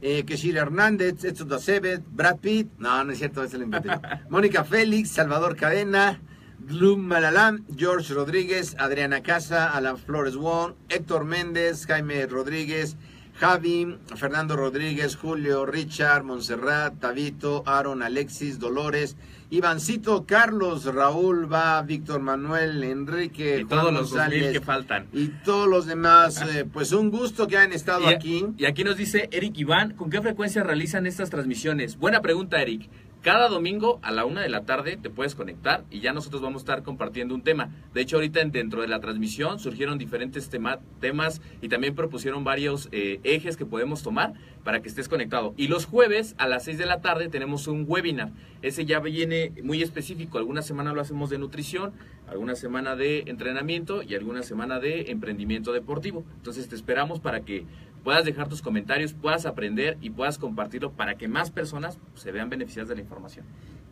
eh, 0.01 0.23
Keshir 0.23 0.55
Hernández, 0.55 1.25
Edson 1.25 1.49
Dacebet, 1.49 2.01
Brad 2.09 2.37
Pitt, 2.37 2.71
no, 2.77 3.03
no 3.03 3.11
es 3.11 3.17
cierto, 3.17 3.43
ese 3.43 3.57
lo 3.57 3.65
inventé. 3.65 3.89
Mónica 4.29 4.63
Félix, 4.63 5.09
Salvador 5.09 5.57
Cadena, 5.57 6.21
Glum 6.59 7.01
Malalam, 7.01 7.65
George 7.75 8.13
Rodríguez, 8.13 8.77
Adriana 8.79 9.21
Casa, 9.21 9.69
Alan 9.73 9.97
Flores 9.97 10.37
Wong, 10.37 10.75
Héctor 10.87 11.25
Méndez, 11.25 11.85
Jaime 11.87 12.25
Rodríguez, 12.25 12.95
Javi, 13.41 13.97
Fernando 14.17 14.55
Rodríguez, 14.55 15.15
Julio, 15.15 15.65
Richard, 15.65 16.23
Montserrat, 16.23 16.99
Tabito, 16.99 17.63
Aaron, 17.65 18.03
Alexis, 18.03 18.59
Dolores, 18.59 19.17
Ivancito, 19.49 20.25
Carlos, 20.27 20.85
Raúl, 20.85 21.51
Va, 21.51 21.81
Víctor 21.81 22.21
Manuel, 22.21 22.83
Enrique, 22.83 23.61
Y 23.61 23.63
Juan 23.63 23.67
todos 23.79 23.93
los 23.93 24.09
2000 24.11 24.29
González, 24.29 24.53
que 24.53 24.61
faltan. 24.63 25.07
y 25.11 25.27
todos 25.43 25.67
los 25.67 25.87
demás, 25.87 26.39
eh, 26.53 26.65
pues 26.71 26.91
un 26.91 27.09
gusto 27.09 27.47
que 27.47 27.57
han 27.57 27.73
estado 27.73 28.11
Y, 28.11 28.13
aquí. 28.13 28.45
y 28.59 28.65
aquí 28.65 28.83
nos 28.83 28.95
dice 28.95 29.27
Eric 29.31 29.57
Iván, 29.57 29.93
¿con 29.95 30.11
qué 30.11 30.21
frecuencia 30.21 30.61
realizan 30.63 31.07
estas 31.07 31.31
transmisiones? 31.31 31.97
Buena 31.97 32.21
pregunta, 32.21 32.61
Eric. 32.61 32.89
Cada 33.21 33.49
domingo 33.49 33.99
a 34.01 34.11
la 34.11 34.25
una 34.25 34.41
de 34.41 34.49
la 34.49 34.65
tarde 34.65 34.97
te 34.97 35.11
puedes 35.11 35.35
conectar 35.35 35.83
y 35.91 35.99
ya 35.99 36.11
nosotros 36.11 36.41
vamos 36.41 36.61
a 36.61 36.63
estar 36.63 36.81
compartiendo 36.83 37.35
un 37.35 37.43
tema. 37.43 37.69
De 37.93 38.01
hecho, 38.01 38.15
ahorita 38.15 38.41
en- 38.41 38.51
dentro 38.51 38.81
de 38.81 38.87
la 38.87 38.99
transmisión 38.99 39.59
surgieron 39.59 39.99
diferentes 39.99 40.49
tema- 40.49 40.79
temas 40.99 41.39
y 41.61 41.69
también 41.69 41.93
propusieron 41.93 42.43
varios 42.43 42.89
eh, 42.91 43.19
ejes 43.23 43.57
que 43.57 43.65
podemos 43.67 44.01
tomar 44.01 44.33
para 44.63 44.81
que 44.81 44.89
estés 44.89 45.07
conectado. 45.07 45.53
Y 45.55 45.67
los 45.67 45.85
jueves 45.85 46.33
a 46.39 46.47
las 46.47 46.63
6 46.63 46.79
de 46.79 46.87
la 46.87 47.01
tarde 47.01 47.29
tenemos 47.29 47.67
un 47.67 47.85
webinar. 47.87 48.31
Ese 48.63 48.85
ya 48.85 48.99
viene 48.99 49.51
muy 49.63 49.83
específico. 49.83 50.39
Alguna 50.39 50.63
semana 50.63 50.91
lo 50.91 51.01
hacemos 51.01 51.29
de 51.29 51.37
nutrición, 51.37 51.93
alguna 52.27 52.55
semana 52.55 52.95
de 52.95 53.19
entrenamiento 53.27 54.01
y 54.01 54.15
alguna 54.15 54.41
semana 54.41 54.79
de 54.79 55.11
emprendimiento 55.11 55.73
deportivo. 55.73 56.25
Entonces 56.37 56.67
te 56.69 56.75
esperamos 56.75 57.19
para 57.19 57.41
que 57.41 57.65
puedas 58.03 58.25
dejar 58.25 58.49
tus 58.49 58.61
comentarios, 58.61 59.13
puedas 59.13 59.45
aprender 59.45 59.97
y 60.01 60.09
puedas 60.09 60.37
compartirlo 60.37 60.91
para 60.91 61.15
que 61.15 61.27
más 61.27 61.51
personas 61.51 61.97
se 62.15 62.31
vean 62.31 62.49
beneficiadas 62.49 62.89
de 62.89 62.95
la 62.95 63.01
información. 63.01 63.45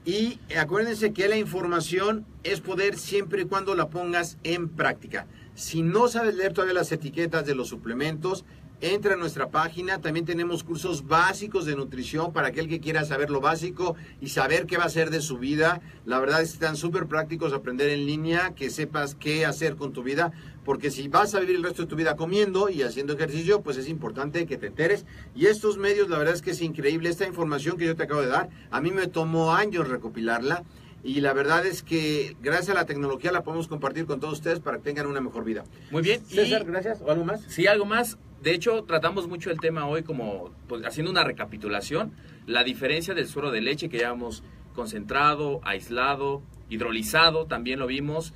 Y 0.05 0.39
acuérdense 0.57 1.13
que 1.13 1.27
la 1.27 1.37
información 1.37 2.25
es 2.43 2.61
poder 2.61 2.97
siempre 2.97 3.43
y 3.43 3.45
cuando 3.45 3.75
la 3.75 3.89
pongas 3.89 4.37
en 4.43 4.69
práctica. 4.69 5.27
Si 5.55 5.81
no 5.81 6.07
sabes 6.07 6.35
leer 6.35 6.53
todavía 6.53 6.73
las 6.73 6.91
etiquetas 6.91 7.45
de 7.45 7.53
los 7.53 7.67
suplementos, 7.67 8.45
entra 8.81 9.15
a 9.15 9.17
nuestra 9.17 9.49
página. 9.49 9.99
También 9.99 10.25
tenemos 10.25 10.63
cursos 10.63 11.05
básicos 11.05 11.65
de 11.65 11.75
nutrición 11.75 12.31
para 12.31 12.47
aquel 12.47 12.67
que 12.67 12.79
quiera 12.79 13.03
saber 13.05 13.29
lo 13.29 13.41
básico 13.41 13.95
y 14.21 14.29
saber 14.29 14.65
qué 14.65 14.77
va 14.77 14.83
a 14.83 14.87
hacer 14.87 15.09
de 15.09 15.21
su 15.21 15.37
vida. 15.37 15.81
La 16.05 16.19
verdad 16.19 16.41
es 16.41 16.49
que 16.49 16.53
están 16.55 16.77
súper 16.77 17.07
prácticos 17.07 17.53
aprender 17.53 17.89
en 17.89 18.05
línea, 18.05 18.55
que 18.55 18.69
sepas 18.69 19.15
qué 19.15 19.45
hacer 19.45 19.75
con 19.75 19.93
tu 19.93 20.03
vida. 20.03 20.31
Porque 20.69 20.91
si 20.91 21.07
vas 21.07 21.33
a 21.33 21.39
vivir 21.39 21.55
el 21.55 21.63
resto 21.63 21.81
de 21.81 21.87
tu 21.87 21.95
vida 21.95 22.15
comiendo 22.15 22.69
y 22.69 22.83
haciendo 22.83 23.13
ejercicio, 23.13 23.63
pues 23.63 23.77
es 23.77 23.89
importante 23.89 24.45
que 24.45 24.55
te 24.55 24.67
enteres. 24.67 25.03
Y 25.33 25.47
estos 25.47 25.79
medios, 25.79 26.09
la 26.09 26.19
verdad 26.19 26.35
es 26.35 26.43
que 26.43 26.51
es 26.51 26.61
increíble. 26.61 27.09
Esta 27.09 27.25
información 27.25 27.75
que 27.75 27.87
yo 27.87 27.95
te 27.95 28.03
acabo 28.03 28.21
de 28.21 28.27
dar, 28.27 28.51
a 28.69 28.79
mí 28.79 28.91
me 28.91 29.07
tomó 29.07 29.55
años 29.55 29.87
recopilarla. 29.87 30.63
Y 31.03 31.21
la 31.21 31.33
verdad 31.33 31.65
es 31.65 31.81
que 31.81 32.35
gracias 32.43 32.69
a 32.69 32.73
la 32.75 32.85
tecnología 32.85 33.31
la 33.31 33.41
podemos 33.41 33.67
compartir 33.67 34.05
con 34.05 34.19
todos 34.19 34.35
ustedes 34.35 34.59
para 34.59 34.77
que 34.77 34.83
tengan 34.83 35.07
una 35.07 35.21
mejor 35.21 35.43
vida. 35.43 35.63
Muy 35.89 36.03
bien. 36.03 36.21
y- 36.29 36.35
César, 36.35 36.63
gracias. 36.65 37.01
¿O 37.01 37.09
algo 37.09 37.25
más? 37.25 37.41
Sí, 37.47 37.65
algo 37.65 37.85
más. 37.85 38.19
De 38.43 38.53
hecho, 38.53 38.83
tratamos 38.83 39.27
mucho 39.27 39.49
el 39.49 39.59
tema 39.59 39.87
hoy 39.87 40.03
como 40.03 40.51
pues, 40.67 40.85
haciendo 40.85 41.09
una 41.09 41.23
recapitulación, 41.23 42.11
la 42.45 42.63
diferencia 42.63 43.15
del 43.15 43.27
suero 43.27 43.49
de 43.49 43.61
leche 43.61 43.89
que 43.89 43.97
ya 43.97 44.09
hemos 44.11 44.43
concentrado, 44.75 45.61
aislado, 45.63 46.43
hidrolizado, 46.69 47.47
también 47.47 47.79
lo 47.79 47.87
vimos. 47.87 48.35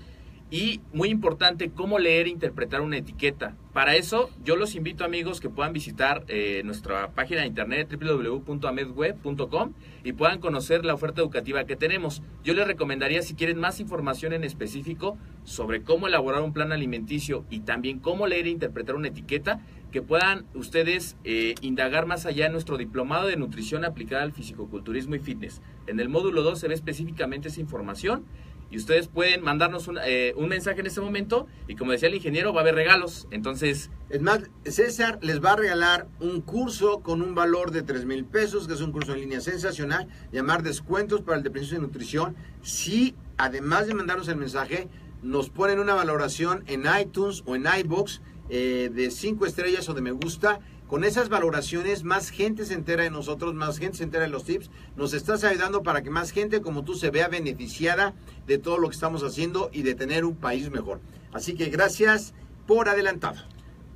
Y 0.54 0.82
muy 0.93 1.10
importante, 1.10 1.72
cómo 1.72 1.97
leer 1.97 2.28
e 2.28 2.30
interpretar 2.30 2.82
una 2.82 2.97
etiqueta. 2.97 3.56
Para 3.74 3.95
eso, 3.95 4.30
yo 4.45 4.56
los 4.56 4.76
invito 4.76 5.04
amigos 5.04 5.41
que 5.41 5.49
puedan 5.49 5.74
visitar 5.74 6.24
eh, 6.28 6.62
nuestra 6.64 7.10
página 7.10 7.41
de 7.41 7.47
internet 7.47 7.91
www.amedweb.com 7.91 9.74
y 10.04 10.14
puedan 10.14 10.39
conocer 10.39 10.86
la 10.86 10.93
oferta 10.93 11.22
educativa 11.22 11.64
que 11.64 11.76
tenemos. 11.76 12.22
Yo 12.43 12.54
les 12.54 12.68
recomendaría, 12.68 13.24
si 13.24 13.34
quieren 13.34 13.60
más 13.60 13.80
información 13.80 14.32
en 14.32 14.43
específico 14.43 15.18
sobre 15.43 15.82
cómo 15.82 16.06
elaborar 16.06 16.43
un 16.43 16.54
plan 16.54 16.72
alimenticio 16.72 17.45
y 17.49 17.62
también 17.62 17.97
cómo 17.97 18.28
leer 18.28 18.45
e 18.45 18.51
interpretar 18.51 18.93
una 18.95 19.08
etiqueta, 19.08 19.60
que 19.91 20.04
puedan 20.04 20.45
ustedes 20.56 21.18
eh, 21.24 21.54
indagar 21.62 22.08
más 22.08 22.26
allá 22.26 22.47
en 22.47 22.51
nuestro 22.51 22.78
diplomado 22.78 23.28
de 23.28 23.38
nutrición 23.38 23.86
aplicada 23.86 24.24
al 24.24 24.34
fisicoculturismo 24.34 25.16
y 25.16 25.20
fitness. 25.20 25.62
En 25.86 25.99
el 25.99 26.10
módulo 26.10 26.41
2 26.41 26.60
se 26.60 26.68
ve 26.68 26.74
específicamente 26.74 27.49
esa 27.49 27.62
información 27.62 28.26
y 28.74 28.78
ustedes 28.78 29.07
pueden 29.07 29.43
mandarnos 29.43 29.88
un, 29.88 29.99
eh, 30.03 30.34
un, 30.36 30.49
mensaje 30.49 30.80
en 30.80 30.88
este 30.88 30.99
momento 30.99 31.45
y 31.67 31.76
como 31.76 31.91
decía 31.91 32.09
el 32.09 32.15
ingeniero 32.15 32.53
va 32.53 32.61
a 32.61 32.63
haber 32.63 32.74
regalos. 32.74 33.28
Entonces 33.30 33.91
es 34.09 34.21
más 34.24 34.39
César 34.65 35.19
les 35.21 35.43
va 35.43 35.51
a 35.51 35.55
regalar 35.55 36.07
un 36.19 36.41
curso 36.41 37.01
con 37.01 37.21
un 37.21 37.36
valor 37.36 37.69
de 37.69 37.84
3 37.84 38.05
mil 38.05 38.26
pesos 38.26 38.67
que 38.67 38.74
es 38.74 38.82
un 38.82 38.91
curso 38.91 39.13
en 39.13 39.19
línea 39.19 39.41
sensacional 39.41 40.07
llamar 40.32 40.63
descuentos 40.63 41.21
para 41.21 41.38
el 41.38 41.43
dependencia 41.43 41.78
de 41.78 41.84
nutrición. 41.84 42.36
Si 42.63 43.13
además 43.38 43.86
de 43.86 43.93
mandarnos 43.93 44.28
el 44.28 44.38
mensaje 44.38 44.88
nos 45.21 45.51
ponen 45.51 45.78
una 45.80 45.93
valoración 45.93 46.63
en 46.65 46.86
iTunes 46.99 47.43
o 47.45 47.55
en 47.55 47.67
iBox 47.82 48.21
eh, 48.49 48.89
de 48.91 49.11
5 49.11 49.45
estrellas 49.45 49.88
o 49.88 49.93
de 49.93 50.01
me 50.01 50.11
gusta 50.11 50.61
con 50.93 51.03
esas 51.03 51.27
valoraciones, 51.27 52.03
más 52.03 52.29
gente 52.29 52.65
se 52.65 52.75
entera 52.75 53.01
de 53.01 53.09
nosotros, 53.09 53.55
más 53.55 53.79
gente 53.79 53.97
se 53.97 54.03
entera 54.03 54.25
de 54.25 54.29
los 54.29 54.43
tips. 54.43 54.69
Nos 54.95 55.15
estás 55.15 55.43
ayudando 55.43 55.81
para 55.81 56.03
que 56.03 56.11
más 56.11 56.29
gente 56.29 56.61
como 56.61 56.83
tú 56.83 56.93
se 56.93 57.09
vea 57.09 57.27
beneficiada 57.29 58.13
de 58.45 58.59
todo 58.59 58.77
lo 58.77 58.89
que 58.89 58.93
estamos 58.93 59.23
haciendo 59.23 59.71
y 59.73 59.81
de 59.81 59.95
tener 59.95 60.23
un 60.23 60.35
país 60.35 60.69
mejor. 60.69 61.01
Así 61.31 61.55
que 61.55 61.71
gracias 61.71 62.35
por 62.67 62.89
adelantado. 62.89 63.41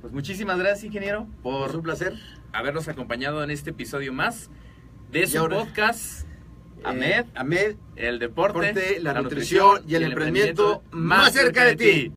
Pues 0.00 0.12
muchísimas 0.12 0.58
gracias, 0.58 0.86
ingeniero, 0.86 1.28
por 1.40 1.76
un 1.76 1.82
placer 1.82 2.14
habernos 2.52 2.88
acompañado 2.88 3.44
en 3.44 3.52
este 3.52 3.70
episodio 3.70 4.12
más 4.12 4.50
de 5.12 5.28
su 5.28 5.38
ahora, 5.38 5.58
podcast. 5.58 6.26
Ahmed, 6.82 7.26
eh, 7.26 7.26
Ahmed, 7.36 7.76
el 7.94 8.18
deporte, 8.18 8.98
la, 8.98 9.12
la, 9.12 9.22
nutrición, 9.22 9.84
y 9.86 9.94
el, 9.94 10.02
el 10.02 10.08
emprendimiento, 10.10 10.82
emprendimiento, 10.82 10.96
más 10.96 11.32
cerca 11.32 11.64
de 11.64 11.76
ti. 11.76 12.06